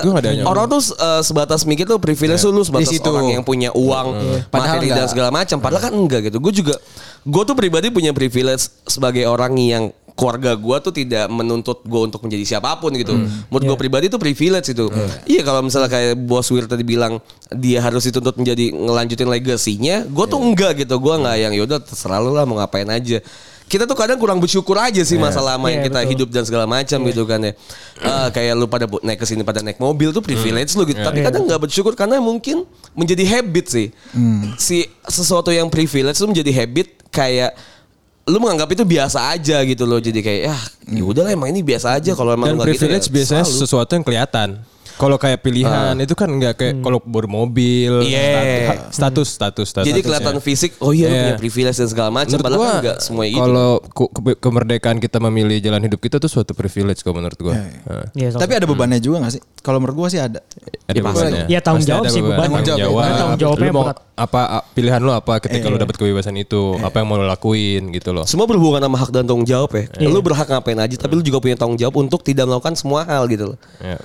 orang 0.44 0.66
tuh 0.68 0.80
eh, 0.92 1.22
sebatas 1.22 1.60
mikir 1.64 1.84
tuh 1.84 1.96
privilege 1.96 2.40
tuh 2.40 2.50
lu 2.50 2.62
sebatas 2.62 2.86
Di 2.86 2.98
situ. 2.98 3.08
orang 3.08 3.26
yang 3.30 3.42
punya 3.42 3.72
uang, 3.72 4.06
Padahal 4.48 4.78
materi 4.78 4.88
dan 4.90 5.06
segala 5.06 5.30
macam. 5.30 5.56
Padahal 5.58 5.82
kan 5.82 5.92
enggak 5.92 6.28
gitu. 6.28 6.38
Gue 6.38 6.52
juga 6.52 6.74
gue 7.22 7.42
tuh 7.46 7.54
pribadi 7.54 7.86
punya 7.88 8.10
privilege 8.10 8.66
sebagai 8.84 9.24
orang 9.24 9.54
yang 9.56 9.84
keluarga 10.12 10.52
gue 10.52 10.76
tuh 10.84 10.92
tidak 10.92 11.24
menuntut 11.32 11.80
gue 11.82 12.00
untuk 12.04 12.20
menjadi 12.20 12.44
siapa 12.56 12.76
pun 12.76 12.92
gitu. 12.94 13.16
Menurut 13.48 13.64
gue 13.64 13.76
pribadi 13.80 14.04
itu 14.12 14.20
privilege 14.20 14.70
itu. 14.70 14.92
Iya 15.24 15.40
kalau 15.42 15.64
misalnya 15.64 15.88
kayak 15.88 16.20
bos 16.20 16.48
Wir 16.52 16.68
tadi 16.68 16.84
bilang 16.84 17.18
dia 17.48 17.80
harus 17.80 18.04
dituntut 18.04 18.36
menjadi 18.36 18.72
ngelanjutin 18.76 19.28
legasinya, 19.28 20.04
gue 20.04 20.24
tuh 20.28 20.40
enggak 20.40 20.84
gitu. 20.84 21.00
Gue 21.00 21.14
nggak 21.16 21.36
yang 21.40 21.52
yaudah 21.56 21.80
terserah 21.80 22.20
lu 22.20 22.36
lah 22.36 22.44
mau 22.44 22.60
ngapain 22.60 22.86
aja. 22.92 23.24
Kita 23.62 23.88
tuh 23.88 23.96
kadang 23.96 24.20
kurang 24.20 24.36
bersyukur 24.36 24.76
aja 24.76 25.00
sih 25.00 25.16
masalah 25.16 25.56
sama 25.56 25.72
yang 25.72 25.80
Iya, 25.80 25.88
kita 25.88 26.00
betul. 26.04 26.10
hidup 26.12 26.28
dan 26.28 26.44
segala 26.44 26.68
macam 26.68 26.98
gitu 27.08 27.24
kan 27.24 27.40
ya. 27.40 27.52
Eh, 28.04 28.28
kayak 28.28 28.52
lu 28.52 28.68
pada 28.68 28.84
naik 29.00 29.16
ke 29.16 29.24
sini 29.24 29.40
pada 29.48 29.64
naik 29.64 29.80
mobil 29.80 30.12
tuh 30.12 30.20
privilege 30.20 30.76
lu 30.76 30.84
gitu. 30.84 31.00
Tapi 31.00 31.24
kadang 31.24 31.48
nggak 31.48 31.56
bersyukur 31.56 31.96
karena 31.96 32.20
mungkin 32.20 32.68
menjadi 32.92 33.24
habit 33.24 33.66
sih. 33.72 33.88
Si 34.60 34.84
sesuatu 35.08 35.48
yang 35.48 35.72
privilege 35.72 36.20
tuh 36.20 36.28
menjadi 36.28 36.52
habit 36.52 37.00
kayak 37.08 37.56
lu 38.24 38.38
menganggap 38.38 38.70
itu 38.70 38.84
biasa 38.84 39.18
aja 39.30 39.60
gitu 39.62 39.82
loh. 39.82 39.98
Jadi 39.98 40.18
kayak 40.18 40.40
ya 40.44 40.56
ya 40.88 41.02
udah 41.02 41.22
lah 41.22 41.32
emang 41.32 41.48
ini 41.48 41.60
biasa 41.60 41.94
aja 41.94 42.12
kalau 42.12 42.30
emang 42.30 42.48
Dan 42.48 42.56
nggak 42.56 42.68
gitu 42.68 42.78
privilege 42.80 43.06
ya 43.06 43.12
biasanya 43.12 43.44
selalu. 43.44 43.60
sesuatu 43.60 43.90
yang 43.92 44.04
kelihatan. 44.04 44.50
Kalau 44.92 45.16
kayak 45.16 45.40
pilihan 45.40 45.96
itu 45.96 46.12
kan 46.12 46.28
nggak 46.28 46.54
kayak 46.54 46.74
kalau 46.78 47.00
bermobil, 47.00 48.04
Iya. 48.04 48.86
status, 48.88 49.24
status, 49.32 49.66
status. 49.66 49.88
Jadi 49.88 49.98
kelihatan 49.98 50.36
fisik, 50.38 50.76
oh 50.78 50.92
iya 50.92 51.08
Iya. 51.08 51.16
punya 51.16 51.34
privilege 51.40 51.76
dan 51.76 51.88
segala 51.88 52.10
macam. 52.12 52.36
Padahal 52.36 52.60
gua 52.60 52.68
kan 52.68 52.76
enggak 52.78 52.98
semua 53.00 53.24
itu. 53.24 53.40
kalau 53.40 53.80
ke- 53.80 54.38
kemerdekaan 54.38 55.00
kita 55.00 55.16
memilih 55.18 55.58
jalan 55.58 55.80
hidup 55.80 55.96
kita 55.96 56.20
tuh 56.20 56.28
suatu 56.28 56.52
privilege 56.52 57.00
kok 57.00 57.10
menurut 57.10 57.34
gua. 57.34 57.56
Nah, 57.56 58.04
Iya, 58.12 58.36
Tapi 58.36 58.52
ada 58.52 58.62
bebannya 58.62 59.00
juga 59.00 59.24
gak 59.24 59.32
sih? 59.32 59.42
Kalau 59.58 59.80
menurut 59.80 59.96
gua 59.96 60.08
sih 60.08 60.20
ada. 60.20 60.38
ada 60.84 61.00
bebannya. 61.00 61.44
Iya, 61.48 61.58
tanggung 61.58 61.88
jawab 61.88 62.04
sih, 62.06 62.20
beban. 62.20 62.38
Tanggung 62.38 62.62
Tanggung 62.62 62.80
jawab. 62.84 63.02
Tanggung 63.08 63.40
jawabnya 63.40 63.72
berat. 63.72 63.96
Apa 64.22 64.62
pilihan 64.70 65.02
lu 65.02 65.10
apa 65.10 65.42
ketika 65.42 65.66
lu 65.66 65.74
dapat 65.74 65.98
kebebasan 65.98 66.38
itu? 66.38 66.78
Apa 66.78 67.02
yang 67.02 67.10
mau 67.10 67.18
lu 67.18 67.26
lakuin 67.26 67.90
gitu 67.90 68.14
loh. 68.14 68.22
Semua 68.22 68.46
berhubungan 68.46 68.78
sama 68.78 68.96
hak 69.02 69.10
dan 69.10 69.26
tanggung 69.26 69.42
jawab 69.42 69.74
ya. 69.74 69.90
Lu 70.06 70.22
berhak 70.22 70.46
ngapain 70.46 70.78
aja, 70.78 70.94
tapi 70.94 71.18
lu 71.18 71.22
juga 71.26 71.42
punya 71.42 71.58
tanggung 71.58 71.74
jawab 71.74 71.98
untuk 71.98 72.22
tidak 72.22 72.46
melakukan 72.46 72.78
semua 72.78 73.02
hal 73.02 73.26
gitu 73.26 73.52
loh. 73.54 73.58
Ya. 73.82 73.98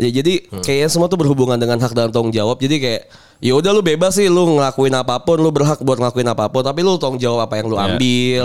Ya 0.00 0.08
jadi 0.08 0.48
kayaknya 0.64 0.88
semua 0.88 1.12
tuh 1.12 1.20
berhubungan 1.20 1.60
dengan 1.60 1.76
hak 1.76 1.92
dan 1.92 2.08
tanggung 2.08 2.32
jawab. 2.32 2.56
Jadi 2.56 2.80
kayak 2.80 3.02
ya 3.42 3.58
udah 3.58 3.74
lu 3.74 3.82
bebas 3.82 4.14
sih 4.14 4.30
lu 4.30 4.56
ngelakuin 4.56 4.94
apa 4.94 5.18
pun, 5.20 5.36
lu 5.36 5.50
berhak 5.50 5.82
buat 5.82 5.98
ngelakuin 5.98 6.30
apa 6.30 6.46
pun, 6.48 6.62
tapi 6.62 6.80
lu 6.80 6.96
tanggung 6.96 7.20
jawab 7.20 7.44
apa 7.44 7.60
yang 7.60 7.66
lu 7.68 7.76
ambil. 7.76 8.44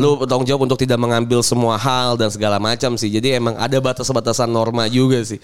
Lu 0.00 0.24
tanggung 0.24 0.48
jawab 0.48 0.64
untuk 0.64 0.80
tidak 0.80 0.96
mengambil 0.96 1.44
semua 1.44 1.76
hal 1.76 2.16
dan 2.16 2.32
segala 2.32 2.56
macam 2.56 2.96
sih. 2.96 3.12
Jadi 3.12 3.36
emang 3.36 3.58
ada 3.60 3.76
batas-batasan 3.76 4.48
norma 4.48 4.88
juga 4.88 5.20
sih. 5.20 5.42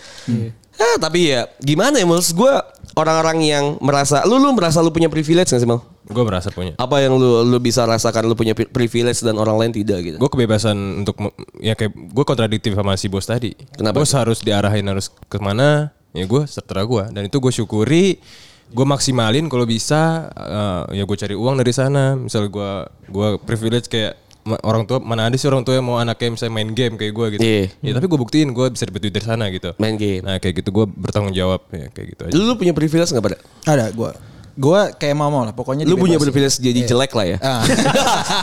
Eh, 0.72 0.96
tapi 0.96 1.30
ya 1.30 1.46
gimana 1.58 2.00
ya 2.00 2.06
maksud 2.06 2.32
gue 2.32 2.52
orang-orang 2.94 3.38
yang 3.40 3.64
merasa 3.78 4.24
lu 4.24 4.36
lu 4.36 4.52
merasa 4.52 4.80
lu 4.80 4.88
punya 4.88 5.08
privilege 5.08 5.48
gak 5.48 5.60
sih 5.60 5.68
mal? 5.68 5.84
Gue 6.02 6.24
merasa 6.24 6.50
punya. 6.50 6.74
Apa 6.76 6.98
yang 6.98 7.14
lu 7.14 7.44
lu 7.44 7.56
bisa 7.56 7.84
rasakan 7.84 8.26
lu 8.26 8.34
punya 8.34 8.52
pri- 8.52 8.68
privilege 8.68 9.20
dan 9.20 9.36
orang 9.36 9.56
lain 9.56 9.72
tidak 9.72 9.98
gitu? 10.02 10.16
Gue 10.18 10.28
kebebasan 10.28 11.04
untuk 11.04 11.16
ya 11.56 11.72
kayak 11.72 11.92
gue 11.94 12.24
kontradiktif 12.24 12.72
sama 12.72 12.96
si 12.96 13.06
bos 13.06 13.24
tadi. 13.24 13.52
Kenapa? 13.76 14.00
Bos 14.02 14.12
harus 14.12 14.40
diarahin 14.40 14.84
harus 14.84 15.08
ke 15.08 15.38
mana? 15.38 15.92
Ya 16.12 16.24
gue 16.24 16.42
terserah 16.44 16.84
gue. 16.84 17.04
Dan 17.12 17.22
itu 17.26 17.36
gue 17.38 17.52
syukuri. 17.52 18.20
Gue 18.72 18.88
maksimalin 18.88 19.52
kalau 19.52 19.68
bisa. 19.68 20.32
eh, 20.32 21.00
ya 21.00 21.04
gue 21.04 21.16
cari 21.16 21.36
uang 21.36 21.60
dari 21.60 21.72
sana. 21.72 22.16
Misal 22.16 22.48
gue 22.48 22.70
gue 23.08 23.28
privilege 23.44 23.86
kayak 23.88 24.16
orang 24.42 24.82
tua 24.86 24.98
mana 24.98 25.30
ada 25.30 25.36
sih 25.38 25.46
orang 25.46 25.62
tua 25.62 25.78
yang 25.78 25.86
mau 25.86 26.02
anaknya 26.02 26.34
misalnya 26.34 26.54
main 26.54 26.70
game 26.74 26.94
kayak 26.98 27.12
gue 27.14 27.26
gitu. 27.38 27.42
Iya. 27.42 27.64
Ya 27.78 27.92
tapi 27.94 28.06
gue 28.10 28.18
buktiin 28.18 28.48
gue 28.50 28.66
bisa 28.74 28.84
dapet 28.88 29.00
duit 29.06 29.14
dari 29.14 29.26
sana 29.26 29.46
gitu. 29.54 29.70
Main 29.78 29.94
game. 29.94 30.22
Nah 30.26 30.42
kayak 30.42 30.62
gitu 30.62 30.70
gue 30.74 30.84
bertanggung 30.90 31.34
jawab 31.34 31.62
ya 31.70 31.86
kayak 31.94 32.06
gitu 32.16 32.22
aja. 32.26 32.34
Lu, 32.34 32.42
lu 32.50 32.54
punya 32.58 32.74
privilege 32.74 33.14
gak 33.14 33.22
pada? 33.22 33.38
Ada 33.66 33.94
gue. 33.94 34.10
Gue 34.52 34.80
kayak 34.94 35.16
mau 35.16 35.32
lah 35.32 35.50
pokoknya 35.50 35.82
Lu 35.82 35.96
punya 35.96 36.16
privilege 36.16 36.60
jadi 36.60 36.84
jelek 36.84 37.12
lah 37.12 37.26
ya? 37.26 37.38
Ah. 37.40 37.64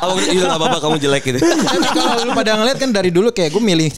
oh, 0.03 0.17
iya 0.17 0.41
gak 0.43 0.57
apa-apa 0.57 0.77
kamu 0.79 0.95
jelek 0.97 1.23
gitu. 1.23 1.37
Tapi 1.39 1.85
kalau 1.93 2.25
lu 2.25 2.31
pada 2.33 2.57
ngeliat 2.57 2.77
kan 2.77 2.89
dari 2.89 3.09
dulu 3.09 3.29
kayak 3.29 3.49
gue 3.49 3.61
milih 3.61 3.89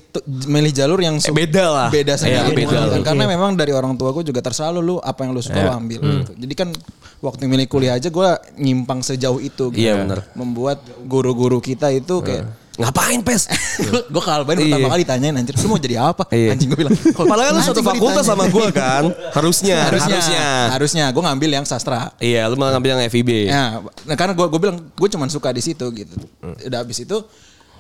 milih 0.46 0.72
jalur 0.72 1.00
yang 1.00 1.16
Eh, 1.18 1.32
beda 1.32 1.64
lah. 1.66 1.88
beda 1.90 2.14
Iya, 2.14 2.44
sendiri 2.44 2.52
beda 2.58 2.68
kan. 2.70 2.84
lah. 2.90 3.00
karena 3.02 3.24
memang 3.26 3.52
dari 3.56 3.72
orang 3.72 3.96
tua 3.96 4.12
gue 4.12 4.24
juga 4.24 4.40
terserah 4.40 4.74
lu, 4.74 5.00
apa 5.00 5.24
yang 5.24 5.32
lu 5.32 5.40
suka 5.40 5.60
lu 5.62 5.72
ambil 5.72 6.00
gitu. 6.02 6.32
Jadi 6.36 6.54
kan 6.54 6.70
waktu 7.20 7.48
milih 7.48 7.68
kuliah 7.68 7.96
aja 7.96 8.08
gue 8.08 8.30
nyimpang 8.58 9.00
sejauh 9.00 9.40
itu 9.40 9.72
gitu. 9.72 9.80
Iya, 9.80 9.96
benar. 9.98 10.28
Membuat 10.34 10.84
guru-guru 11.02 11.58
kita 11.58 11.90
itu 11.90 12.20
kayak 12.20 12.44
Ngapain 12.82 13.20
pes? 13.22 13.46
gue 14.14 14.24
kalbain 14.24 14.58
Iya. 14.58 14.66
pertama 14.74 14.88
kali 14.92 15.02
ditanyain 15.06 15.36
anjir 15.38 15.54
lu 15.56 15.68
mau 15.70 15.80
jadi 15.80 15.96
apa? 16.02 16.24
Iya. 16.34 16.58
Anjing 16.58 16.68
gue 16.68 16.80
bilang. 16.82 16.94
Padahal 17.14 17.48
kan 17.48 17.54
lu 17.54 17.62
satu 17.62 17.82
fakultas 17.82 18.26
sama 18.26 18.50
gue 18.50 18.68
kan? 18.74 19.04
Harusnya, 19.38 19.88
harusnya 19.88 20.18
harusnya. 20.18 20.46
harusnya 20.74 21.06
gue 21.10 21.24
ngambil 21.24 21.50
yang 21.62 21.66
sastra. 21.66 22.12
Iya, 22.18 22.50
lu 22.50 22.58
malah 22.58 22.76
ngambil 22.76 22.98
yang 22.98 23.02
FIB. 23.08 23.30
Ya, 23.48 23.80
nah 24.06 24.16
karena 24.18 24.34
gue 24.34 24.46
gue 24.50 24.60
bilang 24.60 24.78
gue 24.82 25.10
cuman 25.10 25.30
suka 25.30 25.54
di 25.54 25.62
situ 25.62 25.86
gitu. 25.94 26.14
Udah 26.42 26.82
habis 26.84 27.00
itu 27.00 27.18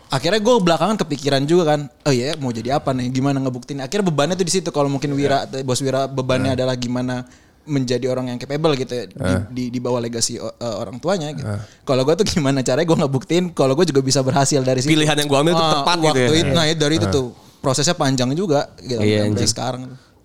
akhirnya 0.07 0.39
gue 0.39 0.55
belakangan 0.59 0.99
kepikiran 0.99 1.41
juga 1.47 1.71
kan, 1.71 1.87
oh 2.03 2.11
iya 2.11 2.35
mau 2.35 2.51
jadi 2.51 2.75
apa 2.75 2.91
nih, 2.91 3.07
gimana 3.09 3.39
ngebuktiin. 3.39 3.79
Akhirnya 3.79 4.05
bebannya 4.05 4.35
tuh 4.35 4.43
di 4.43 4.53
situ. 4.53 4.69
Kalau 4.69 4.91
mungkin 4.91 5.15
Wira, 5.15 5.47
bos 5.63 5.79
Wira 5.79 6.03
bebannya 6.05 6.51
adalah 6.53 6.75
gimana 6.75 7.23
menjadi 7.65 8.09
orang 8.09 8.33
yang 8.33 8.39
capable 8.41 8.73
gitu 8.73 8.93
ya 8.93 9.05
di, 9.05 9.33
di, 9.53 9.63
di 9.73 9.79
bawah 9.79 10.01
legasi 10.01 10.41
uh, 10.41 10.49
orang 10.81 10.97
tuanya 10.97 11.29
gitu. 11.33 11.45
Kalau 11.85 12.01
gue 12.01 12.15
tuh 12.21 12.25
gimana 12.25 12.65
caranya 12.65 12.87
gue 12.89 12.97
ngebuktiin 13.05 13.53
kalau 13.53 13.77
gue 13.77 13.85
juga 13.85 14.01
bisa 14.01 14.25
berhasil 14.25 14.61
dari 14.65 14.81
situ. 14.81 14.91
Pilihan 14.93 15.13
yang 15.13 15.29
gua 15.29 15.45
ambil 15.45 15.53
tuh 15.53 15.67
tepat 15.81 15.97
gitu 15.97 16.07
waktu 16.09 16.33
ya. 16.33 16.41
itu, 16.41 16.51
nah 16.53 16.63
ya 16.65 16.73
dari 16.73 16.95
itu 16.97 17.07
tuh 17.09 17.25
prosesnya 17.61 17.93
panjang 17.93 18.33
juga 18.33 18.73
gitu 18.81 18.97
Iya, 18.97 19.29
sampai 19.29 19.49
sekarang. 19.49 19.81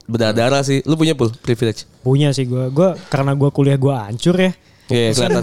Berdarah 0.07 0.63
sih. 0.63 0.81
Lu 0.87 0.95
punya 0.97 1.13
pul 1.19 1.35
privilege? 1.43 1.85
Punya 2.01 2.31
sih 2.33 2.47
gue. 2.49 2.71
Gue 2.73 2.95
karena 3.13 3.35
gue 3.37 3.51
kuliah 3.53 3.77
gue 3.77 3.93
hancur 3.93 4.39
ya. 4.39 4.55
Iya, 4.87 5.11
kan 5.19 5.31
kelihatan. 5.35 5.43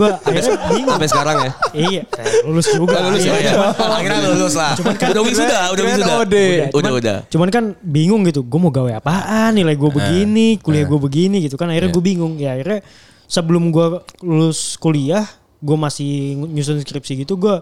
bingung. 0.72 0.94
Sampai 0.96 1.10
sekarang 1.12 1.36
ya. 1.36 1.52
iya, 1.76 2.02
eh, 2.08 2.48
lulus 2.48 2.68
juga. 2.72 2.98
lulus 3.04 3.28
Iya, 3.28 3.34
ya. 3.36 3.40
iya. 3.44 3.54
Akhirnya 3.76 4.20
lulus 4.32 4.54
lah. 4.56 4.72
udah 4.80 5.24
wisuda, 5.28 5.60
udah 5.76 5.84
wisuda. 5.84 6.14
Udah, 6.24 6.48
Cuman, 6.72 6.92
udah. 6.96 7.18
Cuman 7.28 7.50
kan 7.52 7.64
bingung 7.84 8.24
gitu. 8.24 8.40
Gue 8.48 8.60
mau 8.64 8.72
gawe 8.72 9.04
apaan? 9.04 9.52
Nilai 9.52 9.76
gue 9.76 9.92
begini, 9.92 10.48
kuliah 10.64 10.88
gue 10.88 11.00
begini 11.00 11.44
gitu 11.44 11.60
kan. 11.60 11.68
Akhirnya 11.68 11.92
gue 11.92 12.04
bingung. 12.04 12.40
Ya 12.40 12.56
akhirnya 12.56 12.88
sebelum 13.28 13.68
gue 13.76 14.00
lulus 14.24 14.80
kuliah, 14.80 15.28
gue 15.60 15.76
masih 15.76 16.40
nyusun 16.40 16.80
skripsi 16.80 17.28
gitu. 17.28 17.36
Gue 17.36 17.60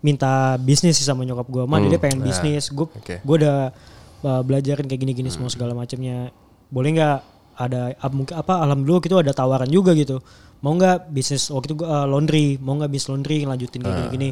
minta 0.00 0.56
bisnis 0.56 0.96
sih 0.96 1.04
sama 1.04 1.28
nyokap 1.28 1.44
gue. 1.52 1.64
Mah 1.68 1.84
dia 1.84 2.00
pengen 2.00 2.24
bisnis. 2.24 2.72
Gue 2.72 2.88
Oke. 2.96 3.20
gue 3.20 3.36
udah 3.44 3.76
uh, 4.24 4.40
belajarin 4.40 4.88
kayak 4.88 5.00
gini-gini 5.04 5.28
semua 5.28 5.52
segala 5.52 5.76
macamnya. 5.76 6.32
Boleh 6.72 6.96
nggak 6.96 7.18
ada 7.60 7.92
mungkin 8.08 8.40
apa 8.40 8.64
alhamdulillah 8.64 9.04
gitu 9.04 9.20
ada 9.20 9.32
tawaran 9.36 9.68
juga 9.68 9.92
gitu. 9.92 10.24
Mau 10.60 10.76
nggak 10.76 11.08
bisnis 11.08 11.48
waktu 11.48 11.72
itu 11.72 11.76
uh, 11.82 12.04
laundry, 12.04 12.60
mau 12.60 12.76
nggak 12.76 12.90
bisnis 12.92 13.08
laundry 13.08 13.48
lanjutin 13.48 13.80
kayak 13.80 13.96
gini-gini. 13.96 14.30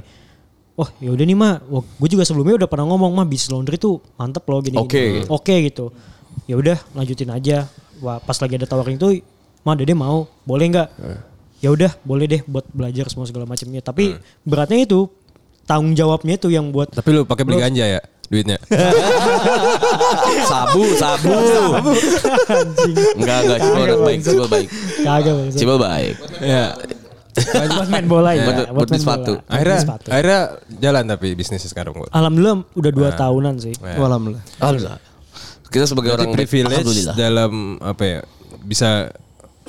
Oh 0.79 0.89
ya 1.03 1.11
udah 1.11 1.25
nih 1.27 1.37
mah, 1.37 1.59
gue 1.75 2.09
juga 2.13 2.23
sebelumnya 2.23 2.65
udah 2.65 2.69
pernah 2.71 2.87
ngomong 2.87 3.11
mah 3.17 3.27
bisnis 3.27 3.51
laundry 3.51 3.81
tuh 3.81 3.99
mantep 4.21 4.45
loh 4.47 4.61
gini. 4.61 4.77
Oke. 4.79 5.25
Oke 5.27 5.55
gitu. 5.67 5.91
Ya 6.45 6.55
udah 6.61 6.77
lanjutin 6.95 7.33
aja. 7.33 7.67
Wah 7.99 8.23
pas 8.23 8.39
lagi 8.39 8.55
ada 8.55 8.69
tawaran 8.69 8.95
itu, 8.95 9.25
mah 9.67 9.75
dede 9.75 9.97
mau, 9.97 10.31
boleh 10.47 10.67
nggak? 10.71 10.89
Ya 11.59 11.75
udah 11.75 11.91
boleh 12.07 12.31
deh 12.31 12.41
buat 12.47 12.63
belajar 12.71 13.11
semua 13.11 13.27
segala 13.27 13.49
macamnya. 13.49 13.83
Tapi 13.83 14.15
beratnya 14.47 14.87
itu 14.87 15.11
tanggung 15.67 15.93
jawabnya 15.93 16.41
itu 16.41 16.49
yang 16.49 16.71
buat 16.73 16.95
Tapi 16.95 17.09
lu 17.13 17.29
pakai 17.29 17.45
beli 17.45 17.61
ganja 17.61 17.85
ya 17.85 18.01
duitnya. 18.29 18.59
Sabu, 20.45 20.85
sabu. 21.01 21.33
Enggak, 23.17 23.39
enggak. 23.45 23.59
Cibol 23.65 23.87
baik, 24.05 24.21
cibol 24.25 24.49
baik. 24.49 24.69
kagak 25.03 25.33
bang. 25.35 25.49
Cibol 25.57 25.79
baik. 25.81 26.15
ya. 26.45 26.65
buat 27.71 27.89
main 27.89 28.07
bola 28.11 28.31
ya. 28.35 28.45
Buat- 28.45 28.69
buat 28.75 28.89
main 28.91 29.01
sepatu. 29.01 29.33
bola. 29.39 29.53
Akhirnya 29.53 29.79
sepatu. 29.81 30.07
akhirnya 30.11 30.41
jalan 30.83 31.05
tapi 31.07 31.29
bisnisnya 31.39 31.71
sekarang 31.71 31.93
gua. 31.97 32.09
Alhamdulillah 32.13 32.57
udah 32.77 32.91
dua 32.93 33.09
tahunan 33.17 33.55
sih. 33.63 33.75
Alhamdulillah. 33.81 34.43
Alhamdulillah. 34.61 35.01
Kita 35.69 35.85
sebagai 35.85 36.17
Berarti 36.17 36.25
orang 36.25 36.37
privilege 36.37 37.05
dalam 37.13 37.53
apa 37.85 38.03
ya 38.05 38.21
bisa 38.65 39.13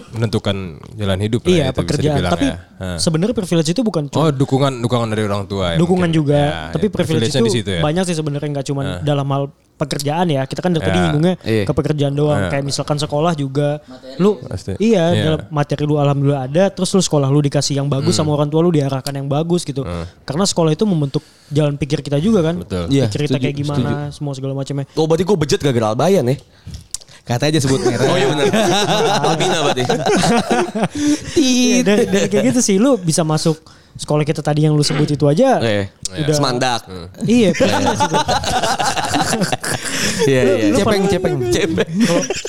menentukan 0.09 0.55
jalan 0.91 1.19
hidup 1.19 1.41
lah 1.41 1.49
Iya 1.49 1.55
itu 1.55 1.65
bisa 1.65 1.79
pekerjaan. 1.79 2.21
Tapi 2.27 2.45
ya. 2.45 2.57
Sebenarnya 2.95 3.35
privilege 3.35 3.69
itu 3.69 3.81
bukan 3.81 4.03
cuma 4.07 4.19
Oh 4.19 4.29
dukungan 4.29 4.79
dukungan 4.79 5.07
dari 5.07 5.23
orang 5.23 5.43
tua 5.45 5.73
ya. 5.73 5.77
dukungan 5.77 6.05
mungkin. 6.05 6.19
juga. 6.19 6.37
Ya, 6.37 6.53
tapi 6.69 6.85
ya, 6.85 6.91
privilege 6.91 7.29
privilege-nya 7.29 7.41
itu 7.41 7.45
di 7.45 7.55
situ 7.55 7.69
ya. 7.71 7.81
banyak 7.81 8.03
sih 8.05 8.15
sebenarnya 8.15 8.49
nggak 8.51 8.67
cuma 8.67 8.81
dalam 8.99 9.27
hal 9.27 9.43
pekerjaan 9.75 10.27
ya. 10.27 10.43
Kita 10.43 10.59
kan 10.59 10.71
dari 10.71 10.83
tadi 10.83 10.91
Ya, 10.91 11.03
nyinggungnya 11.05 11.35
iya. 11.41 11.63
ke 11.63 11.71
pekerjaan 11.71 12.11
doang. 12.11 12.35
Ya. 12.37 12.49
Kayak 12.49 12.65
misalkan 12.65 12.97
sekolah 12.97 13.31
juga, 13.33 13.79
lu 14.17 14.35
Pasti. 14.41 14.75
iya 14.77 15.07
Iya. 15.09 15.23
dalam 15.25 15.39
materi 15.49 15.83
lu 15.83 15.95
alhamdulillah 15.95 16.43
ada. 16.45 16.63
Terus 16.69 16.89
lu 16.91 17.01
sekolah 17.01 17.27
lu 17.27 17.39
dikasih 17.39 17.75
yang 17.75 17.87
bagus 17.87 18.11
Hmm. 18.13 18.27
sama 18.27 18.35
orang 18.35 18.47
tua 18.47 18.59
lu 18.59 18.69
diarahkan 18.69 19.13
yang 19.13 19.25
bagus 19.25 19.63
gitu. 19.63 19.87
Karena 20.21 20.43
sekolah 20.43 20.71
itu 20.71 20.83
membentuk 20.83 21.23
jalan 21.47 21.75
pikir 21.75 21.99
kita 21.99 22.19
juga 22.19 22.43
kan. 22.43 22.59
Betul. 22.59 22.87
Pikir 22.87 23.07
kita 23.25 23.33
setuju, 23.33 23.39
kayak 23.41 23.55
gimana, 23.57 23.89
semua 24.09 24.35
segala 24.35 24.51
macamnya. 24.53 24.83
Oh 24.93 25.03
berarti 25.03 25.23
gue 25.23 25.37
bejat 25.37 25.59
gara-gara 25.59 25.87
Albayan 25.89 26.27
ya? 26.27 26.35
Kata 27.29 27.45
aja 27.45 27.61
sebut 27.61 27.85
merek. 27.85 28.09
Oh 28.09 28.17
iya 28.17 28.25
benar. 28.27 28.45
Albina 29.21 29.57
berarti. 29.61 29.83
Iya, 31.37 31.75
dari, 31.85 32.03
dari 32.09 32.25
kayak 32.25 32.43
gitu 32.49 32.59
sih 32.59 32.75
lu 32.75 32.97
bisa 32.97 33.21
masuk 33.21 33.61
sekolah 33.93 34.25
kita 34.25 34.41
tadi 34.41 34.65
yang 34.65 34.73
lu 34.73 34.81
sebut 34.81 35.05
itu 35.05 35.29
aja. 35.29 35.61
Eh, 35.61 35.93
Udah- 36.09 36.33
Semandak. 36.33 36.89
Iya, 37.21 37.53
itu. 37.53 37.63
Iya, 40.25 40.41
iya. 40.41 40.71
Lu 40.73 40.77
Cepeng, 40.77 41.03
cepeng. 41.05 41.35
Cepeng. 41.49 41.89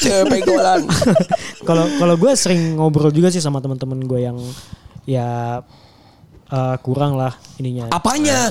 Cepeng 0.00 0.42
golan. 0.44 0.80
Kalau 1.68 1.84
kalau 2.00 2.14
gue 2.16 2.32
sering 2.34 2.80
ngobrol 2.80 3.12
juga 3.12 3.28
sih 3.28 3.38
sama 3.38 3.60
teman-teman 3.60 4.00
gue 4.00 4.20
yang 4.24 4.38
ya 5.04 5.60
eh, 6.50 6.76
kurang 6.80 7.14
lah 7.14 7.30
ininya 7.56 7.86
Apanya? 7.88 8.50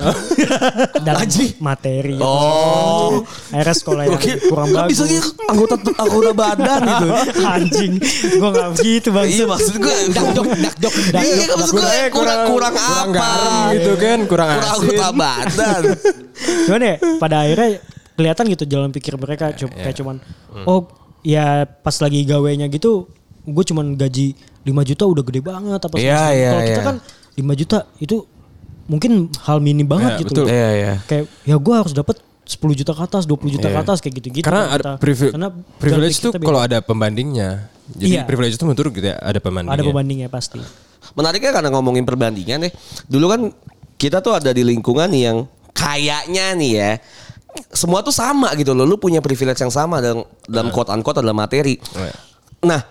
dalam 1.08 1.28
materi. 1.60 2.16
Oh. 2.20 3.24
Akhirnya 3.50 3.76
sekolah 3.76 4.04
yang 4.06 4.16
Oke, 4.16 4.32
kurang 4.44 4.68
kan 4.68 4.78
bagus. 4.86 4.92
bisa 4.92 5.04
gitu 5.06 5.30
anggota 5.46 5.76
anggota 5.96 6.32
badan 6.32 6.80
gitu. 6.82 7.08
Anjing, 7.56 7.94
gue 8.32 8.50
gak 8.50 8.70
begitu 8.74 9.08
bang. 9.10 9.28
Iya 9.28 9.46
maksud 9.46 9.74
gue 9.76 9.94
Dakdok, 10.16 10.46
dakdok. 10.48 10.94
Iya 11.14 11.46
maksud 11.52 11.74
gue 11.76 11.86
Eh, 11.90 12.08
kurang 12.10 12.40
kurang 12.48 12.74
kurang 12.74 12.76
apa? 12.76 13.12
garam 13.12 13.54
gitu 13.74 13.92
kan, 13.96 14.20
kurang 14.26 14.48
Kurang 14.50 14.64
asin. 14.64 14.74
anggota 14.80 15.08
badan. 15.12 15.82
Cuman 16.66 16.82
ya 16.82 16.94
pada 17.18 17.36
akhirnya 17.42 17.70
kelihatan 18.14 18.46
gitu 18.50 18.64
jalan 18.66 18.90
pikir 18.90 19.14
mereka 19.16 19.52
cu- 19.54 19.72
kayak 19.72 19.96
cuman 19.96 20.20
oh 20.62 20.92
ya 21.20 21.64
pas 21.64 21.96
lagi 21.98 22.24
gawainya 22.24 22.68
gitu 22.68 23.08
gue 23.42 23.64
cuman 23.66 23.96
gaji 23.96 24.36
5 24.62 24.72
juta 24.86 25.04
udah 25.04 25.24
gede 25.24 25.40
banget 25.42 25.80
apa 25.80 25.96
Iya, 25.96 26.04
segala- 26.20 26.32
iya, 26.32 26.50
Kalau 26.50 26.62
kita 26.62 26.76
iya. 26.76 26.84
kan 26.86 26.96
5 27.36 27.42
juta 27.56 27.86
itu 28.00 28.26
mungkin 28.86 29.30
hal 29.46 29.62
minim 29.62 29.86
banget 29.86 30.18
Iya, 30.18 30.22
gitu. 30.24 30.32
betul. 30.34 30.44
loh. 30.46 30.50
Iya 30.50 30.70
iya. 30.72 30.94
Kayak 31.06 31.24
ya 31.44 31.56
gue 31.56 31.76
harus 31.76 31.94
dapat 31.94 32.16
10 32.44 32.74
juta 32.74 32.92
ke 32.92 33.02
atas, 33.04 33.24
20 33.26 33.54
juta 33.54 33.68
ke 33.68 33.78
Iya. 33.78 33.86
atas 33.86 33.98
kayak 34.02 34.14
gitu-gitu. 34.18 34.46
Karena 34.46 34.74
ada 34.74 34.92
privi- 34.98 35.30
karena 35.30 35.54
privilege 35.78 36.18
itu 36.18 36.30
kalau 36.34 36.60
ada 36.60 36.82
pembandingnya. 36.82 37.70
Jadi 37.90 38.18
Iya. 38.18 38.24
privilege 38.26 38.58
itu 38.58 38.66
menurut 38.66 38.90
gitu 38.90 39.06
ya 39.06 39.18
ada 39.18 39.38
pembandingnya. 39.38 39.78
ada 39.78 39.86
pembandingnya 39.86 40.30
pasti. 40.30 40.58
Menariknya 41.14 41.52
karena 41.54 41.70
ngomongin 41.70 42.06
perbandingan 42.06 42.66
deh. 42.66 42.74
Dulu 43.06 43.26
kan 43.30 43.42
kita 43.96 44.20
tuh 44.20 44.34
ada 44.34 44.50
di 44.50 44.62
lingkungan 44.62 45.10
yang 45.12 45.46
kayaknya 45.72 46.54
nih 46.54 46.72
ya 46.74 46.92
semua 47.70 48.02
tuh 48.02 48.14
sama 48.14 48.54
gitu 48.54 48.74
loh. 48.74 48.86
Lu 48.86 48.98
punya 48.98 49.22
privilege 49.22 49.58
yang 49.58 49.70
sama 49.70 50.02
dalam 50.02 50.22
dalam 50.46 50.70
quote 50.70 50.90
unquote 50.90 51.22
adalah 51.22 51.34
materi. 51.36 51.78
Iya. 51.78 52.14
Nah, 52.62 52.82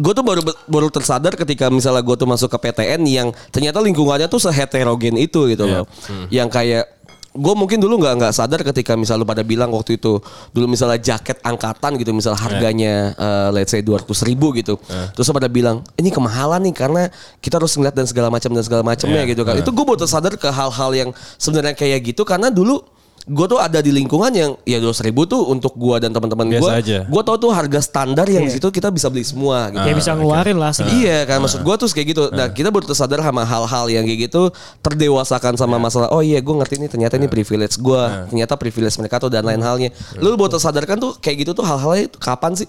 gue 0.00 0.12
tuh 0.16 0.24
baru 0.24 0.40
baru 0.64 0.88
tersadar 0.88 1.36
ketika 1.36 1.68
misalnya 1.68 2.00
gue 2.00 2.16
tuh 2.16 2.24
masuk 2.24 2.48
ke 2.48 2.58
PTN 2.64 3.04
yang 3.04 3.28
ternyata 3.52 3.84
lingkungannya 3.84 4.26
tuh 4.26 4.40
seheterogen 4.40 5.20
itu 5.20 5.44
gitu 5.52 5.68
loh. 5.68 5.84
Yang 6.32 6.48
kayak 6.50 6.84
gue 7.30 7.54
mungkin 7.54 7.78
dulu 7.78 8.02
nggak 8.02 8.14
nggak 8.18 8.34
sadar 8.34 8.58
ketika 8.66 8.98
misalnya 8.98 9.22
lu 9.22 9.28
pada 9.28 9.46
bilang 9.46 9.70
waktu 9.70 10.02
itu 10.02 10.18
dulu 10.50 10.66
misalnya 10.66 10.98
jaket 10.98 11.38
angkatan 11.46 11.94
gitu 11.94 12.10
misal 12.10 12.34
harganya 12.34 13.14
eh, 13.14 13.48
let's 13.54 13.70
say 13.70 13.84
200 13.84 14.02
ribu 14.26 14.50
gitu. 14.56 14.80
Terus 15.14 15.26
lu 15.28 15.34
pada 15.36 15.46
bilang 15.46 15.84
ini 15.94 16.10
kemahalan 16.10 16.58
nih 16.66 16.74
karena 16.74 17.02
kita 17.38 17.60
harus 17.62 17.70
ngeliat 17.78 17.94
dan 17.94 18.08
segala 18.10 18.32
macam 18.32 18.50
dan 18.50 18.64
segala 18.66 18.82
macamnya 18.82 19.22
Iya. 19.22 19.30
gitu 19.30 19.42
kan. 19.46 19.54
Itu 19.60 19.70
gue 19.70 19.84
baru 19.84 20.00
tersadar 20.00 20.34
ke 20.34 20.48
hal-hal 20.50 20.90
yang 20.90 21.10
sebenarnya 21.38 21.78
kayak 21.78 22.02
gitu 22.02 22.26
karena 22.26 22.50
dulu 22.50 22.82
gue 23.28 23.46
tuh 23.46 23.60
ada 23.60 23.84
di 23.84 23.92
lingkungan 23.92 24.32
yang 24.32 24.56
ya 24.64 24.80
dua 24.80 24.96
ribu 25.04 25.28
tuh 25.28 25.44
untuk 25.52 25.76
gue 25.76 25.96
dan 26.00 26.08
teman-teman 26.08 26.56
gue. 26.56 26.60
Biasa 26.60 26.80
aja. 26.80 26.98
Gue 27.04 27.22
tau 27.22 27.36
tuh 27.36 27.52
harga 27.52 27.80
standar 27.84 28.24
yang 28.24 28.48
di 28.48 28.52
situ 28.56 28.64
kita 28.72 28.88
bisa 28.88 29.12
beli 29.12 29.28
semua. 29.28 29.68
Gitu. 29.68 29.84
Kayak 29.84 29.96
bisa 30.00 30.10
ngeluarin 30.16 30.56
lah 30.56 30.72
segitu. 30.72 31.04
Iya 31.04 31.28
kan 31.28 31.38
maksud 31.44 31.60
gue 31.60 31.74
tuh 31.76 31.88
kayak 31.92 32.08
gitu. 32.16 32.22
Nah 32.32 32.48
kita 32.48 32.72
baru 32.72 32.88
tersadar 32.88 33.20
sama 33.20 33.44
hal-hal 33.44 33.84
yang 33.92 34.04
kayak 34.08 34.30
gitu 34.32 34.48
terdewasakan 34.80 35.54
sama 35.60 35.76
masalah. 35.76 36.08
Oh 36.10 36.24
iya 36.24 36.40
gue 36.40 36.54
ngerti 36.54 36.80
nih 36.80 36.88
ternyata 36.88 37.20
ini 37.20 37.28
privilege 37.28 37.76
gue. 37.76 38.02
Ternyata 38.32 38.56
privilege 38.56 38.96
mereka 38.96 39.20
tuh 39.20 39.28
dan 39.28 39.44
lain 39.44 39.60
halnya. 39.60 39.92
Lu 40.16 40.32
baru 40.40 40.56
tersadarkan 40.56 40.96
tuh 40.96 41.12
kayak 41.20 41.44
gitu 41.44 41.52
tuh 41.52 41.64
hal-halnya 41.68 42.08
itu 42.08 42.16
kapan 42.16 42.56
sih? 42.56 42.68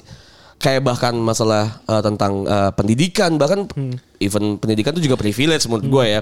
Kayak 0.61 0.85
bahkan 0.85 1.15
masalah 1.17 1.79
eh, 1.89 2.01
tentang 2.05 2.45
eh, 2.45 2.71
pendidikan 2.75 3.33
bahkan 3.39 3.65
even 4.21 4.59
pendidikan 4.61 4.93
tuh 4.93 5.01
juga 5.01 5.15
privilege 5.17 5.65
menurut 5.65 5.87
gue 5.87 6.05
ya. 6.19 6.21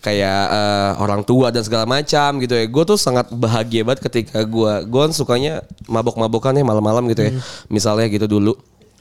Kayak 0.00 0.42
eh, 0.48 0.92
orang 0.96 1.20
tua 1.28 1.52
dan 1.52 1.60
segala 1.60 1.84
macam 1.84 2.40
gitu 2.40 2.56
ya. 2.56 2.64
Gue 2.64 2.84
tuh 2.88 2.96
sangat 2.96 3.28
bahagia 3.32 3.84
banget 3.84 4.08
ketika 4.08 4.40
gue 4.44 4.72
gue 4.88 5.00
kan 5.04 5.12
sukanya 5.12 5.60
mabok-mabokan 5.88 6.56
ya 6.56 6.64
malam-malam 6.64 7.04
gitu 7.12 7.28
ya. 7.28 7.32
Misalnya 7.68 8.08
gitu 8.08 8.24
dulu. 8.24 8.56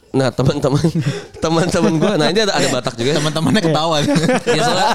Nah 0.10 0.34
teman-teman 0.34 0.82
teman-teman 1.44 1.94
gue, 2.02 2.14
nah 2.18 2.28
ini 2.34 2.40
ada 2.42 2.54
ada 2.58 2.68
Batak 2.74 2.98
juga. 2.98 3.10
ya. 3.14 3.16
Teman-temannya 3.22 3.62
ketawa. 3.62 3.98
Ya, 4.50 4.66
soalnya, 4.66 4.90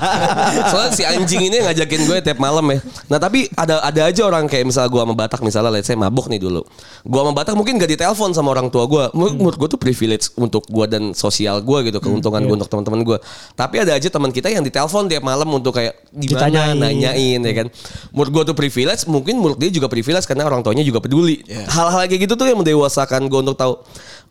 soalnya 0.68 0.90
si 0.96 1.02
anjing 1.06 1.42
ini 1.46 1.62
ngajakin 1.62 2.00
gue 2.10 2.16
tiap 2.26 2.38
malam 2.42 2.64
ya. 2.74 2.78
Nah 3.06 3.18
tapi 3.22 3.46
ada 3.54 3.78
ada 3.86 4.00
aja 4.10 4.22
orang 4.26 4.50
kayak 4.50 4.66
misalnya 4.66 4.90
gue 4.90 5.00
sama 5.00 5.14
Batak 5.14 5.40
misalnya, 5.46 5.70
let's 5.70 5.86
say 5.86 5.94
mabuk 5.94 6.26
nih 6.26 6.42
dulu. 6.42 6.66
Gue 7.06 7.20
sama 7.22 7.32
Batak 7.32 7.54
mungkin 7.54 7.78
gak 7.78 7.90
ditelepon 7.94 8.34
sama 8.34 8.50
orang 8.50 8.68
tua 8.68 8.90
gue. 8.90 9.04
Menurut 9.14 9.34
menurut 9.38 9.56
gue 9.60 9.68
tuh 9.76 9.80
privilege 9.80 10.34
untuk 10.34 10.66
gue 10.66 10.86
dan 10.90 11.14
sosial 11.14 11.62
gue 11.62 11.78
gitu, 11.92 11.98
keuntungan 12.02 12.42
gue 12.42 12.56
untuk 12.58 12.66
teman-teman 12.66 13.00
gue. 13.06 13.18
Tapi 13.54 13.76
ada 13.86 13.92
aja 13.94 14.08
teman 14.10 14.34
kita 14.34 14.50
yang 14.50 14.66
ditelepon 14.66 15.06
tiap 15.06 15.22
malam 15.22 15.46
untuk 15.54 15.78
kayak 15.78 15.94
gimana 16.10 16.50
Ditanyain. 16.50 16.76
nanyain 16.76 17.40
ya 17.40 17.52
kan. 17.54 17.66
Menurut 18.10 18.30
gue 18.34 18.42
tuh 18.52 18.56
privilege, 18.58 19.06
mungkin 19.06 19.38
menurut 19.38 19.58
dia 19.60 19.70
juga 19.70 19.86
privilege 19.86 20.26
karena 20.26 20.44
orang 20.48 20.66
tuanya 20.66 20.82
juga 20.82 20.98
peduli. 20.98 21.44
Hal-hal 21.46 22.10
kayak 22.10 22.26
gitu 22.26 22.34
tuh 22.34 22.46
yang 22.50 22.58
mendewasakan 22.58 23.30
gue 23.30 23.40
untuk 23.44 23.56
tahu. 23.56 23.74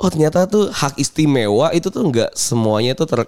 Oh 0.02 0.10
ternyata 0.10 0.50
tuh 0.50 0.74
hak 0.74 0.98
istimewa 0.98 1.70
itu 1.72 1.88
tuh 1.94 2.02
nggak 2.02 2.34
semuanya 2.34 2.98
tuh 2.98 3.06
ter 3.06 3.20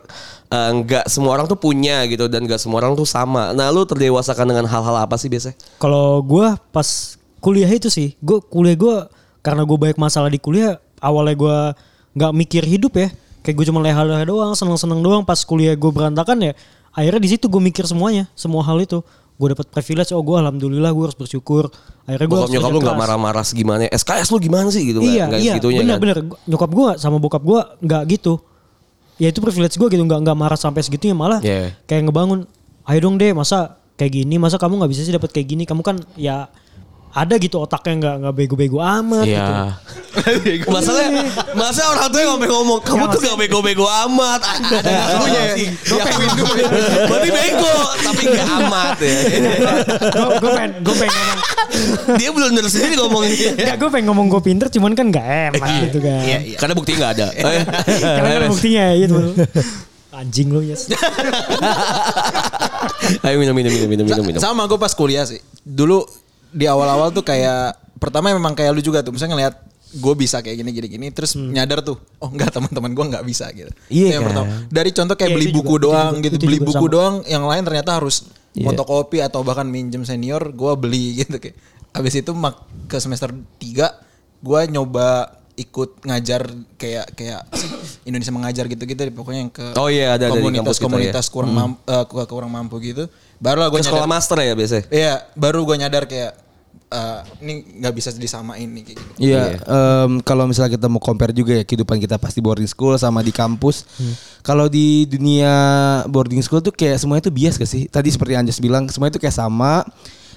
eh, 0.49 0.71
nggak 0.73 1.05
semua 1.07 1.37
orang 1.37 1.45
tuh 1.45 1.59
punya 1.59 2.03
gitu 2.09 2.25
dan 2.25 2.43
nggak 2.43 2.57
semua 2.57 2.81
orang 2.81 2.97
tuh 2.97 3.05
sama. 3.05 3.53
Nah 3.53 3.69
lu 3.69 3.85
terdewasakan 3.85 4.49
dengan 4.49 4.65
hal-hal 4.65 4.95
apa 4.97 5.15
sih 5.15 5.29
biasanya? 5.29 5.55
Kalau 5.77 6.25
gue 6.25 6.47
pas 6.73 6.87
kuliah 7.39 7.69
itu 7.69 7.93
sih, 7.93 8.17
gue 8.19 8.41
kuliah 8.49 8.73
gue 8.73 8.95
karena 9.45 9.61
gue 9.61 9.77
banyak 9.77 10.01
masalah 10.01 10.33
di 10.33 10.41
kuliah, 10.41 10.81
awalnya 10.97 11.35
gue 11.37 11.57
nggak 12.17 12.31
mikir 12.33 12.63
hidup 12.65 12.97
ya, 12.97 13.13
kayak 13.45 13.55
gue 13.61 13.65
cuma 13.69 13.85
leha-leha 13.85 14.25
doang, 14.25 14.57
seneng-seneng 14.57 15.05
doang. 15.05 15.21
Pas 15.21 15.37
kuliah 15.45 15.77
gue 15.77 15.91
berantakan 15.93 16.41
ya, 16.41 16.53
akhirnya 16.97 17.21
di 17.21 17.29
situ 17.37 17.45
gue 17.45 17.61
mikir 17.61 17.85
semuanya, 17.85 18.25
semua 18.33 18.65
hal 18.65 18.81
itu. 18.81 19.05
Gue 19.35 19.51
dapat 19.51 19.67
privilege, 19.67 20.15
oh 20.15 20.23
gue 20.23 20.37
alhamdulillah 20.39 20.95
gue 20.95 21.03
harus 21.11 21.17
bersyukur. 21.19 21.67
Akhirnya 22.07 22.27
gue 22.31 22.39
nyokap 22.55 22.71
lu 22.71 22.79
nggak 22.79 22.95
marah-marah 22.95 23.43
segimana? 23.43 23.83
SKS 23.91 24.31
lu 24.31 24.39
gimana 24.39 24.71
sih 24.71 24.87
gitu? 24.87 25.03
Iya, 25.03 25.27
nggak 25.27 25.41
iya, 25.43 25.53
bener 25.59 25.83
kan? 25.83 25.99
bener. 25.99 26.17
Nyokap 26.47 26.71
gue 26.71 26.89
sama 26.95 27.17
bokap 27.19 27.43
gue 27.43 27.59
nggak 27.83 28.03
gitu. 28.15 28.39
Ya 29.19 29.31
itu 29.31 29.39
privilege 29.43 29.75
gue 29.75 29.87
gitu, 29.91 30.03
nggak 30.07 30.19
nggak 30.23 30.37
marah 30.39 30.59
sampai 30.59 30.83
segitunya 30.83 31.15
malah 31.15 31.43
Iya. 31.43 31.75
kayak 31.83 32.07
ngebangun. 32.07 32.47
Ayo 32.87 32.99
dong 33.03 33.19
deh, 33.19 33.35
masa 33.35 33.75
kayak 33.99 34.23
gini, 34.23 34.35
masa 34.39 34.55
kamu 34.55 34.79
nggak 34.79 34.91
bisa 34.91 35.01
sih 35.03 35.11
dapat 35.11 35.31
kayak 35.35 35.47
gini? 35.51 35.63
Kamu 35.67 35.83
kan 35.83 35.99
ya 36.15 36.47
ada 37.15 37.39
gitu 37.39 37.63
otaknya 37.63 37.93
nggak 37.95 38.15
nggak 38.27 38.33
bego-bego 38.35 38.83
amat 38.83 39.23
gitu. 39.23 39.39
Iya. 39.39 39.71
Masalahnya, 40.67 41.27
masa 41.55 41.91
orang 41.91 42.07
tuh 42.11 42.19
yang 42.19 42.39
ngomong, 42.39 42.79
kamu 42.81 43.03
tuh 43.11 43.19
gak 43.19 43.37
bego-bego 43.39 43.85
amat. 44.07 44.41
Ada 44.41 44.89
ngakunya 44.89 45.41
ya. 45.43 45.55
Diakuin 45.75 46.31
dulu. 46.39 46.53
Berarti 47.11 47.29
bego, 47.29 47.75
tapi 47.99 48.21
gak 48.31 48.47
amat 48.63 48.97
ya. 49.03 49.17
gue 50.39 50.51
pengen, 50.55 50.71
gue 50.81 50.95
pengen 50.95 51.13
ngomong, 51.13 51.39
Dia 52.15 52.29
belum 52.31 52.49
bener 52.55 52.65
sendiri 52.71 52.95
ngomongnya. 52.95 53.51
Gak, 53.59 53.75
gue 53.75 53.89
pengen 53.91 54.05
ngomong 54.11 54.25
gue 54.31 54.41
pinter, 54.41 54.67
cuman 54.71 54.91
kan 54.95 55.11
gak 55.11 55.27
enak 55.51 55.61
gitu 55.91 55.99
kan. 55.99 56.23
Iya, 56.23 56.39
iya. 56.41 56.57
Karena 56.57 56.73
bukti 56.73 56.91
gak 56.95 57.11
ada. 57.19 57.27
Iya. 57.35 57.63
Karena 57.99 58.29
kan 58.31 58.41
buktinya 58.49 58.83
ya 58.91 58.95
gitu. 59.03 59.15
Anjing 60.15 60.47
lu 60.47 60.63
yes. 60.63 60.87
Ayo 63.19 63.35
minum, 63.35 63.51
minum, 63.51 63.71
minum, 63.71 64.07
minum. 64.07 64.23
minum. 64.23 64.39
Sama 64.39 64.63
gue 64.63 64.79
pas 64.79 64.95
kuliah 64.95 65.27
sih. 65.27 65.43
Dulu 65.61 66.24
di 66.49 66.65
awal-awal 66.65 67.09
tuh 67.09 67.21
kayak 67.21 67.73
pertama 67.95 68.29
memang 68.29 68.51
kayak 68.51 68.71
lu 68.71 68.81
juga 68.81 68.99
tuh. 68.99 69.09
Misalnya 69.09 69.33
ngeliat 69.35 69.55
gue 69.95 70.13
bisa 70.13 70.43
kayak 70.43 70.59
gini 70.59 70.71
gini 70.71 70.87
gini 70.89 71.07
terus 71.07 71.39
nyadar 71.39 71.79
tuh 71.79 71.95
oh 72.19 72.27
enggak 72.27 72.51
teman-teman 72.51 72.91
gue 72.91 73.05
nggak 73.05 73.23
bisa 73.23 73.47
gitu 73.49 73.71
Iya 73.87 74.19
yang 74.19 74.21
kan? 74.21 74.27
pertama 74.27 74.47
dari 74.67 74.89
contoh 74.91 75.15
kayak 75.15 75.31
Iya, 75.31 75.37
beli 75.39 75.47
buku 75.53 75.63
juga, 75.69 75.83
doang 75.87 76.13
gitu 76.19 76.35
itu 76.35 76.43
beli 76.43 76.59
buku 76.59 76.75
sama. 76.83 76.91
doang 76.91 77.15
yang 77.23 77.43
lain 77.45 77.63
ternyata 77.63 77.91
harus 77.95 78.27
Iya. 78.51 78.65
fotokopi 78.67 79.23
atau 79.23 79.39
bahkan 79.41 79.63
minjem 79.63 80.03
senior 80.03 80.51
gue 80.51 80.71
beli 80.75 81.15
gitu 81.17 81.39
kayak 81.39 81.55
habis 81.91 82.11
itu 82.13 82.27
mak 82.31 82.59
ke 82.87 82.99
semester 82.99 83.31
3 83.31 83.87
gue 84.41 84.59
nyoba 84.67 85.31
ikut 85.55 86.03
ngajar 86.03 86.51
kayak 86.75 87.15
kayak 87.15 87.41
Indonesia 88.03 88.31
mengajar 88.31 88.67
gitu-gitu 88.67 89.07
pokoknya 89.11 89.39
yang 89.39 89.53
ke 89.53 89.65
Oh 89.75 89.87
iya, 89.87 90.13
ada- 90.13 90.27
kita 90.27 90.35
komunitas-komunitas 90.35 91.25
ya. 91.25 91.31
kurang 91.31 91.51
mampu, 91.51 91.79
kurang 92.27 92.51
mampu 92.51 92.75
gitu 92.79 93.07
barulah 93.35 93.67
gue 93.67 93.79
Ke 93.79 93.87
sekolah 93.87 94.07
master 94.07 94.39
ya 94.39 94.51
biasanya? 94.51 94.83
Iya, 94.87 95.13
baru 95.33 95.63
gue 95.63 95.75
nyadar 95.75 96.07
kayak 96.07 96.31
eh, 96.85 97.19
ini 97.39 97.53
nggak 97.79 97.93
bisa 97.93 98.09
disamain 98.11 98.63
nih 98.63 98.83
kayak 98.85 98.97
gitu. 98.99 99.11
Iya, 99.17 99.43
em, 99.59 100.21
kalau 100.21 100.45
misalnya 100.45 100.71
kita 100.71 100.87
mau 100.87 100.99
compare 100.99 101.31
juga 101.31 101.51
ya 101.53 101.63
kehidupan 101.63 101.97
kita 101.97 102.15
pasti 102.15 102.39
boarding 102.39 102.67
school 102.67 102.95
sama 102.95 103.19
di 103.19 103.31
kampus. 103.31 103.83
Kalau 104.39 104.67
di 104.67 105.03
dunia 105.03 105.51
boarding 106.05 106.39
school 106.39 106.61
tuh 106.61 106.71
kayak 106.71 106.95
semuanya 106.95 107.25
tuh 107.25 107.33
bias 107.33 107.55
gak 107.55 107.67
sih? 107.67 107.87
Tadi 107.87 108.07
seperti 108.07 108.35
Anjas 108.35 108.59
bilang 108.59 108.87
semuanya 108.87 109.15
tuh 109.15 109.23
kayak 109.23 109.35
sama. 109.35 109.83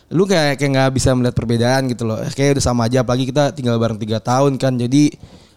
Lu 0.08 0.24
kayak 0.24 0.56
kayak 0.56 0.70
nggak 0.72 0.90
bisa 0.96 1.12
melihat 1.12 1.36
perbedaan 1.36 1.84
gitu 1.92 2.08
loh. 2.08 2.16
Kayak 2.32 2.58
udah 2.58 2.64
sama 2.64 2.88
aja. 2.88 3.04
Apalagi 3.04 3.28
kita 3.28 3.52
tinggal 3.52 3.76
bareng 3.76 4.00
tiga 4.00 4.18
tahun 4.20 4.56
kan. 4.56 4.72
Jadi 4.76 5.12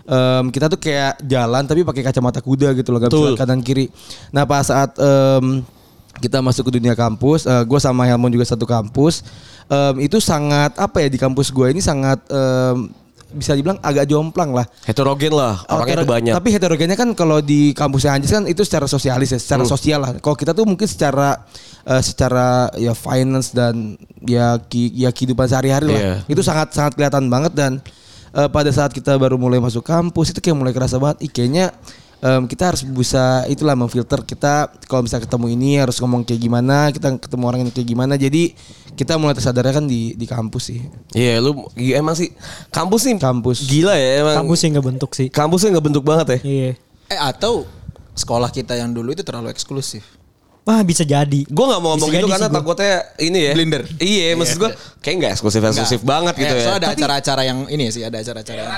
em, 0.05 0.45
kita 0.51 0.67
tuh 0.67 0.79
kayak 0.79 1.23
jalan 1.23 1.63
tapi 1.63 1.87
pakai 1.87 2.03
kacamata 2.03 2.43
kuda 2.43 2.75
gitu 2.75 2.91
loh. 2.91 2.99
Gak 2.99 3.15
bisa 3.15 3.39
kanan 3.39 3.63
kiri. 3.63 3.87
Nah 4.35 4.43
pas 4.43 4.67
saat 4.67 4.91
em, 4.99 5.63
kita 6.19 6.43
masuk 6.43 6.69
ke 6.69 6.77
dunia 6.77 6.93
kampus, 6.93 7.47
gue 7.47 7.79
sama 7.79 8.05
Helmon 8.05 8.29
juga 8.29 8.45
satu 8.45 8.67
kampus. 8.67 9.23
Em, 9.71 10.05
itu 10.05 10.19
sangat 10.19 10.75
apa 10.75 10.99
ya 10.99 11.07
di 11.07 11.15
kampus 11.15 11.47
gue 11.49 11.71
ini 11.71 11.79
sangat 11.79 12.19
em, 12.27 12.91
bisa 13.31 13.55
dibilang 13.55 13.79
agak 13.79 14.05
jomplang 14.05 14.51
lah. 14.51 14.67
Heterogen 14.83 15.31
lah, 15.31 15.63
orangnya 15.65 15.83
Hetero- 15.83 16.03
tuh 16.03 16.13
banyak. 16.13 16.33
Tapi 16.35 16.49
heterogennya 16.51 16.97
kan 16.99 17.09
kalau 17.11 17.39
di 17.39 17.71
kampusnya 17.71 18.13
Anjis 18.13 18.29
kan 18.29 18.43
itu 18.45 18.61
secara 18.61 18.85
sosialis 18.85 19.31
ya, 19.31 19.39
secara 19.39 19.63
Hmm. 19.63 19.71
sosial 19.71 19.99
lah. 19.99 20.11
Kalau 20.17 20.35
kita 20.35 20.51
tuh 20.51 20.63
mungkin 20.63 20.85
secara 20.85 21.43
eh, 21.81 22.01
secara 22.01 22.69
ya 22.75 22.93
finance 22.93 23.51
dan 23.51 23.97
ya 24.21 24.59
ki- 24.61 24.93
ya 24.93 25.09
kehidupan 25.09 25.47
sehari-hari 25.47 25.89
lah. 25.89 25.97
Iya. 25.97 26.15
Itu 26.29 26.41
sangat 26.41 26.71
sangat 26.71 26.93
kelihatan 26.93 27.25
banget 27.25 27.53
dan 27.53 27.71
eh, 28.31 28.47
pada 28.47 28.69
saat 28.69 28.91
kita 28.91 29.17
baru 29.17 29.35
mulai 29.35 29.57
masuk 29.57 29.81
kampus 29.81 30.29
itu 30.29 30.39
kayak 30.39 30.55
mulai 30.55 30.71
kerasa 30.71 30.95
banget. 30.95 31.25
Ih, 31.25 31.31
kayaknya 31.31 31.73
em, 32.21 32.45
kita 32.45 32.69
harus 32.69 32.85
bisa 32.85 33.43
itulah 33.45 33.73
memfilter 33.73 34.21
kita 34.21 34.69
kalau 34.85 35.01
bisa 35.01 35.17
ketemu 35.17 35.51
ini 35.51 35.81
harus 35.81 35.97
ngomong 35.97 36.21
kayak 36.21 36.37
gimana, 36.39 36.93
kita 36.93 37.17
ketemu 37.17 37.43
orang 37.43 37.59
yang 37.65 37.71
kayak 37.73 37.87
gimana. 37.87 38.13
Jadi 38.13 38.53
kita 38.95 39.17
mulai 39.17 39.33
tersadarnya 39.33 39.73
kan 39.81 39.85
di 39.87 40.13
di 40.13 40.25
kampus 40.29 40.63
sih. 40.71 40.79
Iya 41.15 41.41
lu 41.41 41.67
iya, 41.73 41.99
emang 41.99 42.13
sih 42.13 42.31
kampus 42.69 43.07
nih 43.09 43.17
Kampus. 43.17 43.65
gila 43.65 43.95
ya 43.97 44.21
emang. 44.21 44.45
Kampus 44.45 44.59
yang 44.63 44.71
nggak 44.77 44.87
bentuk 44.93 45.11
sih. 45.17 45.27
Kampusnya 45.31 45.77
nggak 45.77 45.85
bentuk 45.89 46.03
banget 46.05 46.27
ya. 46.27 46.39
Iya. 46.45 46.71
Eh 47.11 47.19
atau 47.19 47.65
sekolah 48.13 48.51
kita 48.51 48.75
yang 48.77 48.91
dulu 48.93 49.11
itu 49.15 49.23
terlalu 49.25 49.49
eksklusif. 49.49 50.20
Wah 50.61 50.81
bisa 50.81 51.01
jadi. 51.01 51.41
Gue 51.43 51.65
gak 51.65 51.81
mau 51.81 51.97
ngomong 51.97 52.05
Bisa 52.07 52.17
gitu 52.17 52.27
karena 52.29 52.45
gua. 52.45 52.55
takutnya 52.55 52.93
ini 53.17 53.39
ya. 53.41 53.53
Blinder. 53.53 53.81
Iya, 53.97 54.37
maksud 54.37 54.57
gue 54.57 54.69
kayak 54.99 55.15
gak 55.19 55.31
eksklusif 55.33 55.57
eksklusif 55.59 56.01
banget 56.01 56.37
gitu 56.37 56.47
Eh, 56.47 56.53
ya. 56.53 56.63
soalnya 56.63 56.79
ada 56.79 56.89
acara-acara 56.93 57.41
yang 57.43 57.59
ini 57.67 57.89
sih, 57.89 58.01
ada 58.01 58.17
acara-acara 58.17 58.59
yang 58.61 58.71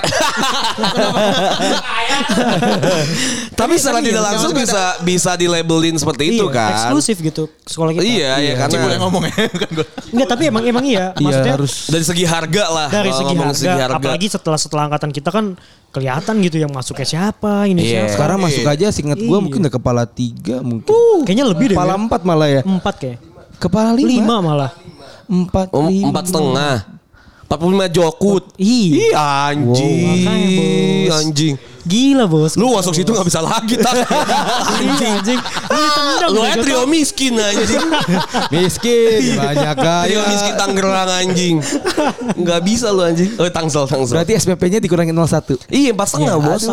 Tapi 3.54 3.74
secara 3.76 4.00
Iya, 4.00 4.06
tidak 4.06 4.22
langsung 4.24 4.52
bisa 4.52 4.82
bisa 5.02 5.30
dilabelin 5.34 5.94
seperti 5.94 6.34
itu 6.34 6.46
Iya, 6.46 6.56
kan. 6.56 6.72
Eksklusif 6.74 7.16
gitu 7.20 7.44
sekolah 7.62 7.92
kita. 7.92 8.02
Iya, 8.02 8.30
iya 8.40 8.52
karena 8.56 8.76
yang 8.90 9.02
ngomong 9.02 9.22
ya, 9.26 9.36
bukan 9.46 9.68
gue. 9.74 9.86
Enggak 10.10 10.28
tapi 10.30 10.42
emang 10.46 10.62
emang 10.64 10.84
iya. 10.84 11.12
Iya 11.14 11.20
Maksudnya 11.22 11.52
harus 11.54 11.72
dari 11.88 12.04
segi 12.04 12.24
harga 12.24 12.64
lah. 12.66 12.88
dari 12.88 13.10
segi 13.12 13.34
harga, 13.34 13.84
apalagi 13.92 14.26
setelah 14.28 14.56
setelah 14.56 14.82
angkatan 14.88 15.10
kita 15.10 15.28
kan 15.28 15.52
kelihatan 15.94 16.34
gitu 16.42 16.56
yang 16.58 16.74
masuknya 16.74 17.06
siapa 17.06 17.64
ini 17.64 17.86
Iya. 17.86 18.10
siapa. 18.10 18.12
sekarang 18.18 18.38
masuk 18.42 18.66
aja 18.66 18.86
seingat 18.90 19.16
gue 19.16 19.30
Iya. 19.30 19.38
mungkin 19.38 19.62
udah 19.62 19.72
kepala 19.72 20.02
tiga 20.04 20.58
mungkin. 20.58 20.90
Kayaknya 21.22 21.46
lebih 21.46 21.66
deh. 21.70 21.76
Kepala 21.78 21.94
empat 21.94 22.20
malah 22.26 22.48
ya. 22.50 22.60
Empat 22.66 22.94
kayak. 22.98 23.18
Kepala 23.56 23.94
lima. 23.94 24.08
Lima 24.10 24.36
malah. 24.42 24.70
Empat, 25.24 25.70
Om, 25.70 25.86
lima. 25.88 26.06
empat 26.10 26.24
setengah. 26.28 26.76
45 27.46 27.86
jokut. 27.88 28.44
Iya. 28.58 28.98
Ih 28.98 29.12
anjing. 29.14 30.02
Wow, 30.02 30.16
makanya, 30.18 31.14
anjing. 31.22 31.54
Gila 31.84 32.24
bos. 32.24 32.56
Lu 32.56 32.72
masuk 32.72 32.96
situ 32.96 33.12
gak 33.12 33.28
bisa 33.28 33.44
lagi 33.44 33.76
tak. 33.76 33.92
Anjing. 34.08 35.12
anjing. 35.20 35.40
Lu 35.40 35.78
ditendang. 35.84 36.30
Lu 36.32 36.40
aja 36.40 36.56
trio 36.64 36.82
miskin 36.88 37.36
anjing. 37.36 37.82
Miskin, 38.54 39.36
banyak 39.36 39.76
kaya. 39.76 40.06
Trio 40.08 40.22
miskin 40.32 40.54
Tangerang 40.56 41.10
anjing. 41.12 41.56
Gak 42.40 42.60
bisa 42.64 42.88
lu 42.88 43.04
anjing. 43.04 43.28
Oh 43.36 43.48
Tangsel 43.52 43.84
Tangsel. 43.84 44.16
Berarti 44.16 44.32
SPP-nya 44.40 44.80
dikurangin 44.80 45.12
01. 45.12 45.68
Iya 45.68 45.92
empat 45.92 46.08
setengah 46.16 46.36
Iya, 46.40 46.46
bos. 46.48 46.64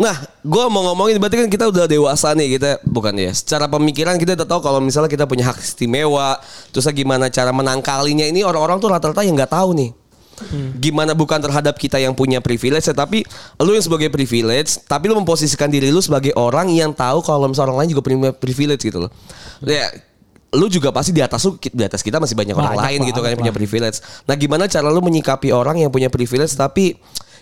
Nah, 0.00 0.16
gue 0.40 0.64
mau 0.72 0.82
ngomongin 0.92 1.20
berarti 1.20 1.36
kan 1.44 1.48
kita 1.52 1.64
udah 1.68 1.84
dewasa 1.84 2.32
nih 2.32 2.56
kita 2.56 2.70
bukan 2.88 3.14
ya. 3.20 3.32
Secara 3.36 3.68
pemikiran 3.68 4.16
kita 4.16 4.32
udah 4.38 4.48
tahu 4.48 4.60
kalau 4.64 4.80
misalnya 4.80 5.12
kita 5.12 5.28
punya 5.28 5.52
hak 5.52 5.60
istimewa, 5.60 6.40
terus 6.72 6.88
gimana 6.96 7.28
cara 7.28 7.52
menangkalinya 7.52 8.24
ini 8.24 8.40
orang-orang 8.46 8.80
tuh 8.80 8.88
rata-rata 8.88 9.20
yang 9.26 9.36
nggak 9.36 9.52
tahu 9.52 9.76
nih. 9.76 9.90
Gimana 10.76 11.16
bukan 11.16 11.40
terhadap 11.40 11.76
kita 11.80 11.96
yang 11.96 12.12
punya 12.12 12.44
privilege 12.44 12.86
ya, 12.86 12.94
tapi 12.94 13.24
lu 13.60 13.72
yang 13.72 13.84
sebagai 13.84 14.08
privilege, 14.12 14.80
tapi 14.84 15.08
lu 15.08 15.16
memposisikan 15.16 15.72
diri 15.72 15.88
lu 15.88 16.00
sebagai 16.04 16.36
orang 16.36 16.68
yang 16.72 16.92
tahu 16.92 17.24
kalau 17.24 17.48
misalnya 17.48 17.72
orang 17.72 17.86
lain 17.86 17.90
juga 17.96 18.02
punya 18.04 18.30
privilege 18.36 18.82
gitu 18.84 19.08
loh. 19.08 19.10
Ya, 19.64 19.88
lu 20.54 20.66
juga 20.70 20.92
pasti 20.94 21.12
di 21.12 21.20
atas 21.20 21.44
lu 21.44 21.58
di 21.58 21.84
atas 21.84 22.00
kita 22.00 22.20
masih 22.22 22.36
banyak, 22.38 22.54
orang 22.56 22.76
Banyak 22.76 22.86
lain 22.86 22.98
gitu 23.10 23.18
kan 23.20 23.28
yang 23.32 23.40
punya 23.40 23.56
privilege. 23.56 23.98
Nah, 24.24 24.34
gimana 24.36 24.64
cara 24.68 24.88
lu 24.88 25.00
menyikapi 25.04 25.52
orang 25.52 25.80
yang 25.80 25.90
punya 25.90 26.08
privilege 26.12 26.54
tapi 26.56 26.96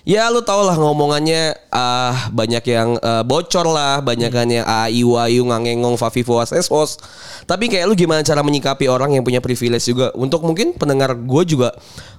ya 0.04 0.28
lu 0.28 0.44
tau 0.44 0.60
lah 0.68 0.76
ngomongannya 0.76 1.56
ah 1.72 2.28
banyak 2.28 2.64
yang 2.68 3.00
eh, 3.00 3.24
bocor 3.24 3.64
lah, 3.64 4.04
banyak 4.04 4.30
kan 4.30 4.46
yang 4.46 4.68
ayu 4.68 5.16
ayu 5.16 5.42
ngangengong 5.48 5.96
fafifu 5.96 6.36
asespos. 6.38 7.00
Tapi 7.48 7.72
kayak 7.72 7.88
lu 7.88 7.96
gimana 7.96 8.20
cara 8.20 8.44
menyikapi 8.44 8.88
orang 8.88 9.16
yang 9.16 9.24
punya 9.24 9.40
privilege 9.40 9.88
juga 9.88 10.12
untuk 10.16 10.44
mungkin 10.44 10.76
pendengar 10.76 11.16
gue 11.16 11.42
juga 11.44 11.72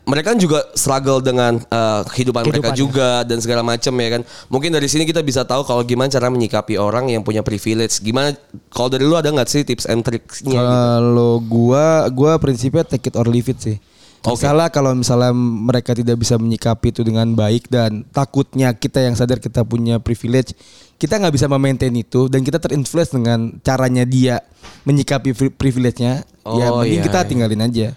mereka 0.05 0.33
kan 0.33 0.39
juga 0.41 0.61
struggle 0.77 1.17
dengan 1.21 1.57
eh, 1.57 2.01
kehidupan 2.09 2.45
mereka 2.45 2.69
Kehidupannya. 2.73 2.77
juga 2.77 3.09
dan 3.25 3.37
segala 3.41 3.61
macam 3.65 3.93
ya 3.97 4.09
kan. 4.17 4.21
Mungkin 4.53 4.69
dari 4.73 4.85
sini 4.85 5.05
kita 5.05 5.25
bisa 5.25 5.45
tahu 5.45 5.65
kalau 5.65 5.81
gimana 5.81 6.09
cara 6.13 6.29
menyikapi 6.29 6.77
orang 6.77 7.09
yang 7.09 7.25
punya 7.25 7.41
privilege. 7.41 8.01
Gimana 8.01 8.37
kalau 8.69 8.89
dari 8.89 9.05
lu 9.05 9.17
ada 9.17 9.29
nggak 9.33 9.49
sih 9.49 9.65
tips 9.65 9.89
and 9.89 10.05
tricksnya? 10.05 10.53
gitu? 10.53 10.61
Kalau 10.61 11.41
gua 11.41 12.05
gua 12.13 12.37
prinsipnya 12.37 12.85
take 12.85 13.09
it 13.09 13.17
or 13.17 13.25
leave 13.25 13.49
it 13.49 13.57
sih. 13.57 13.77
Oke. 14.25 14.41
Misalnya 14.41 14.73
kalau 14.73 14.91
misalnya 14.97 15.29
mereka 15.37 15.93
tidak 15.93 16.17
bisa 16.17 16.41
menyikapi 16.41 16.89
itu 16.89 17.05
dengan 17.05 17.29
baik 17.37 17.69
dan 17.69 18.01
takutnya 18.09 18.73
kita 18.73 19.05
yang 19.05 19.13
sadar 19.13 19.37
kita 19.37 19.61
punya 19.61 20.01
privilege, 20.01 20.57
kita 20.97 21.21
nggak 21.21 21.33
bisa 21.37 21.45
memaintain 21.45 21.93
itu 21.93 22.25
dan 22.25 22.41
kita 22.41 22.57
terinfluence 22.57 23.13
dengan 23.13 23.53
caranya 23.61 24.01
dia 24.01 24.41
menyikapi 24.89 25.37
pri- 25.37 25.53
privilege-nya. 25.53 26.25
ya 26.25 26.67
Oh, 26.73 26.81
mending 26.81 27.01
iya, 27.01 27.05
kita 27.05 27.19
iya. 27.21 27.29
tinggalin 27.29 27.61
aja. 27.61 27.87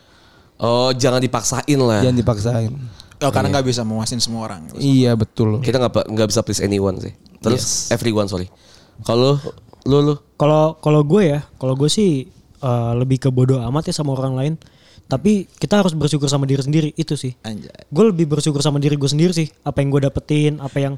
Oh 0.61 0.93
jangan 0.93 1.25
dipaksain 1.25 1.79
lah. 1.81 2.05
Jangan 2.05 2.19
dipaksain. 2.21 2.73
Oh, 3.19 3.33
karena 3.35 3.51
nggak 3.51 3.67
bisa 3.67 3.83
memuasin 3.83 4.21
semua 4.23 4.47
orang. 4.47 4.69
Iya 4.79 5.17
betul. 5.19 5.59
Kita 5.65 5.81
nggak 5.81 6.13
nggak 6.13 6.29
bisa 6.29 6.41
please 6.45 6.61
anyone 6.61 7.01
sih. 7.03 7.17
Terus 7.41 7.89
everyone 7.91 8.29
sorry. 8.29 8.47
Kalau 9.03 9.41
lu 9.89 9.99
lu 10.05 10.15
Kalau 10.37 10.77
kalau 10.79 11.01
gue 11.03 11.35
ya, 11.35 11.41
kalau 11.57 11.75
gue 11.75 11.89
sih 11.91 12.29
eh, 12.61 12.93
lebih 12.95 13.19
ke 13.19 13.29
bodoh 13.33 13.59
amat 13.65 13.91
ya 13.91 13.95
sama 13.97 14.13
orang 14.15 14.35
lain. 14.37 14.55
Tapi 15.09 15.49
kita 15.49 15.81
harus 15.81 15.97
bersyukur 15.97 16.29
sama 16.29 16.45
diri 16.45 16.61
sendiri 16.61 16.93
itu 16.93 17.17
sih. 17.17 17.33
Anjay. 17.41 17.89
Gue 17.89 18.13
lebih 18.13 18.29
bersyukur 18.29 18.61
sama 18.61 18.77
diri 18.77 19.01
gue 19.01 19.09
sendiri 19.09 19.33
sih. 19.33 19.49
Apa 19.65 19.81
yang 19.81 19.89
gue 19.89 20.05
dapetin, 20.05 20.61
apa 20.61 20.77
yang 20.77 20.95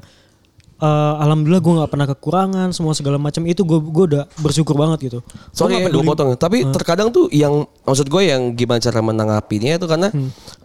eh, 0.83 1.13
alhamdulillah 1.23 1.63
gue 1.63 1.73
nggak 1.79 1.91
pernah 1.95 2.07
kekurangan, 2.11 2.69
semua 2.75 2.91
segala 2.91 3.15
macam 3.15 3.47
itu 3.47 3.63
gue 3.63 3.79
gue 3.79 4.05
udah 4.11 4.23
bersyukur 4.43 4.75
banget 4.75 5.07
gitu. 5.07 5.19
Sorry 5.55 5.79
nggak 5.79 5.95
ya 5.95 5.95
gue 5.95 6.03
potong. 6.03 6.35
Tapi 6.35 6.67
terkadang 6.75 7.15
tuh 7.15 7.31
yang 7.31 7.63
maksud 7.87 8.11
gue 8.11 8.21
yang 8.27 8.51
gimana 8.51 8.83
cara 8.83 8.99
menanggapinya 8.99 9.79
itu 9.79 9.87
karena 9.87 10.11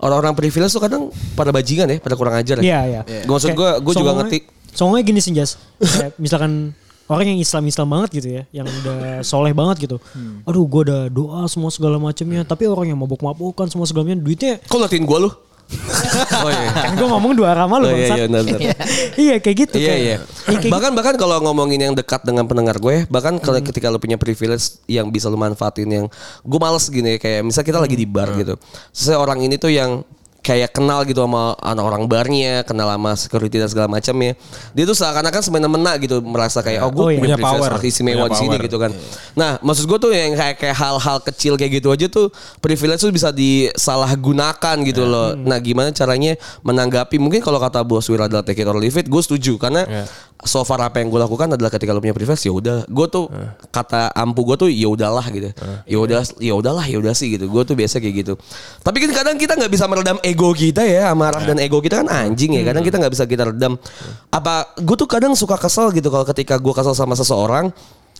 orang-orang 0.03 0.35
privilege 0.35 0.75
tuh 0.75 0.83
kadang 0.83 1.15
pada 1.39 1.55
bajingan 1.55 1.87
ya, 1.87 1.99
pada 2.03 2.19
kurang 2.19 2.35
ajar 2.35 2.59
ya. 2.59 2.67
Iya 2.67 2.81
iya. 2.83 3.01
Maksud 3.31 3.55
gue 3.55 3.71
gue 3.79 3.95
juga 3.95 4.13
ngerti. 4.19 4.39
Songongnya 4.75 5.07
gini 5.07 5.21
sih 5.23 5.31
Jas. 5.33 5.55
Misalkan 6.23 6.75
orang 7.07 7.27
yang 7.29 7.39
Islam 7.39 7.65
Islam 7.65 7.87
banget 7.89 8.11
gitu 8.15 8.29
ya, 8.31 8.43
yang 8.53 8.67
udah 8.67 9.23
soleh 9.23 9.51
banget 9.51 9.87
gitu. 9.87 9.97
Aduh 10.43 10.65
gue 10.65 10.83
udah 10.87 11.03
doa 11.07 11.47
semua 11.47 11.71
segala 11.71 11.97
macamnya, 11.97 12.43
tapi 12.43 12.67
orang 12.67 12.91
yang 12.91 12.99
mabuk-mabukan 12.99 13.67
semua 13.67 13.85
segala 13.85 14.05
macamnya 14.05 14.23
duitnya 14.23 14.53
Kok 14.63 14.79
liatin 14.79 15.03
gue 15.03 15.19
lu? 15.25 15.31
oh 15.67 16.47
iya. 16.47 16.71
kan 16.71 16.95
gue 16.95 17.09
ngomong 17.11 17.35
dua 17.35 17.51
arah 17.51 17.67
malu 17.67 17.87
Oh, 17.87 17.91
iya, 17.91 18.07
iya, 18.15 18.25
benar, 18.31 18.47
benar. 18.47 18.61
iya 19.27 19.35
kayak 19.37 19.57
gitu. 19.67 19.75
Iya 19.75 19.87
kayak- 19.89 19.99
iya. 19.99 20.17
Iya, 20.47 20.59
kayak 20.63 20.71
Bahkan 20.71 20.91
bahkan 20.95 21.15
kalau 21.19 21.43
ngomongin 21.43 21.81
yang 21.83 21.91
dekat 21.91 22.23
dengan 22.23 22.47
pendengar 22.47 22.79
gue, 22.79 23.03
bahkan 23.07 23.35
kalau 23.43 23.59
ketika 23.59 23.91
lu 23.91 23.99
punya 23.99 24.15
privilege 24.15 24.79
yang 24.87 25.11
bisa 25.11 25.27
lu 25.27 25.35
manfaatin 25.35 25.91
yang 25.91 26.07
gue 26.43 26.59
males 26.63 26.87
gini 26.87 27.19
kayak 27.19 27.43
misal 27.43 27.67
kita 27.67 27.83
lagi 27.83 27.99
di 27.99 28.07
bar 28.07 28.31
gitu. 28.37 28.55
Seseorang 28.91 29.43
ini 29.43 29.59
tuh 29.59 29.75
yang 29.75 30.07
kayak 30.47 30.71
kenal 30.71 31.03
gitu 31.03 31.27
sama 31.27 31.59
anak 31.59 31.83
orang 31.83 32.07
barnya, 32.07 32.63
kenal 32.63 32.87
sama 32.87 33.19
security 33.19 33.59
dan 33.59 33.67
segala 33.67 33.91
macamnya. 33.91 34.39
Dia 34.71 34.87
tuh 34.87 34.95
seakan-akan 34.95 35.43
semena-mena 35.43 35.99
gitu 35.99 36.23
merasa 36.23 36.63
kayak 36.63 36.87
oh 36.87 36.95
gue 36.95 37.03
Oh, 37.03 37.11
iya. 37.11 37.19
punya, 37.19 37.35
Punya 37.35 37.43
power. 37.43 37.83
istimewa 37.83 38.25
Punya 38.25 38.31
di 38.31 38.37
sini 38.39 38.55
power. 38.55 38.65
gitu 38.65 38.77
kan. 38.79 38.91
Nah, 39.35 39.59
maksud 39.59 39.85
gue 39.85 39.99
tuh 39.99 40.13
yang 40.15 40.33
kayak 40.33 40.55
kayak 40.57 40.77
hal-hal 40.77 41.19
kecil 41.21 41.59
kayak 41.59 41.83
gitu 41.83 41.89
aja 41.91 42.07
tuh 42.07 42.31
privilege 42.59 43.03
tuh 43.03 43.11
bisa 43.11 43.35
disalahgunakan 43.35 44.77
gitu 44.85 45.03
loh. 45.03 45.33
Nah, 45.35 45.59
gimana 45.59 45.91
caranya 45.91 46.35
menanggapi 46.63 47.17
mungkin 47.17 47.41
kalau 47.41 47.59
kata 47.59 47.81
bos 47.83 48.07
Wir 48.07 48.21
adalah 48.21 48.43
take 48.43 48.61
it 48.61 48.67
or 48.67 48.77
leave 48.77 48.95
it, 48.95 49.07
gue 49.07 49.23
setuju 49.23 49.57
karena 49.57 50.07
so 50.37 50.61
far 50.63 50.79
apa 50.79 51.01
yang 51.01 51.09
gue 51.09 51.17
lakukan 51.17 51.49
adalah 51.49 51.73
ketika 51.73 51.91
lo 51.91 51.99
punya 51.99 52.13
privilege 52.13 52.45
ya 52.45 52.53
udah, 52.53 52.85
gue 52.85 53.07
tuh 53.09 53.25
kata 53.71 54.13
ampu 54.13 54.45
gue 54.45 54.57
tuh 54.59 54.69
ya 54.69 54.87
udahlah 54.87 55.25
gitu. 55.31 55.49
Ya 55.89 55.97
udah, 55.97 56.21
ya 56.39 56.53
udahlah, 56.53 56.85
ya 56.85 57.01
udah 57.01 57.17
sih 57.17 57.33
gitu. 57.33 57.49
Gue 57.49 57.65
tuh 57.65 57.73
biasa 57.73 57.99
kayak 57.99 58.15
gitu. 58.21 58.35
Tapi 58.83 58.97
kan 59.01 59.11
kadang 59.17 59.37
kita 59.37 59.57
nggak 59.57 59.73
bisa 59.73 59.89
meredam 59.89 60.21
ego 60.21 60.36
kita 60.53 60.85
ya, 60.85 61.09
amarah 61.15 61.41
dan 61.43 61.57
ego 61.63 61.81
kita 61.81 62.05
kan 62.05 62.09
anjing 62.13 62.53
ya. 62.59 62.63
Kadang 62.67 62.85
kita 62.85 62.97
nggak 63.01 63.13
bisa 63.13 63.25
kita 63.25 63.49
redam. 63.49 63.81
Apa 64.29 64.77
gue 64.77 64.97
tuh 64.99 65.09
kadang 65.09 65.33
suka 65.33 65.57
kesel 65.57 65.89
gitu 65.97 66.13
kalau 66.13 66.27
ketika 66.29 66.61
gue 66.61 66.75
kesel 66.77 66.93
sama 66.93 67.17
seseorang 67.17 67.73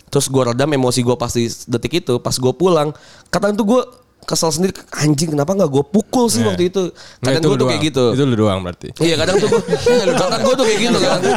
terus 0.07 0.31
gue 0.31 0.39
redam 0.39 0.71
emosi 0.71 1.03
gue 1.03 1.19
pas 1.19 1.27
di 1.29 1.51
detik 1.67 2.01
itu 2.01 2.17
pas 2.17 2.33
gue 2.33 2.53
pulang. 2.55 2.89
Kadang 3.29 3.53
tuh 3.53 3.65
gue 3.67 3.81
kesel 4.27 4.51
sendiri 4.51 4.75
anjing 4.91 5.31
kenapa 5.31 5.55
nggak 5.55 5.71
gue 5.71 5.83
pukul 5.87 6.27
sih 6.27 6.43
waktu 6.43 6.67
itu? 6.67 6.91
Nah, 7.23 7.31
kadang 7.31 7.41
itu 7.43 7.47
gue 7.47 7.57
tuh 7.59 7.67
kayak 7.71 7.81
gitu. 7.87 8.05
Itu 8.11 8.23
lu 8.27 8.35
doang 8.35 8.59
berarti. 8.59 8.91
Iya 8.99 9.15
kadang 9.15 9.35
tuh 9.39 9.47
gue 9.47 9.61
Kadang 10.19 10.41
gue 10.43 10.55
tuh 10.57 10.65
kayak 10.67 10.79
gitu 10.83 10.97
kan. 10.99 11.19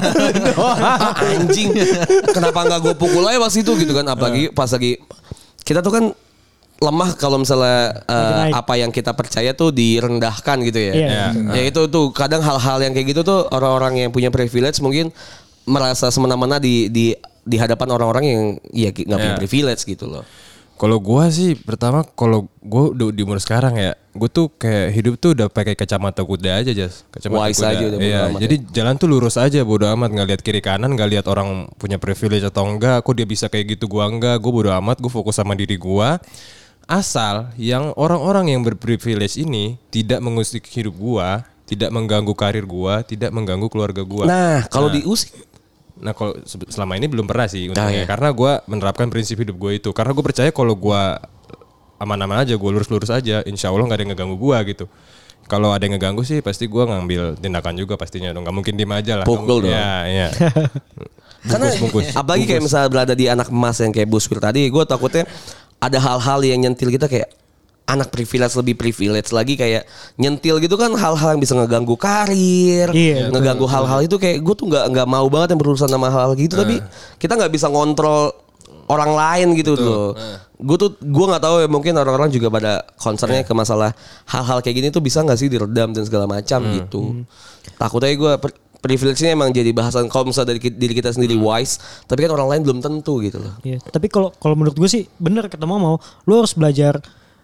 Ah, 0.60 1.14
Anjing. 1.34 1.70
Kenapa 2.34 2.66
gak 2.66 2.80
gue 2.82 2.94
pukul 2.98 3.22
aja 3.30 3.38
pas 3.38 3.54
itu 3.54 3.70
gitu 3.78 3.92
kan? 3.94 4.06
Apalagi 4.10 4.50
pas 4.50 4.66
lagi 4.66 4.98
Kita 5.62 5.80
tuh 5.86 5.92
kan 5.94 6.04
lemah 6.80 7.12
kalau 7.20 7.36
misalnya 7.36 8.00
naik. 8.08 8.56
apa 8.56 8.74
yang 8.80 8.88
kita 8.88 9.12
percaya 9.12 9.52
tuh 9.52 9.68
direndahkan 9.68 10.56
gitu 10.64 10.80
ya. 10.80 10.92
Iya, 10.96 11.08
iya. 11.36 11.52
Ya 11.60 11.62
itu 11.68 11.84
tuh 11.92 12.08
kadang 12.16 12.40
hal-hal 12.40 12.80
yang 12.80 12.96
kayak 12.96 13.12
gitu 13.12 13.20
tuh 13.20 13.44
orang-orang 13.52 14.08
yang 14.08 14.10
punya 14.10 14.32
privilege 14.32 14.80
mungkin 14.80 15.12
merasa 15.68 16.08
semena-mena 16.08 16.56
di 16.56 16.88
di 16.88 17.12
di 17.44 17.56
hadapan 17.60 17.88
orang-orang 18.00 18.24
yang 18.24 18.42
ya 18.72 18.90
nggak 18.96 19.18
punya 19.20 19.34
Iya. 19.36 19.40
privilege 19.44 19.84
gitu 19.84 20.08
loh. 20.08 20.24
Kalau 20.80 20.96
gua 20.96 21.28
sih 21.28 21.52
pertama 21.60 22.00
kalau 22.16 22.48
gua 22.64 22.96
udah 22.96 23.12
di 23.12 23.20
umur 23.20 23.36
sekarang 23.36 23.76
ya, 23.76 23.92
gua 24.16 24.32
tuh 24.32 24.48
kayak 24.48 24.96
hidup 24.96 25.14
tuh 25.20 25.36
udah 25.36 25.52
pakai 25.52 25.76
kacamata 25.76 26.24
kuda 26.24 26.64
aja 26.64 26.72
jas. 26.72 27.04
Kacamata 27.12 27.44
Wise 27.44 27.60
aja 27.60 27.84
udah 27.92 28.00
Iya, 28.00 28.20
amat 28.32 28.40
jadi 28.40 28.56
jalan 28.72 28.94
tuh 28.96 29.12
lurus 29.12 29.36
aja 29.36 29.60
bodo 29.60 29.84
amat 29.84 30.08
nggak 30.16 30.28
lihat 30.32 30.40
kiri 30.40 30.64
kanan, 30.64 30.96
nggak 30.96 31.12
lihat 31.12 31.26
orang 31.28 31.68
punya 31.76 32.00
privilege 32.00 32.48
atau 32.48 32.64
enggak, 32.64 33.04
kok 33.04 33.12
dia 33.12 33.28
bisa 33.28 33.52
kayak 33.52 33.76
gitu 33.76 33.92
gua 33.92 34.08
enggak, 34.08 34.40
gua 34.40 34.52
bodo 34.56 34.70
amat, 34.72 34.96
gua 35.04 35.12
fokus 35.12 35.36
sama 35.36 35.52
diri 35.52 35.76
gua. 35.76 36.16
Asal 36.90 37.54
yang 37.54 37.94
orang-orang 37.94 38.50
yang 38.50 38.60
berprivilege 38.60 39.38
ini 39.38 39.78
tidak 39.88 40.18
mengusik 40.18 40.66
hidup 40.66 40.90
gua, 40.92 41.46
tidak 41.62 41.88
mengganggu 41.88 42.34
karir 42.34 42.66
gua, 42.66 43.00
tidak 43.00 43.30
mengganggu 43.30 43.70
keluarga 43.70 44.02
gua. 44.02 44.26
Nah, 44.26 44.66
kalau 44.66 44.90
diusik 44.90 45.30
Nah 45.96 46.10
kalau 46.10 46.32
se- 46.42 46.56
selama 46.66 46.96
ini 46.96 47.06
belum 47.06 47.28
pernah 47.28 47.44
sih 47.44 47.68
Ah, 47.68 47.68
iya. 47.68 47.70
untungnya 47.76 48.04
karena 48.08 48.28
gue 48.32 48.52
menerapkan 48.66 49.06
prinsip 49.06 49.36
hidup 49.36 49.52
gue 49.54 49.72
itu 49.76 49.92
karena 49.92 50.10
gue 50.10 50.24
percaya 50.24 50.48
kalau 50.48 50.72
gue 50.72 51.02
aman-aman 52.00 52.40
aja 52.40 52.56
gue 52.56 52.70
lurus-lurus 52.72 53.12
aja 53.12 53.44
insya 53.44 53.68
Allah 53.68 53.84
nggak 53.84 53.98
ada 54.00 54.02
yang 54.02 54.12
ngeganggu 54.16 54.36
gue 54.40 54.56
gitu 54.66 54.84
kalau 55.44 55.76
ada 55.76 55.84
yang 55.84 56.00
ngeganggu 56.00 56.24
sih 56.24 56.40
pasti 56.40 56.64
gue 56.64 56.80
ngambil 56.80 57.36
tindakan 57.36 57.76
juga 57.76 58.00
pastinya 58.00 58.32
dong 58.32 58.48
nggak 58.48 58.56
mungkin 58.56 58.80
diem 58.80 58.88
aja 58.88 59.12
lah 59.20 59.26
Pukul 59.28 59.60
dong. 59.60 59.68
ya 59.68 60.08
ya 60.08 60.28
Karena 61.52 61.68
bungkus. 61.76 62.12
apalagi 62.12 62.44
kayak 62.44 62.62
misalnya 62.64 62.88
berada 62.88 63.12
di 63.12 63.24
anak 63.24 63.48
emas 63.48 63.76
yang 63.76 63.92
kayak 63.92 64.08
Bus 64.08 64.24
Wir 64.24 64.40
tadi, 64.40 64.60
gue 64.66 64.84
takutnya 64.86 65.28
ada 65.80 65.98
hal-hal 65.98 66.40
yang 66.44 66.60
nyentil 66.60 66.92
kita 66.92 67.08
kayak 67.08 67.32
anak 67.90 68.14
privilege 68.14 68.54
lebih 68.54 68.74
privilege 68.78 69.34
lagi 69.34 69.58
kayak 69.58 69.82
nyentil 70.14 70.62
gitu 70.62 70.78
kan 70.78 70.94
hal-hal 70.94 71.34
yang 71.34 71.42
bisa 71.42 71.58
ngeganggu 71.58 71.98
karir, 71.98 72.86
Iya, 72.94 73.34
ngeganggu 73.34 73.66
hal-hal 73.66 74.06
itu 74.06 74.14
kayak 74.14 74.38
gue 74.46 74.54
tuh 74.54 74.70
nggak 74.70 74.84
nggak 74.94 75.08
mau 75.10 75.26
banget 75.26 75.56
yang 75.56 75.60
berurusan 75.60 75.90
sama 75.90 76.06
hal-hal 76.06 76.38
gitu 76.38 76.54
tapi 76.54 76.78
kita 77.18 77.34
nggak 77.34 77.50
bisa 77.50 77.66
ngontrol 77.66 78.30
orang 78.86 79.10
lain 79.14 79.48
gitu 79.58 79.74
loh. 79.74 80.14
Gue 80.60 80.76
tuh 80.76 80.94
gue 81.02 81.24
nggak 81.30 81.42
tahu 81.42 81.56
ya 81.64 81.68
mungkin 81.70 81.94
orang-orang 81.98 82.30
juga 82.30 82.46
pada 82.52 82.86
concernnya 83.00 83.42
ke 83.42 83.50
masalah 83.56 83.90
hal-hal 84.28 84.62
kayak 84.62 84.76
gini 84.76 84.88
tuh 84.94 85.02
bisa 85.02 85.22
nggak 85.26 85.38
sih 85.38 85.50
diredam 85.50 85.90
dan 85.90 86.02
segala 86.06 86.30
macam 86.30 86.60
gitu. 86.74 87.26
Takutnya 87.74 88.14
gue 88.14 88.32
privilege-nya 88.80 89.32
emang 89.32 89.50
jadi 89.50 89.70
bahasan 89.70 90.08
kalau 90.08 90.28
misalnya 90.28 90.52
dari 90.52 90.60
diri 90.66 90.92
kita 90.92 91.10
sendiri 91.10 91.36
wise, 91.36 91.76
tapi 92.04 92.24
kan 92.24 92.32
orang 92.32 92.48
lain 92.50 92.60
belum 92.62 92.78
tentu 92.80 93.20
gitu 93.20 93.36
loh. 93.36 93.54
Iya, 93.60 93.78
tapi 93.82 94.08
kalau 94.08 94.32
kalau 94.34 94.52
menurut 94.54 94.74
gue 94.74 94.88
sih 94.88 95.04
bener 95.14 95.46
kata 95.46 95.62
mau 95.62 95.96
lu 96.24 96.32
harus 96.34 96.52
belajar 96.52 96.98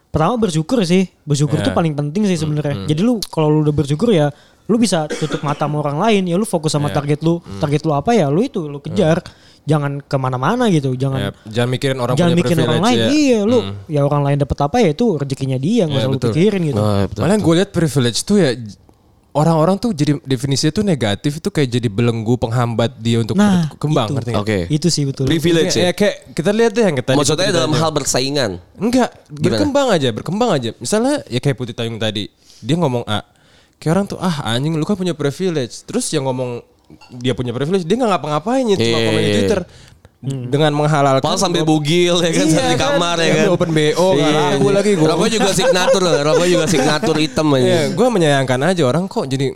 pertama 0.09 0.41
bersyukur 0.41 0.81
sih. 0.83 1.07
Bersyukur 1.23 1.61
Ya. 1.61 1.69
tuh 1.69 1.73
paling 1.73 1.93
penting 1.93 2.25
sih 2.25 2.37
sebenarnya. 2.37 2.85
Jadi 2.87 3.01
lu 3.01 3.21
kalau 3.23 3.49
lu 3.49 3.61
udah 3.63 3.75
bersyukur 3.75 4.11
ya 4.11 4.33
lu 4.67 4.77
bisa 4.77 5.07
tutup 5.07 5.45
mata 5.45 5.63
sama 5.63 5.79
orang 5.79 6.01
lain 6.01 6.23
ya 6.27 6.35
lu 6.35 6.43
fokus 6.43 6.73
sama 6.73 6.89
target 6.89 7.21
lu. 7.21 7.39
Target 7.61 7.85
lu 7.85 7.93
apa 7.93 8.11
ya 8.13 8.27
lu 8.27 8.41
itu 8.41 8.65
lu 8.65 8.81
kejar. 8.81 9.21
Jangan 9.67 9.99
ke 9.99 10.15
mana-mana 10.15 10.71
gitu. 10.71 10.95
Jangan 10.95 11.19
Ya, 11.21 11.31
jangan 11.45 11.69
mikirin 11.69 11.99
orang 11.99 12.15
jangan 12.15 12.33
punya 12.33 12.41
mikirin 12.41 12.59
orang 12.63 12.71
privilege 12.79 12.87
lain. 12.87 12.99
ya. 12.99 13.09
Iya 13.13 13.39
lu 13.45 13.59
ya 13.87 14.01
orang 14.03 14.23
lain 14.25 14.37
dapat 14.41 14.59
apa 14.63 14.77
ya 14.79 14.89
itu 14.91 15.07
rezekinya 15.15 15.59
dia 15.59 15.83
nggak 15.85 16.01
Ya, 16.01 16.07
usah 16.07 16.11
lu 16.11 16.21
pikirin 16.23 16.63
gitu. 16.65 16.79
Oh, 16.81 17.03
betul. 17.05 17.21
Malah 17.21 17.37
gue 17.37 17.55
lihat 17.59 17.71
privilege 17.71 18.19
tuh 18.23 18.37
ya 18.39 18.51
orang-orang 19.37 19.77
tuh 19.77 19.93
jadi 19.93 20.17
definisinya 20.25 20.73
tuh 20.73 20.81
negatif 20.81 21.37
itu 21.37 21.49
kayak 21.53 21.69
jadi 21.69 21.89
belenggu 21.93 22.41
penghambat 22.41 22.97
dia 22.97 23.21
untuk 23.21 23.37
Nah, 23.37 23.69
berkembang 23.69 24.09
itu. 24.09 24.15
ngerti? 24.17 24.33
Oke. 24.33 24.59
Itu 24.73 24.89
sih 24.89 25.05
betul. 25.05 25.29
Privilege 25.29 25.77
Ya, 25.77 25.81
ya. 25.81 25.87
ya, 25.87 25.93
kayak 25.93 26.15
kita 26.33 26.51
lihat 26.51 26.73
deh 26.73 26.85
yang 26.89 26.97
kita 26.97 27.11
Maksudnya 27.13 27.53
dalam 27.53 27.73
hal 27.77 27.91
bersaingan. 27.93 28.51
Enggak, 28.75 29.13
berkembang 29.29 29.93
aja, 29.93 30.09
berkembang 30.11 30.51
aja. 30.51 30.73
Misalnya 30.81 31.21
ya 31.29 31.39
kayak 31.39 31.55
Putih 31.55 31.77
Tayung 31.77 32.01
tadi, 32.01 32.33
dia 32.59 32.77
ngomong 32.81 33.05
A. 33.05 33.21
Kayak 33.77 33.93
orang 33.93 34.07
tuh 34.09 34.19
ah 34.19 34.37
anjing 34.49 34.73
lu 34.73 34.89
kan 34.89 34.97
punya 34.97 35.13
privilege. 35.13 35.85
Terus 35.85 36.09
yang 36.09 36.25
ngomong 36.25 36.65
dia 37.13 37.35
punya 37.35 37.51
privilege, 37.53 37.85
dia 37.85 37.99
nggak 37.99 38.09
ngapa-ngapain 38.09 38.65
ya 38.65 38.77
cuma 38.79 38.97
Iya, 38.97 39.07
komen 39.11 39.21
di 39.21 39.31
iya, 39.37 39.49
Twitter. 40.19 40.49
Dengan 40.49 40.73
menghalalkan 40.73 41.37
sambil 41.37 41.63
gua- 41.63 41.77
bugil 41.77 42.17
ya 42.19 42.31
kan 42.31 42.47
Iya 42.47 42.65
di 42.67 42.75
kan? 42.75 42.79
kamar 42.91 43.17
ya 43.17 43.27
Sambil 43.27 43.37
kan. 43.39 43.49
open 43.53 43.71
BO, 43.71 44.09
laku 44.17 44.67
lagi 44.71 44.91
gua. 44.93 45.07
Rokok 45.13 45.29
juga 45.29 45.51
signatur 45.53 46.01
loh, 46.01 46.15
rokok 46.25 46.47
juga 46.47 46.65
signatur 46.67 47.17
hitam 47.17 47.47
aja. 47.53 47.63
Iya, 47.63 47.83
gue 47.93 48.09
menyayangkan 48.09 48.61
aja 48.65 48.83
orang 48.83 49.05
kok 49.07 49.25
jadi 49.25 49.53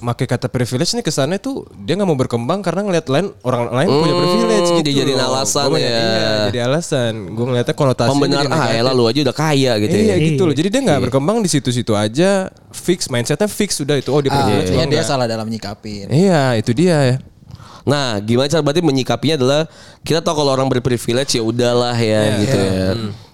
pakai 0.00 0.26
kata 0.26 0.46
privilege 0.46 0.92
nih 0.92 1.00
kesannya 1.00 1.38
tuh 1.38 1.62
dia 1.78 1.94
nggak 1.94 2.04
mau 2.04 2.18
berkembang 2.18 2.58
karena 2.58 2.82
ngeliat 2.82 3.06
lain 3.06 3.30
orang 3.40 3.70
lain 3.70 3.86
punya 3.88 4.14
privilege 4.18 4.68
gitu. 4.72 4.82
dijadiin 4.84 5.14
loh. 5.14 5.30
alasan 5.30 5.62
Gua 5.62 5.72
menya- 5.72 5.86
ya. 5.86 6.02
Iya, 6.02 6.30
jadi 6.44 6.58
alasan. 6.66 7.12
Gue 7.30 7.44
ngeliatnya 7.46 7.74
konotasinya 7.74 8.10
Pembenar 8.12 8.42
jadi 8.42 8.50
ah 8.52 8.68
elah 8.74 8.92
lu 8.92 9.04
aja 9.06 9.20
udah 9.22 9.36
kaya 9.36 9.72
gitu 9.78 9.94
Iya 9.94 10.10
ya. 10.10 10.26
gitu 10.26 10.42
loh. 10.42 10.52
Jadi 10.52 10.68
dia 10.68 10.80
nggak 10.82 11.00
berkembang 11.06 11.38
di 11.38 11.48
situ-situ 11.48 11.94
aja. 11.94 12.50
Fix 12.68 13.06
mindsetnya 13.06 13.46
fix 13.46 13.78
udah 13.78 13.94
itu. 13.94 14.10
Oh 14.10 14.18
dia 14.18 14.28
Ah, 14.28 14.42
privilege. 14.42 14.68
ya 14.68 14.76
dia 14.76 14.84
enggak. 14.90 15.06
salah 15.06 15.24
dalam 15.24 15.46
nyikapin. 15.46 16.10
Iya 16.10 16.58
itu 16.58 16.74
dia 16.74 16.96
ya. 17.06 17.16
Nah, 17.84 18.20
gimana 18.20 18.48
cara 18.48 18.62
berarti 18.64 18.82
menyikapinya 18.84 19.36
adalah 19.40 19.60
kita 20.04 20.20
tahu 20.20 20.44
kalau 20.44 20.52
orang 20.52 20.68
berprivilege 20.68 21.36
ya 21.36 21.42
udahlah 21.44 21.96
ya 21.96 22.22
gitu 22.44 22.58
ya. 22.58 22.86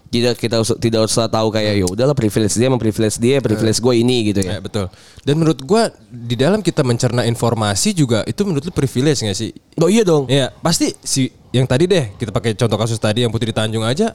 Tidak 0.06 0.34
kita 0.38 0.62
tidak 0.78 1.00
usah 1.10 1.26
tahu 1.26 1.50
kayak 1.50 1.82
ya 1.82 1.86
udahlah 1.86 2.14
privilege 2.14 2.54
dia 2.54 2.70
emang 2.70 2.78
privilege 2.78 3.18
dia, 3.18 3.42
privilege 3.42 3.82
gue 3.82 3.94
ini 4.00 4.30
gitu 4.32 4.40
Ya 4.40 4.56
ya. 4.56 4.58
betul. 4.62 4.86
Dan 5.26 5.34
menurut 5.42 5.58
gua 5.66 5.90
di 6.08 6.38
dalam 6.38 6.62
kita 6.62 6.86
mencerna 6.86 7.26
informasi 7.26 7.90
juga 7.90 8.22
itu 8.22 8.38
menurut 8.46 8.64
lu 8.64 8.72
privilege 8.72 9.26
gak 9.26 9.34
sih? 9.34 9.50
Oh 9.82 9.90
iya 9.90 10.06
dong. 10.06 10.30
Iya 10.30 10.54
pasti 10.62 10.94
si 11.02 11.28
yang 11.54 11.64
tadi 11.64 11.86
deh 11.86 12.12
kita 12.14 12.34
pakai 12.34 12.52
contoh 12.52 12.76
kasus 12.76 12.98
tadi 12.98 13.22
yang 13.22 13.30
Putri 13.30 13.54
Tanjung 13.54 13.86
aja 13.86 14.12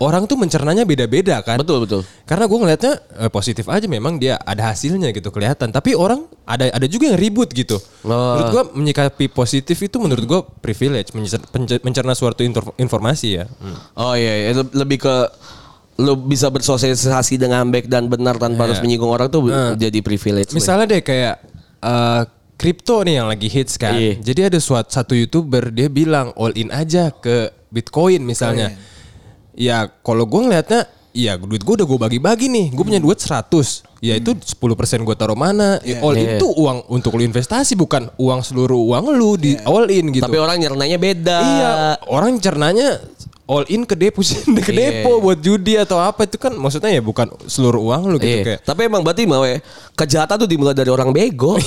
orang 0.00 0.24
tuh 0.24 0.34
mencernanya 0.34 0.82
beda-beda 0.82 1.38
kan. 1.44 1.60
Betul 1.60 1.84
betul. 1.86 2.00
Karena 2.24 2.48
gue 2.48 2.58
ngelihatnya 2.58 2.94
eh, 3.20 3.30
positif 3.30 3.68
aja 3.68 3.84
memang 3.86 4.16
dia 4.16 4.40
ada 4.40 4.72
hasilnya 4.72 5.12
gitu 5.12 5.28
kelihatan. 5.28 5.70
Tapi 5.70 5.94
orang 5.94 6.24
ada 6.48 6.66
ada 6.72 6.86
juga 6.88 7.12
yang 7.12 7.18
ribut 7.20 7.52
gitu. 7.52 7.78
Oh. 8.02 8.10
Menurut 8.10 8.48
gue 8.50 8.62
menyikapi 8.80 9.30
positif 9.30 9.76
itu 9.78 9.96
menurut 10.00 10.24
gue 10.24 10.40
privilege 10.58 11.12
mencerna 11.84 12.16
suatu 12.16 12.42
infor- 12.42 12.74
informasi 12.74 13.28
ya. 13.38 13.44
Hmm. 13.46 13.76
Oh 13.94 14.14
iya, 14.16 14.32
iya. 14.48 14.50
Le- 14.56 14.74
lebih 14.74 15.04
ke 15.04 15.14
lu 16.00 16.16
bisa 16.16 16.48
bersosialisasi 16.48 17.36
dengan 17.36 17.68
baik 17.68 17.84
dan 17.84 18.08
benar 18.08 18.40
tanpa 18.40 18.64
harus 18.64 18.80
menyinggung 18.80 19.12
orang 19.12 19.28
tuh 19.28 19.52
jadi 19.76 20.00
privilege. 20.00 20.56
Misalnya 20.56 20.96
deh 20.96 21.02
kayak 21.04 21.44
eh, 21.84 22.22
kripto 22.60 23.00
nih 23.00 23.24
yang 23.24 23.32
lagi 23.32 23.48
hits 23.48 23.80
kan. 23.80 23.96
Iya. 23.96 24.20
Jadi 24.20 24.40
ada 24.52 24.58
suatu 24.60 24.92
satu 24.92 25.16
youtuber 25.16 25.72
dia 25.72 25.88
bilang 25.88 26.36
all 26.36 26.52
in 26.52 26.68
aja 26.68 27.08
ke 27.08 27.48
Bitcoin 27.72 28.20
misalnya. 28.20 28.76
Ya 29.56 29.88
kalau 30.04 30.28
gue 30.28 30.40
ngelihatnya 30.46 30.86
Ya 31.10 31.34
duit 31.34 31.66
gue 31.66 31.74
udah 31.74 31.82
gue 31.90 31.98
bagi-bagi 31.98 32.46
nih 32.46 32.70
Gue 32.70 32.86
punya 32.86 33.02
duit 33.02 33.18
100 33.18 33.50
Ya 33.98 34.14
itu 34.14 34.30
10% 34.30 34.54
gue 35.02 35.16
taruh 35.18 35.34
mana 35.34 35.82
Ya, 35.82 35.98
All 36.06 36.14
in 36.14 36.38
Iya. 36.38 36.38
tuh 36.38 36.54
uang 36.54 36.86
untuk 36.86 37.18
lu 37.18 37.26
investasi 37.26 37.74
Bukan 37.74 38.14
uang 38.14 38.46
seluruh 38.46 38.78
uang 38.78 39.10
lu 39.18 39.34
di 39.34 39.58
all 39.66 39.90
in 39.90 40.14
gitu 40.14 40.22
Tapi 40.22 40.38
orang 40.38 40.62
nyernanya 40.62 41.02
beda. 41.02 41.38
Iya 41.42 41.72
Orang 42.06 42.38
cernanya 42.38 43.02
all 43.50 43.66
in 43.66 43.82
ke 43.82 43.92
depo 43.92 44.22
ke 44.62 44.70
Iya. 44.70 45.02
depo 45.02 45.18
buat 45.18 45.36
judi 45.36 45.74
atau 45.74 45.98
apa 45.98 46.22
itu 46.22 46.38
kan 46.38 46.54
maksudnya 46.54 46.86
ya 46.88 47.02
bukan 47.02 47.26
seluruh 47.44 47.82
uang 47.82 48.02
lu 48.06 48.16
gitu 48.16 48.30
Iya. 48.30 48.44
kayak 48.46 48.60
Tapi 48.62 48.80
emang 48.86 49.02
berarti 49.02 49.26
mau 49.26 49.42
ya 49.42 49.58
kejahatan 49.92 50.38
tuh 50.38 50.46
dimulai 50.46 50.70
dari 50.70 50.86
orang 50.88 51.10
bego. 51.10 51.58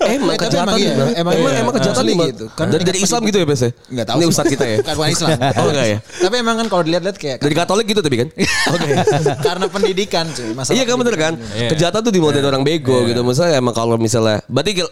emang 0.00 0.34
Eh, 0.34 0.38
tapi 0.38 0.48
kejahatan 0.48 0.66
emang 0.66 0.78
iya, 0.80 0.92
emang 0.92 1.08
emang, 1.14 1.34
iya. 1.52 1.60
emang 1.60 1.74
kejahatan 1.76 2.04
dimulai- 2.04 2.32
gitu. 2.32 2.46
Kan 2.50 2.66
dari, 2.68 2.82
dari 2.82 2.98
Islam 3.00 3.20
gitu 3.22 3.36
ya 3.36 3.46
Bes 3.46 3.62
ya? 3.62 3.70
Enggak 3.86 4.06
tahu 4.06 4.16
Ini 4.16 4.22
sih. 4.22 4.30
ustad 4.30 4.46
kita 4.48 4.64
ya. 4.64 4.76
Kan 4.80 4.94
bukan 4.98 5.10
Islam. 5.10 5.28
Oh 5.38 5.66
enggak 5.70 5.86
ya? 5.86 5.98
Tapi 6.02 6.34
emang 6.36 6.54
kan 6.56 6.66
kalau 6.68 6.82
dilihat-lihat 6.82 7.16
kayak 7.16 7.36
Dari 7.38 7.54
Katolik 7.54 7.86
gitu 7.86 8.00
tapi 8.00 8.16
kan? 8.18 8.28
Oke. 8.70 8.92
karena 9.40 9.66
pendidikan 9.66 10.24
cuy. 10.28 10.50
Masalah 10.52 10.74
Iya 10.74 10.84
kan 10.84 10.96
bener 10.98 11.14
kan? 11.16 11.32
Iya. 11.36 11.68
Kejahatan 11.70 12.00
tuh 12.02 12.12
dimulai 12.12 12.34
dari 12.34 12.46
orang 12.46 12.62
bego 12.62 12.96
gitu. 13.04 13.20
Misalnya 13.22 13.54
emang 13.56 13.72
kalau 13.72 13.96
misalnya, 13.96 14.42
berarti 14.46 14.82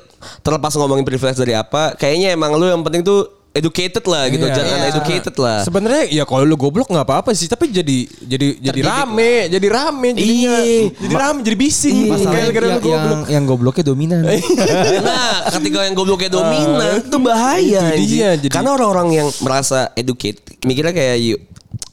terlepas 0.40 0.72
ngomongin 0.74 1.02
privilege 1.02 1.36
dari 1.36 1.52
apa, 1.52 1.94
kayaknya 1.94 2.32
emang 2.32 2.54
lu 2.54 2.66
yang 2.66 2.80
penting 2.80 3.02
tuh 3.02 3.37
educated 3.58 4.04
lah 4.04 4.24
gitu, 4.26 4.42
Iya. 4.42 4.54
jangan 4.54 4.78
Iya. 4.78 4.88
educated 4.90 5.34
lah. 5.36 5.58
Sebenarnya 5.60 6.02
ya 6.08 6.22
kalau 6.22 6.42
lu 6.42 6.54
goblok 6.54 6.86
nggak 6.86 7.02
apa-apa 7.02 7.30
sih, 7.32 7.44
tapi 7.44 7.68
jadi 7.68 8.06
jadi 8.20 8.46
jadi 8.62 8.80
rame, 8.80 9.32
jadi 9.48 9.66
rame 9.66 10.08
jadinya. 10.12 10.56
Iya. 10.58 10.82
Jadi 10.96 11.14
rame, 11.14 11.38
jadi 11.42 11.56
bising. 11.56 11.96
Masalahnya 12.06 12.38
Gara-gara 12.40 12.64
lu 12.64 12.68
yang, 12.68 12.78
yang, 12.78 12.82
goblok. 12.82 13.20
yang 13.28 13.44
gobloknya 13.44 13.84
dominan. 13.84 14.20
nah, 15.04 15.50
ketika 15.50 15.78
yang 15.82 15.94
gobloknya 15.94 16.30
dominan 16.38 16.92
itu 17.00 17.18
bahaya 17.18 17.82
itu 17.92 18.04
dia, 18.08 18.30
jadi- 18.34 18.50
Karena 18.50 18.70
orang-orang 18.72 19.08
yang 19.14 19.28
merasa 19.40 19.90
educate 19.92 20.38
mikirnya 20.62 20.90
kayak 20.90 21.16
yuk 21.20 21.40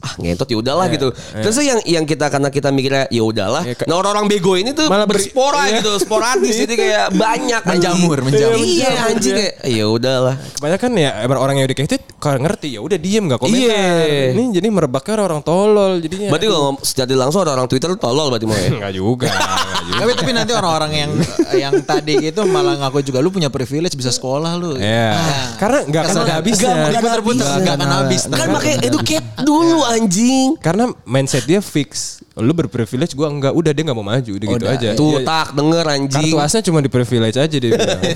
ah 0.06 0.12
ngentot 0.22 0.46
ya 0.46 0.56
udahlah 0.56 0.86
gitu. 0.86 1.10
Terus 1.34 1.56
yang 1.58 1.80
yang 1.82 2.04
kita 2.06 2.30
karena 2.30 2.48
kita 2.48 2.70
mikirnya 2.70 3.10
ya 3.10 3.22
udahlah. 3.26 3.66
Iya, 3.66 3.74
ka- 3.74 3.86
nah 3.90 3.98
orang-orang 3.98 4.30
bego 4.30 4.54
ini 4.54 4.70
tuh 4.70 4.86
Malah 4.86 5.10
berspora 5.10 5.66
iya. 5.66 5.82
gitu, 5.82 5.98
sporadis 5.98 6.54
jadi 6.62 6.74
kayak 6.78 7.06
banyak. 7.12 7.62
Menjamur, 7.66 8.18
menjamur. 8.22 8.62
Iya 8.62 8.90
anjing 9.10 9.34
kayak 9.34 9.54
ya 9.66 9.84
udahlah. 9.90 10.34
Kebanyakan 10.56 10.90
ya 10.94 11.10
emang 11.26 11.38
orang 11.42 11.54
yang 11.58 11.66
educated 11.66 11.98
kalau 12.16 12.38
ngerti 12.38 12.78
ya 12.78 12.80
udah 12.80 12.94
diem 12.96 13.26
nggak 13.26 13.40
komentar. 13.42 13.66
Iya. 13.66 14.30
Ini 14.32 14.42
jadi 14.54 14.68
merebaknya 14.70 15.14
orang 15.18 15.42
tolol 15.42 15.98
jadinya. 15.98 16.30
Berarti 16.30 16.46
kalau 16.46 16.70
secara 16.80 17.12
langsung 17.16 17.40
orang-orang 17.42 17.66
Twitter 17.66 17.90
tolol 17.98 18.30
berarti 18.30 18.46
mau 18.46 18.54
ya. 18.62 18.68
Enggak 18.70 18.92
juga, 18.94 19.26
nggak 19.26 19.82
juga. 19.82 19.98
Tapi 19.98 20.12
tapi 20.14 20.30
nanti 20.30 20.52
orang-orang 20.54 20.92
yang 20.94 21.10
yang 21.56 21.74
tadi 21.82 22.14
gitu 22.20 22.46
malah 22.46 22.76
ngaku 22.78 23.02
juga 23.02 23.18
lu 23.18 23.32
punya 23.32 23.48
privilege 23.50 23.96
bisa 23.96 24.12
sekolah 24.12 24.54
lu. 24.54 24.76
Iya. 24.76 25.10
Karena 25.56 25.78
nggak 25.82 26.02
akan 26.04 26.14
ada 26.22 26.34
habisnya. 26.38 26.72
Diputer-puter 26.94 27.46
nggak 27.62 27.74
akan 27.74 27.90
habis. 28.02 28.22
Kan 28.28 28.48
makanya 28.52 28.78
educate 28.84 29.26
dulu 29.42 29.84
anjing. 29.84 30.56
Karena 30.60 30.88
mindset 31.04 31.44
dia 31.44 31.60
fix. 31.60 32.20
Lu 32.36 32.52
berprivilege 32.52 33.12
gua 33.12 33.28
enggak. 33.28 33.52
Udah 33.52 33.72
dia 33.72 33.82
nggak 33.84 33.96
mau 33.96 34.04
maju 34.04 34.32
udah 34.32 34.46
gitu 34.52 34.64
Udah. 34.64 34.76
aja. 34.76 34.88
Tuh 34.94 35.20
Iya. 35.20 35.26
tak 35.26 35.48
denger 35.52 35.84
anjing. 35.88 36.32
Kartu 36.32 36.38
asnya 36.40 36.62
cuma 36.64 36.78
di 36.80 36.88
privilege 36.88 37.36
aja 37.36 37.56
dia 37.56 37.70
bilang. 37.74 38.00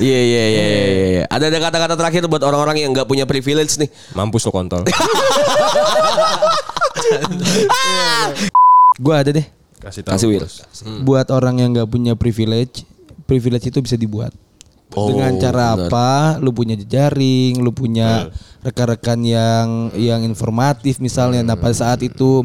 Iya 0.00 0.16
iya 0.16 0.44
iya 0.48 0.64
iya. 0.64 0.88
iya. 1.12 1.24
Ada 1.28 1.52
ada 1.52 1.60
kata-kata 1.60 1.92
terakhir 1.92 2.24
buat 2.24 2.40
orang-orang 2.40 2.80
yang 2.80 2.96
nggak 2.96 3.04
punya 3.04 3.28
privilege 3.28 3.76
nih. 3.76 3.92
Mampus 4.16 4.48
lo 4.48 4.52
kontol. 4.54 4.80
Gue 8.96 9.14
ada 9.16 9.30
deh. 9.32 9.44
Kasih 9.80 10.00
tahu. 10.04 10.12
Kasih 10.16 10.26
Will. 10.28 10.40
bos. 10.44 10.64
Buat 11.04 11.28
orang 11.32 11.60
yang 11.60 11.70
nggak 11.72 11.88
punya 11.88 12.12
privilege, 12.16 12.84
privilege 13.24 13.68
itu 13.68 13.80
bisa 13.80 13.96
dibuat. 13.96 14.32
Oh, 14.98 15.06
Dengan 15.06 15.38
cara 15.38 15.78
benar. 15.78 15.86
apa? 15.86 16.10
Lu 16.42 16.50
punya 16.50 16.74
jejaring, 16.74 17.62
lu 17.62 17.70
punya 17.70 18.26
rekan-rekan 18.66 19.22
yang 19.22 19.94
yang 19.94 20.20
informatif 20.26 20.98
misalnya. 20.98 21.46
Nah 21.46 21.54
pada 21.54 21.74
saat 21.74 22.02
itu 22.02 22.42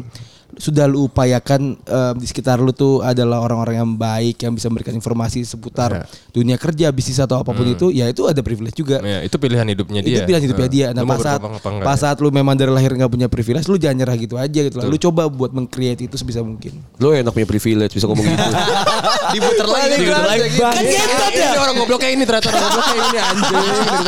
sudah 0.56 0.88
lu 0.88 1.06
upayakan 1.06 1.76
em, 1.76 2.14
di 2.16 2.26
sekitar 2.26 2.56
lu 2.56 2.72
tuh 2.72 3.04
adalah 3.04 3.40
orang-orang 3.40 3.76
yang 3.76 3.90
baik 3.92 4.40
yang 4.40 4.52
bisa 4.52 4.72
memberikan 4.72 4.96
informasi 4.96 5.44
seputar 5.44 6.08
dunia 6.32 6.56
kerja, 6.56 6.88
bisnis 6.90 7.20
atau 7.20 7.40
apa 7.40 7.52
pun 7.52 7.64
itu, 7.64 7.92
ya 7.92 8.08
itu 8.08 8.24
ada 8.24 8.40
privilege 8.40 8.76
juga. 8.76 9.00
Ya, 9.04 9.20
itu 9.20 9.36
pilihan 9.36 9.68
hidupnya 9.68 10.00
dia. 10.00 10.16
Itu 10.16 10.20
pilihan 10.24 10.42
hidupnya 10.42 10.66
Eh, 10.66 10.72
dia. 10.72 10.86
Nah 10.90 11.04
lu 11.04 11.08
pas 11.08 11.20
saat, 11.20 11.40
pas 11.84 11.94
ya? 11.94 12.02
saat 12.08 12.16
lu 12.18 12.32
memang 12.32 12.56
dari 12.56 12.72
lahir 12.72 12.90
nggak 12.90 13.12
punya 13.12 13.28
privilege, 13.28 13.68
lu 13.68 13.76
jangan 13.76 14.02
nyerah 14.02 14.16
gitu 14.16 14.34
aja 14.34 14.60
gitu 14.64 14.76
lah. 14.80 14.88
Lu 14.88 14.96
coba 14.96 15.28
buat 15.28 15.52
meng-create 15.52 16.08
itu 16.08 16.16
sebisa 16.16 16.40
mungkin. 16.40 16.72
Lo 16.98 17.12
enak 17.12 17.30
punya 17.30 17.46
privilege 17.46 17.92
bisa 17.92 18.08
ngomong 18.08 18.24
gitu. 18.24 18.48
Diputer 19.36 19.66
lagi. 19.68 19.96
Diputer 20.00 20.24
lagi. 20.24 20.48
Kan 20.56 20.82
ngentot 20.82 21.32
ya? 21.36 21.48
Ini 21.52 21.58
orang 21.60 21.76
gobloknya 21.76 22.10
ini 22.10 22.22
ternyata 22.24 22.48
orang 22.48 22.62
gobloknya 22.64 22.94
ini 22.96 23.18
anjing. 23.20 23.66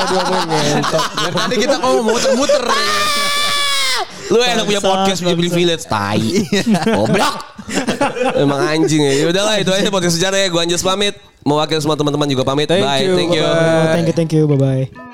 Ngomongin 0.08 0.64
ngentot. 0.80 1.02
Tadi 1.36 1.54
kita 1.60 1.74
kok 1.76 1.90
mau 1.92 2.02
muter-muter. 2.02 2.62
Lu 4.28 4.38
enak 4.40 4.64
punya 4.64 4.82
podcast 4.82 5.20
punya 5.24 5.36
privilege 5.36 5.84
tai. 5.88 6.44
Goblok. 6.96 7.36
Emang 8.36 8.60
anjing 8.64 9.02
ya. 9.04 9.12
Ya 9.24 9.26
udahlah 9.28 9.54
itu 9.60 9.70
aja 9.72 9.88
podcast 9.92 10.16
sejarah 10.16 10.38
ya. 10.40 10.48
Gua 10.48 10.64
Anjas 10.64 10.84
pamit. 10.84 11.16
Mewakili 11.46 11.80
semua 11.80 11.96
teman-teman 11.96 12.28
juga 12.28 12.44
pamit. 12.44 12.68
Thank 12.68 12.84
Bye. 12.84 13.04
you, 13.08 13.16
Thank 13.16 13.32
you. 13.32 13.44
Oh, 13.44 13.84
thank 13.94 14.06
you, 14.08 14.14
thank 14.14 14.30
you, 14.34 14.42
bye 14.44 14.60
bye. 14.60 15.07